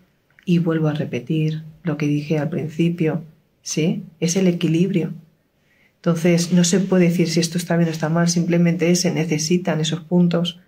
Y 0.46 0.60
vuelvo 0.60 0.88
a 0.88 0.94
repetir 0.94 1.62
lo 1.82 1.98
que 1.98 2.06
dije 2.06 2.38
al 2.38 2.48
principio, 2.48 3.22
¿sí? 3.60 4.02
Es 4.18 4.36
el 4.36 4.46
equilibrio. 4.46 5.12
Entonces, 5.96 6.52
no 6.52 6.64
se 6.64 6.80
puede 6.80 7.10
decir 7.10 7.28
si 7.28 7.38
esto 7.38 7.58
está 7.58 7.76
bien 7.76 7.88
o 7.88 7.92
está 7.92 8.08
mal, 8.08 8.28
simplemente 8.28 8.96
se 8.96 9.12
necesitan 9.12 9.80
esos 9.80 10.00
puntos. 10.00 10.58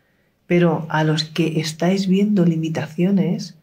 Pero 0.46 0.86
a 0.90 1.02
los 1.02 1.24
que 1.24 1.58
estáis 1.60 2.08
viendo 2.08 2.44
limitaciones 2.44 3.56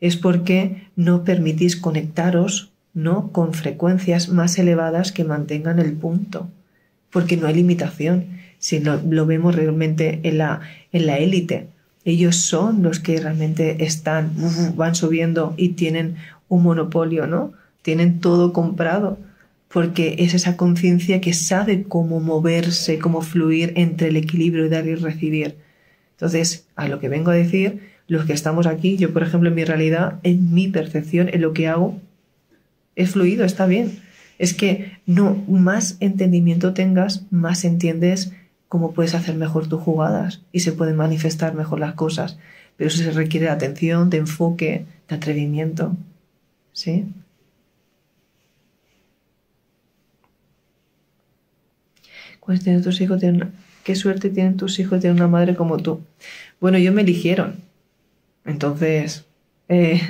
es 0.00 0.16
porque 0.16 0.86
no 0.94 1.24
permitís 1.24 1.76
conectaros, 1.76 2.70
¿no? 2.94 3.32
Con 3.32 3.54
frecuencias 3.54 4.28
más 4.28 4.56
elevadas 4.56 5.10
que 5.10 5.24
mantengan 5.24 5.80
el 5.80 5.94
punto. 5.94 6.48
Porque 7.10 7.36
no 7.36 7.48
hay 7.48 7.54
limitación. 7.54 8.39
Si 8.60 8.78
lo, 8.78 9.02
lo 9.02 9.26
vemos 9.26 9.56
realmente 9.56 10.20
en 10.22 10.38
la, 10.38 10.60
en 10.92 11.06
la 11.06 11.18
élite, 11.18 11.66
ellos 12.04 12.36
son 12.36 12.82
los 12.82 13.00
que 13.00 13.20
realmente 13.20 13.84
están, 13.84 14.32
van 14.76 14.94
subiendo 14.94 15.54
y 15.56 15.70
tienen 15.70 16.16
un 16.48 16.62
monopolio, 16.62 17.26
¿no? 17.26 17.52
Tienen 17.82 18.20
todo 18.20 18.52
comprado, 18.52 19.18
porque 19.68 20.16
es 20.18 20.34
esa 20.34 20.56
conciencia 20.56 21.20
que 21.20 21.32
sabe 21.32 21.84
cómo 21.84 22.20
moverse, 22.20 22.98
cómo 22.98 23.22
fluir 23.22 23.72
entre 23.76 24.08
el 24.08 24.16
equilibrio 24.16 24.64
de 24.64 24.70
dar 24.70 24.86
y 24.86 24.94
recibir. 24.94 25.56
Entonces, 26.12 26.66
a 26.76 26.88
lo 26.88 27.00
que 27.00 27.08
vengo 27.08 27.30
a 27.30 27.34
decir, 27.34 27.80
los 28.08 28.24
que 28.24 28.32
estamos 28.32 28.66
aquí, 28.66 28.96
yo 28.96 29.12
por 29.12 29.22
ejemplo 29.22 29.48
en 29.48 29.54
mi 29.54 29.64
realidad, 29.64 30.18
en 30.22 30.52
mi 30.52 30.68
percepción, 30.68 31.28
en 31.32 31.42
lo 31.42 31.52
que 31.52 31.68
hago, 31.68 31.98
es 32.96 33.10
fluido, 33.10 33.44
está 33.44 33.66
bien. 33.66 34.00
Es 34.38 34.54
que 34.54 34.98
no 35.06 35.36
más 35.48 35.96
entendimiento 36.00 36.72
tengas, 36.72 37.24
más 37.30 37.64
entiendes 37.64 38.32
cómo 38.70 38.92
puedes 38.92 39.16
hacer 39.16 39.34
mejor 39.34 39.68
tus 39.68 39.82
jugadas 39.82 40.42
y 40.52 40.60
se 40.60 40.70
pueden 40.70 40.94
manifestar 40.94 41.54
mejor 41.54 41.80
las 41.80 41.94
cosas. 41.94 42.38
Pero 42.76 42.86
eso 42.86 43.02
se 43.02 43.10
requiere 43.10 43.46
de 43.46 43.52
atención, 43.52 44.10
de 44.10 44.18
enfoque, 44.18 44.86
de 45.08 45.16
atrevimiento. 45.16 45.96
¿Sí? 46.72 47.12
Pues 52.50 52.64
tus 52.82 53.00
hijos 53.00 53.20
¿Qué 53.84 53.94
suerte 53.94 54.28
tienen 54.28 54.56
tus 54.56 54.80
hijos 54.80 55.00
de 55.00 55.12
una 55.12 55.28
madre 55.28 55.54
como 55.54 55.76
tú? 55.76 56.00
Bueno, 56.60 56.78
ellos 56.78 56.92
me 56.92 57.02
eligieron. 57.02 57.60
Entonces, 58.44 59.24
eh, 59.68 60.00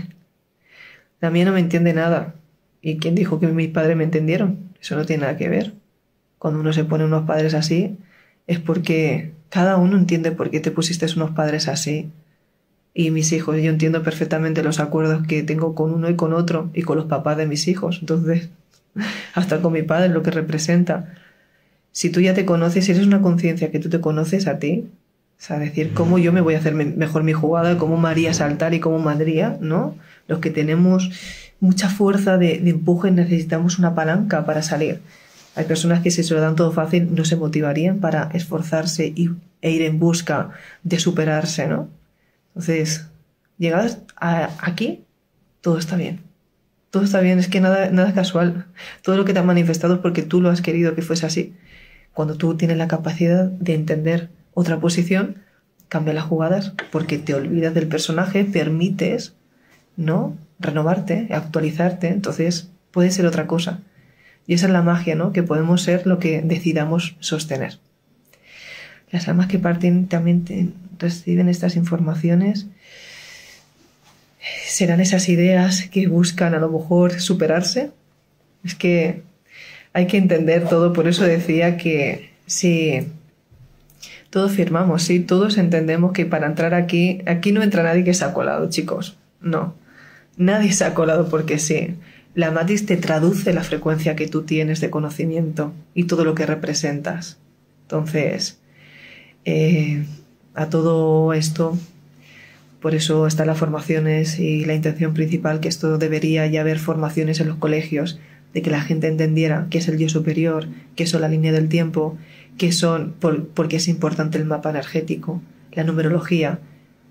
no 1.21 1.31
me 1.31 1.61
entiende 1.61 1.93
nada. 1.93 2.35
¿Y 2.81 2.97
quién 2.97 3.15
dijo 3.15 3.41
que 3.41 3.47
mis 3.49 3.69
padres 3.69 3.95
me 3.95 4.05
entendieron? 4.05 4.71
Eso 4.81 4.97
no 4.97 5.05
tiene 5.05 5.21
nada 5.23 5.37
que 5.37 5.51
ver. 5.51 5.75
Cuando 6.39 6.61
uno 6.61 6.73
se 6.73 6.85
pone 6.85 7.05
unos 7.05 7.27
padres 7.27 7.53
así, 7.53 7.99
es 8.51 8.59
porque 8.59 9.31
cada 9.49 9.77
uno 9.77 9.97
entiende 9.97 10.33
por 10.33 10.51
qué 10.51 10.59
te 10.59 10.73
pusiste 10.73 11.07
unos 11.15 11.31
padres 11.31 11.69
así. 11.69 12.11
Y 12.93 13.13
mis 13.13 13.31
hijos, 13.31 13.57
yo 13.63 13.71
entiendo 13.71 14.03
perfectamente 14.03 14.65
los 14.65 14.81
acuerdos 14.81 15.25
que 15.25 15.45
tengo 15.45 15.77
con 15.77 15.93
uno 15.93 16.11
y 16.11 16.17
con 16.17 16.33
otro 16.33 16.69
y 16.75 16.83
con 16.83 16.97
los 16.97 17.07
papás 17.07 17.37
de 17.37 17.47
mis 17.47 17.69
hijos. 17.69 17.99
Entonces, 18.01 18.49
hasta 19.35 19.63
con 19.63 19.73
mi 19.73 19.83
padre, 19.83 20.09
lo 20.09 20.25
que 20.25 20.33
representa. 20.33 21.15
Si 21.93 22.11
tú 22.11 22.21
ya 22.21 22.35
te 22.35 22.45
conoces, 22.45 22.87
si 22.87 22.91
eres 22.91 23.07
una 23.07 23.23
conciencia 23.23 23.71
que 23.71 23.79
tú 23.79 23.89
te 23.89 24.01
conoces 24.01 24.49
a 24.49 24.59
ti, 24.59 24.89
o 25.39 25.43
sea, 25.43 25.61
decir 25.61 25.93
cómo 25.95 26.19
yo 26.19 26.33
me 26.33 26.41
voy 26.41 26.55
a 26.55 26.59
hacer 26.59 26.75
mejor 26.75 27.23
mi 27.23 27.33
jugada, 27.33 27.79
cómo 27.79 27.99
María 27.99 28.35
saltar 28.35 28.75
y 28.75 28.81
cómo 28.81 28.99
Madría, 28.99 29.59
¿no? 29.61 29.95
Los 30.27 30.41
que 30.41 30.51
tenemos 30.51 31.09
mucha 31.61 31.89
fuerza 31.89 32.37
de, 32.37 32.59
de 32.59 32.71
empuje 32.71 33.13
necesitamos 33.13 33.79
una 33.79 33.95
palanca 33.95 34.45
para 34.45 34.63
salir. 34.63 35.01
Hay 35.61 35.67
personas 35.67 36.01
que 36.01 36.11
si 36.11 36.23
se 36.23 36.33
lo 36.33 36.41
dan 36.41 36.57
todo 36.57 36.73
fácil 36.73 37.15
no 37.15 37.27
se 37.27 37.37
motivarían 37.37 38.01
para 38.01 38.31
esforzarse 38.33 39.13
y, 39.15 39.29
e 39.61 39.71
ir 39.71 39.83
en 39.83 39.99
busca 39.99 40.53
de 40.85 40.99
superarse, 40.99 41.69
¿no? 41.69 41.91
Entonces, 42.49 43.09
llegadas 43.59 43.99
aquí, 44.17 45.05
todo 45.61 45.77
está 45.77 45.97
bien. 45.97 46.23
Todo 46.89 47.03
está 47.03 47.21
bien, 47.21 47.39
es 47.39 47.49
que 47.49 47.61
nada, 47.61 47.91
nada 47.91 48.15
casual. 48.15 48.69
Todo 49.03 49.19
lo 49.19 49.27
que 49.27 49.35
te 49.35 49.41
ha 49.41 49.43
manifestado 49.43 49.97
es 49.97 50.01
porque 50.01 50.23
tú 50.23 50.41
lo 50.41 50.49
has 50.49 50.63
querido 50.63 50.95
que 50.95 51.03
fuese 51.03 51.27
así. 51.27 51.55
Cuando 52.15 52.37
tú 52.37 52.57
tienes 52.57 52.79
la 52.79 52.89
capacidad 52.89 53.45
de 53.45 53.75
entender 53.75 54.31
otra 54.55 54.81
posición, 54.81 55.43
cambia 55.91 56.15
las 56.15 56.25
jugadas 56.25 56.73
porque 56.91 57.19
te 57.19 57.35
olvidas 57.35 57.75
del 57.75 57.87
personaje, 57.87 58.47
permites, 58.47 59.35
¿no? 59.99 60.39
Renovarte, 60.59 61.29
actualizarte, 61.33 62.09
entonces 62.09 62.71
puede 62.93 63.11
ser 63.11 63.27
otra 63.27 63.47
cosa. 63.47 63.81
Y 64.51 64.55
esa 64.55 64.67
es 64.67 64.73
la 64.73 64.83
magia, 64.83 65.15
¿no? 65.15 65.33
Que 65.33 65.45
podemos 65.45 65.81
ser 65.81 66.09
lo 66.09 66.19
que 66.19 66.43
decidamos 66.43 67.15
sostener. 67.21 67.79
Las 69.13 69.29
almas 69.29 69.47
que 69.47 69.61
parten 69.61 70.09
también 70.09 70.75
reciben 70.99 71.49
estas 71.49 71.77
informaciones. 71.77 72.67
¿Serán 74.67 75.01
esas 75.01 75.29
ideas 75.29 75.89
que 75.89 76.09
buscan 76.09 76.55
a 76.55 76.59
lo 76.59 76.69
mejor 76.69 77.21
superarse? 77.21 77.93
Es 78.65 78.75
que 78.75 79.23
hay 79.93 80.09
que 80.09 80.17
entender 80.17 80.69
todo, 80.69 80.93
por 80.93 81.07
eso 81.07 81.23
decía 81.23 81.77
que 81.77 82.33
si 82.47 83.07
todos 84.31 84.51
firmamos, 84.51 85.05
sí, 85.05 85.21
todos 85.21 85.59
entendemos 85.59 86.11
que 86.11 86.27
para 86.27 86.49
entrar 86.49 86.75
aquí, 86.75 87.23
aquí 87.27 87.53
no 87.53 87.63
entra 87.63 87.85
nadie 87.85 88.03
que 88.03 88.15
se 88.15 88.25
ha 88.25 88.33
colado, 88.33 88.69
chicos. 88.69 89.17
No, 89.41 89.77
nadie 90.37 90.73
se 90.73 90.85
ha 90.85 90.93
colado 90.93 91.29
porque 91.29 91.61
sí. 91.61 91.95
La 92.35 92.51
matis 92.51 92.87
te 92.87 92.97
traduce 92.97 93.53
la 93.53 93.65
frecuencia 93.65 94.17
que 94.17 94.29
tú 94.29 94.43
tienes 94.43 94.81
de 94.81 94.91
conocimiento 94.91 95.73
y 95.95 96.05
todo 96.05 96.25
lo 96.25 96.35
que 96.35 96.47
representas. 96.47 97.39
Entonces, 97.83 98.61
eh, 99.45 100.05
a 100.55 100.69
todo 100.69 101.33
esto, 101.33 101.77
por 102.81 102.95
eso 102.95 103.27
están 103.27 103.49
las 103.49 103.59
formaciones 103.59 104.39
y 104.39 104.65
la 104.65 104.75
intención 104.75 105.13
principal 105.13 105.61
que 105.61 105.69
esto 105.69 105.99
debería 105.99 106.47
ya 106.47 106.61
haber 106.61 106.79
formaciones 106.79 107.41
en 107.41 107.49
los 107.49 107.57
colegios, 107.57 108.21
de 108.55 108.63
que 108.63 108.71
la 108.71 108.81
gente 108.81 109.07
entendiera 109.07 109.67
qué 109.71 109.79
es 109.79 109.89
el 109.89 109.99
yo 109.99 110.09
superior, 110.09 110.67
qué 110.97 111.05
es 111.05 111.13
la 111.15 111.29
línea 111.29 111.53
del 111.53 111.69
tiempo, 111.69 112.17
qué 112.59 112.73
son, 112.73 113.15
por, 113.19 113.69
qué 113.69 113.77
es 113.77 113.89
importante 113.89 114.39
el 114.39 114.45
mapa 114.45 114.71
energético, 114.71 115.41
la 115.73 115.85
numerología, 115.85 116.59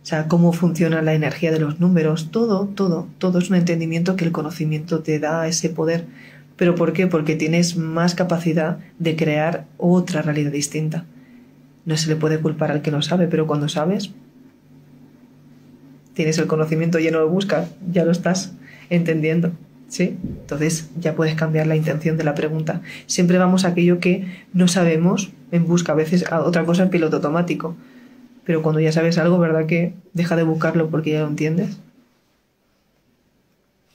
sea, 0.09 0.27
cómo 0.27 0.53
funciona 0.53 1.03
la 1.03 1.13
energía 1.13 1.51
de 1.51 1.59
los 1.59 1.79
números, 1.79 2.31
todo, 2.31 2.65
todo, 2.65 3.07
todo 3.19 3.37
es 3.37 3.51
un 3.51 3.57
entendimiento 3.57 4.15
que 4.15 4.25
el 4.25 4.31
conocimiento 4.31 5.01
te 5.01 5.19
da 5.19 5.47
ese 5.47 5.69
poder. 5.69 6.05
¿Pero 6.55 6.73
por 6.73 6.93
qué? 6.93 7.05
Porque 7.05 7.35
tienes 7.35 7.77
más 7.77 8.15
capacidad 8.15 8.79
de 8.97 9.15
crear 9.15 9.65
otra 9.77 10.23
realidad 10.23 10.51
distinta. 10.51 11.05
No 11.85 11.95
se 11.95 12.09
le 12.09 12.15
puede 12.15 12.39
culpar 12.39 12.71
al 12.71 12.81
que 12.81 12.89
no 12.89 13.03
sabe, 13.03 13.27
pero 13.27 13.45
cuando 13.45 13.69
sabes, 13.69 14.09
tienes 16.15 16.39
el 16.39 16.47
conocimiento 16.47 16.97
y 16.97 17.11
no 17.11 17.19
lo 17.19 17.29
buscas, 17.29 17.69
ya 17.91 18.03
lo 18.03 18.11
estás 18.11 18.53
entendiendo. 18.89 19.51
¿Sí? 19.89 20.17
Entonces 20.23 20.89
ya 20.99 21.15
puedes 21.15 21.35
cambiar 21.35 21.67
la 21.67 21.75
intención 21.75 22.17
de 22.17 22.23
la 22.23 22.33
pregunta. 22.33 22.81
Siempre 23.05 23.37
vamos 23.37 23.63
a 23.63 23.69
aquello 23.69 23.99
que 23.99 24.25
no 24.53 24.67
sabemos 24.67 25.31
en 25.51 25.67
busca, 25.67 25.91
a 25.91 25.95
veces 25.95 26.31
a 26.31 26.41
otra 26.41 26.65
cosa 26.65 26.83
en 26.83 26.89
piloto 26.89 27.17
automático 27.17 27.75
pero 28.49 28.63
cuando 28.63 28.81
ya 28.81 28.91
sabes 28.91 29.19
algo, 29.19 29.37
¿verdad 29.37 29.67
que 29.67 29.93
deja 30.13 30.35
de 30.35 30.41
buscarlo 30.41 30.89
porque 30.89 31.11
ya 31.11 31.19
lo 31.19 31.27
entiendes? 31.27 31.77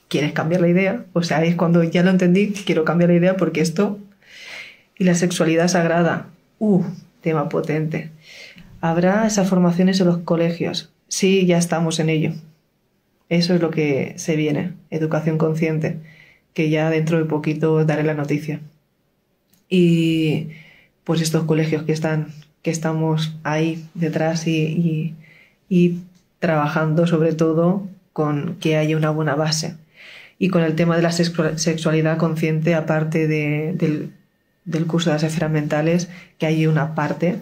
¿Quieres 0.07 0.33
cambiar 0.33 0.61
la 0.61 0.69
idea? 0.69 1.07
O 1.13 1.25
sea, 1.25 1.45
es 1.45 1.57
cuando 1.57 1.83
ya 1.83 2.05
lo 2.05 2.11
entendí, 2.11 2.53
quiero 2.53 2.85
cambiar 2.85 3.11
la 3.11 3.17
idea 3.17 3.37
porque 3.37 3.61
esto... 3.61 3.99
Y 4.97 5.03
la 5.03 5.17
sexualidad 5.17 5.67
sagrada. 5.67 6.29
Uh, 6.61 6.85
tema 7.21 7.49
potente. 7.49 8.13
¿Habrá 8.81 9.27
esas 9.27 9.49
formaciones 9.49 9.99
en 9.99 10.07
los 10.07 10.19
colegios? 10.19 10.93
Sí, 11.09 11.47
ya 11.47 11.59
estamos 11.59 11.99
en 11.99 12.11
ello. 12.11 12.33
Eso 13.31 13.57
es 13.57 13.61
lo 13.61 13.73
que 13.73 14.15
se 14.19 14.37
viene, 14.37 14.75
educación 14.91 15.37
consciente, 15.37 15.97
que 16.53 16.71
ya 16.71 16.91
dentro 16.91 17.19
de 17.19 17.25
poquito 17.25 17.85
daré 17.85 18.05
la 18.05 18.15
noticia. 18.15 18.61
Y 19.69 20.51
pues 21.03 21.21
estos 21.23 21.43
colegios 21.43 21.83
que 21.83 21.93
están 21.93 22.29
que 22.65 22.71
estamos 22.71 23.37
ahí 23.45 23.87
detrás 23.95 24.49
y, 24.49 25.15
trabajando 26.41 27.07
sobre 27.07 27.33
todo 27.33 27.87
con 28.13 28.57
que 28.57 28.77
haya 28.77 28.97
una 28.97 29.11
buena 29.11 29.35
base. 29.35 29.77
Y 30.39 30.49
con 30.49 30.63
el 30.63 30.75
tema 30.75 30.97
de 30.97 31.03
la 31.03 31.13
sexualidad 31.13 32.17
consciente, 32.17 32.75
aparte 32.75 33.29
del, 33.29 34.11
curso 34.87 35.11
de 35.11 35.15
las 35.15 35.23
esferas 35.23 35.51
mentales, 35.51 36.09
que 36.39 36.47
hay 36.47 36.67
una 36.67 36.95
parte, 36.95 37.37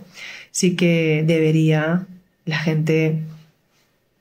sí 0.51 0.77
que 0.77 1.25
debería 1.27 2.05
la 2.45 2.59
gente 2.59 3.23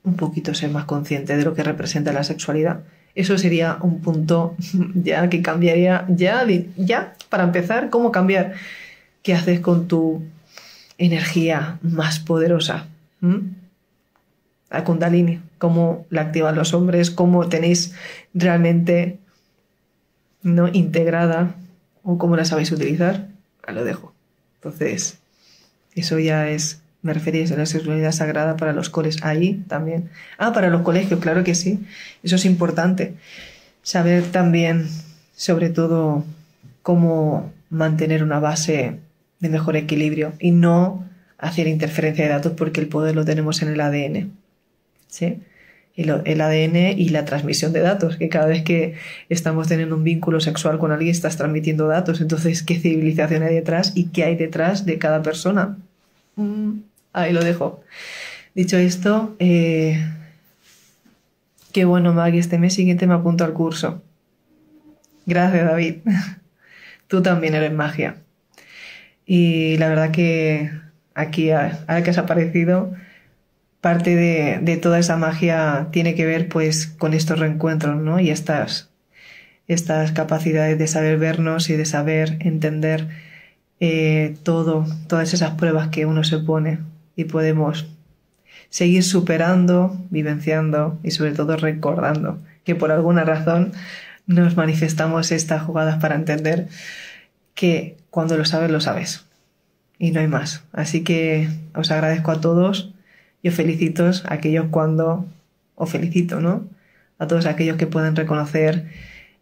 un 0.04 0.16
poquito 0.16 0.54
ser 0.54 0.70
más 0.70 0.84
consciente 0.84 1.36
de 1.36 1.44
lo 1.44 1.54
que 1.54 1.64
representa 1.64 2.12
la 2.12 2.24
sexualidad. 2.24 2.80
Eso 3.14 3.38
sería 3.38 3.78
un 3.80 4.00
punto 4.00 4.54
ya 4.94 5.28
que 5.28 5.42
cambiaría, 5.42 6.06
ya, 6.08 6.46
ya, 6.76 7.14
para 7.28 7.42
empezar, 7.42 7.90
¿cómo 7.90 8.12
cambiar? 8.12 8.54
¿Qué 9.22 9.34
haces 9.34 9.60
con 9.60 9.88
tu 9.88 10.22
energía 10.98 11.78
más 11.82 12.20
poderosa. 12.20 12.86
La 14.70 14.84
kundalini, 14.84 15.40
cómo 15.58 16.06
la 16.10 16.22
activan 16.22 16.56
los 16.56 16.74
hombres, 16.74 17.10
cómo 17.10 17.48
tenéis 17.48 17.94
realmente 18.34 19.18
no 20.42 20.68
integrada 20.68 21.54
o 22.02 22.18
cómo 22.18 22.36
la 22.36 22.44
sabéis 22.44 22.72
utilizar, 22.72 23.28
lo 23.68 23.84
dejo. 23.84 24.12
Entonces, 24.56 25.18
eso 25.94 26.18
ya 26.18 26.48
es 26.48 26.80
Me 27.02 27.12
refería 27.12 27.44
a 27.52 27.58
la 27.58 27.66
sexualidad 27.66 28.12
sagrada 28.12 28.56
para 28.56 28.72
los 28.72 28.88
coles. 28.88 29.24
Ahí 29.24 29.64
también. 29.66 30.10
Ah, 30.38 30.52
para 30.52 30.70
los 30.70 30.82
colegios, 30.82 31.18
claro 31.18 31.42
que 31.42 31.56
sí. 31.56 31.84
Eso 32.22 32.36
es 32.36 32.44
importante. 32.44 33.14
Saber 33.82 34.22
también, 34.30 34.88
sobre 35.34 35.68
todo, 35.68 36.24
cómo 36.82 37.52
mantener 37.70 38.22
una 38.22 38.38
base 38.38 39.00
de 39.42 39.50
mejor 39.50 39.76
equilibrio 39.76 40.32
y 40.38 40.52
no 40.52 41.04
hacer 41.36 41.66
interferencia 41.66 42.24
de 42.24 42.30
datos 42.30 42.52
porque 42.56 42.80
el 42.80 42.88
poder 42.88 43.14
lo 43.14 43.26
tenemos 43.26 43.60
en 43.60 43.68
el 43.68 43.80
ADN. 43.80 44.32
¿Sí? 45.08 45.42
el 45.94 46.40
ADN 46.40 46.98
y 46.98 47.10
la 47.10 47.26
transmisión 47.26 47.74
de 47.74 47.80
datos, 47.80 48.16
que 48.16 48.30
cada 48.30 48.46
vez 48.46 48.62
que 48.62 48.94
estamos 49.28 49.68
teniendo 49.68 49.94
un 49.94 50.04
vínculo 50.04 50.40
sexual 50.40 50.78
con 50.78 50.90
alguien 50.90 51.10
estás 51.10 51.36
transmitiendo 51.36 51.86
datos. 51.86 52.22
Entonces, 52.22 52.62
¿qué 52.62 52.78
civilización 52.78 53.42
hay 53.42 53.54
detrás 53.54 53.92
y 53.94 54.06
qué 54.06 54.24
hay 54.24 54.36
detrás 54.36 54.86
de 54.86 54.96
cada 54.98 55.22
persona? 55.22 55.76
Mm, 56.36 56.78
ahí 57.12 57.34
lo 57.34 57.44
dejo. 57.44 57.82
Dicho 58.54 58.78
esto, 58.78 59.36
eh, 59.38 60.02
qué 61.72 61.84
bueno, 61.84 62.14
Maggie, 62.14 62.40
este 62.40 62.58
mes 62.58 62.72
siguiente 62.72 63.06
me 63.06 63.14
apunto 63.14 63.44
al 63.44 63.52
curso. 63.52 64.02
Gracias, 65.26 65.64
David. 65.64 65.96
Tú 67.06 67.20
también 67.20 67.54
eres 67.54 67.72
magia. 67.72 68.16
Y 69.34 69.78
la 69.78 69.88
verdad 69.88 70.10
que 70.10 70.70
aquí, 71.14 71.52
ahora 71.52 72.02
que 72.02 72.10
has 72.10 72.18
aparecido, 72.18 72.92
parte 73.80 74.14
de, 74.14 74.76
toda 74.76 74.98
esa 74.98 75.16
magia 75.16 75.88
tiene 75.90 76.14
que 76.14 76.26
ver 76.26 76.50
pues 76.50 76.86
con 76.86 77.14
estos 77.14 77.38
reencuentros, 77.38 77.96
¿no? 77.96 78.20
Y 78.20 78.28
estas, 78.28 78.90
estas 79.68 80.12
capacidades 80.12 80.78
de 80.78 80.86
saber 80.86 81.16
vernos 81.16 81.70
y 81.70 81.76
de 81.76 81.86
saber 81.86 82.36
entender 82.40 83.08
eh, 83.80 84.36
todo, 84.42 84.84
todas 85.06 85.32
esas 85.32 85.52
pruebas 85.52 85.88
que 85.88 86.04
uno 86.04 86.24
se 86.24 86.36
pone. 86.36 86.80
Y 87.16 87.24
podemos 87.24 87.86
seguir 88.68 89.02
superando, 89.02 89.98
vivenciando 90.10 91.00
y 91.02 91.12
sobre 91.12 91.32
todo 91.32 91.56
recordando 91.56 92.38
que 92.64 92.74
por 92.74 92.92
alguna 92.92 93.24
razón 93.24 93.72
nos 94.26 94.58
manifestamos 94.58 95.32
estas 95.32 95.62
jugadas 95.62 96.02
para 96.02 96.16
entender 96.16 96.68
que 97.54 97.96
cuando 98.10 98.36
lo 98.36 98.44
sabes, 98.44 98.70
lo 98.70 98.80
sabes. 98.80 99.24
Y 99.98 100.10
no 100.10 100.20
hay 100.20 100.28
más. 100.28 100.64
Así 100.72 101.02
que 101.04 101.48
os 101.74 101.90
agradezco 101.90 102.30
a 102.30 102.40
todos 102.40 102.92
yo 103.42 103.50
felicito 103.50 104.06
a 104.06 104.34
aquellos 104.34 104.66
cuando, 104.70 105.26
o 105.74 105.86
felicito, 105.86 106.40
¿no? 106.40 106.68
A 107.18 107.26
todos 107.26 107.46
aquellos 107.46 107.76
que 107.76 107.86
pueden 107.86 108.14
reconocer 108.14 108.88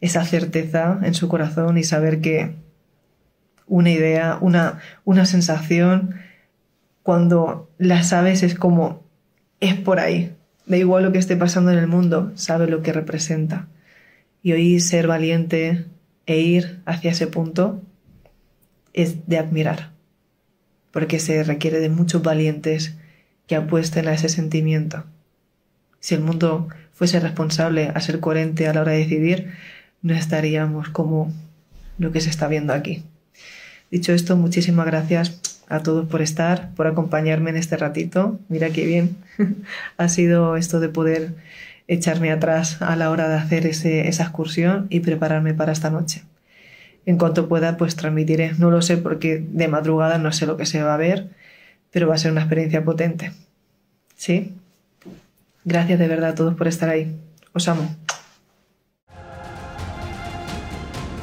esa 0.00 0.24
certeza 0.24 0.98
en 1.02 1.14
su 1.14 1.28
corazón 1.28 1.76
y 1.76 1.84
saber 1.84 2.20
que 2.20 2.54
una 3.66 3.90
idea, 3.90 4.38
una, 4.40 4.78
una 5.04 5.26
sensación, 5.26 6.16
cuando 7.02 7.68
la 7.78 8.02
sabes 8.02 8.42
es 8.42 8.54
como, 8.54 9.02
es 9.60 9.74
por 9.74 10.00
ahí. 10.00 10.34
Da 10.66 10.76
igual 10.76 11.04
lo 11.04 11.12
que 11.12 11.18
esté 11.18 11.36
pasando 11.36 11.70
en 11.70 11.78
el 11.78 11.86
mundo, 11.86 12.32
sabe 12.36 12.68
lo 12.68 12.82
que 12.82 12.92
representa. 12.92 13.68
Y 14.42 14.52
hoy 14.52 14.80
ser 14.80 15.06
valiente 15.06 15.84
e 16.24 16.40
ir 16.40 16.80
hacia 16.86 17.10
ese 17.10 17.26
punto 17.26 17.82
es 18.92 19.26
de 19.26 19.38
admirar, 19.38 19.90
porque 20.90 21.18
se 21.18 21.42
requiere 21.44 21.80
de 21.80 21.88
muchos 21.88 22.22
valientes 22.22 22.94
que 23.46 23.56
apuesten 23.56 24.08
a 24.08 24.14
ese 24.14 24.28
sentimiento. 24.28 25.04
Si 26.00 26.14
el 26.14 26.20
mundo 26.20 26.68
fuese 26.92 27.20
responsable 27.20 27.92
a 27.94 28.00
ser 28.00 28.20
coherente 28.20 28.68
a 28.68 28.74
la 28.74 28.82
hora 28.82 28.92
de 28.92 28.98
decidir, 28.98 29.52
no 30.02 30.14
estaríamos 30.14 30.88
como 30.88 31.32
lo 31.98 32.12
que 32.12 32.20
se 32.20 32.30
está 32.30 32.48
viendo 32.48 32.72
aquí. 32.72 33.04
Dicho 33.90 34.12
esto, 34.12 34.36
muchísimas 34.36 34.86
gracias 34.86 35.40
a 35.68 35.80
todos 35.80 36.08
por 36.08 36.22
estar, 36.22 36.74
por 36.74 36.86
acompañarme 36.86 37.50
en 37.50 37.56
este 37.56 37.76
ratito. 37.76 38.38
Mira 38.48 38.70
qué 38.70 38.86
bien 38.86 39.16
ha 39.96 40.08
sido 40.08 40.56
esto 40.56 40.80
de 40.80 40.88
poder 40.88 41.34
echarme 41.88 42.30
atrás 42.30 42.80
a 42.82 42.94
la 42.96 43.10
hora 43.10 43.28
de 43.28 43.36
hacer 43.36 43.66
ese, 43.66 44.08
esa 44.08 44.22
excursión 44.24 44.86
y 44.90 45.00
prepararme 45.00 45.54
para 45.54 45.72
esta 45.72 45.90
noche. 45.90 46.22
En 47.10 47.18
cuanto 47.18 47.48
pueda, 47.48 47.76
pues 47.76 47.96
transmitiré. 47.96 48.52
No 48.58 48.70
lo 48.70 48.82
sé 48.82 48.96
porque 48.96 49.44
de 49.44 49.66
madrugada 49.66 50.18
no 50.18 50.30
sé 50.30 50.46
lo 50.46 50.56
que 50.56 50.64
se 50.64 50.80
va 50.80 50.94
a 50.94 50.96
ver, 50.96 51.28
pero 51.90 52.06
va 52.06 52.14
a 52.14 52.18
ser 52.18 52.30
una 52.30 52.42
experiencia 52.42 52.84
potente. 52.84 53.32
¿Sí? 54.14 54.54
Gracias 55.64 55.98
de 55.98 56.06
verdad 56.06 56.30
a 56.30 56.34
todos 56.36 56.54
por 56.54 56.68
estar 56.68 56.88
ahí. 56.88 57.18
Os 57.52 57.66
amo. 57.66 57.96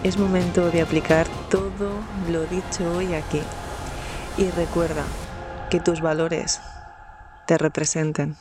Es 0.04 0.18
momento 0.18 0.72
de 0.72 0.82
aplicar 0.82 1.26
todo 1.50 2.02
lo 2.30 2.46
dicho 2.48 2.98
hoy 2.98 3.14
aquí. 3.14 3.40
Y 4.38 4.50
recuerda 4.50 5.06
que 5.70 5.80
tus 5.80 6.02
valores 6.02 6.60
te 7.46 7.58
representen. 7.58 8.36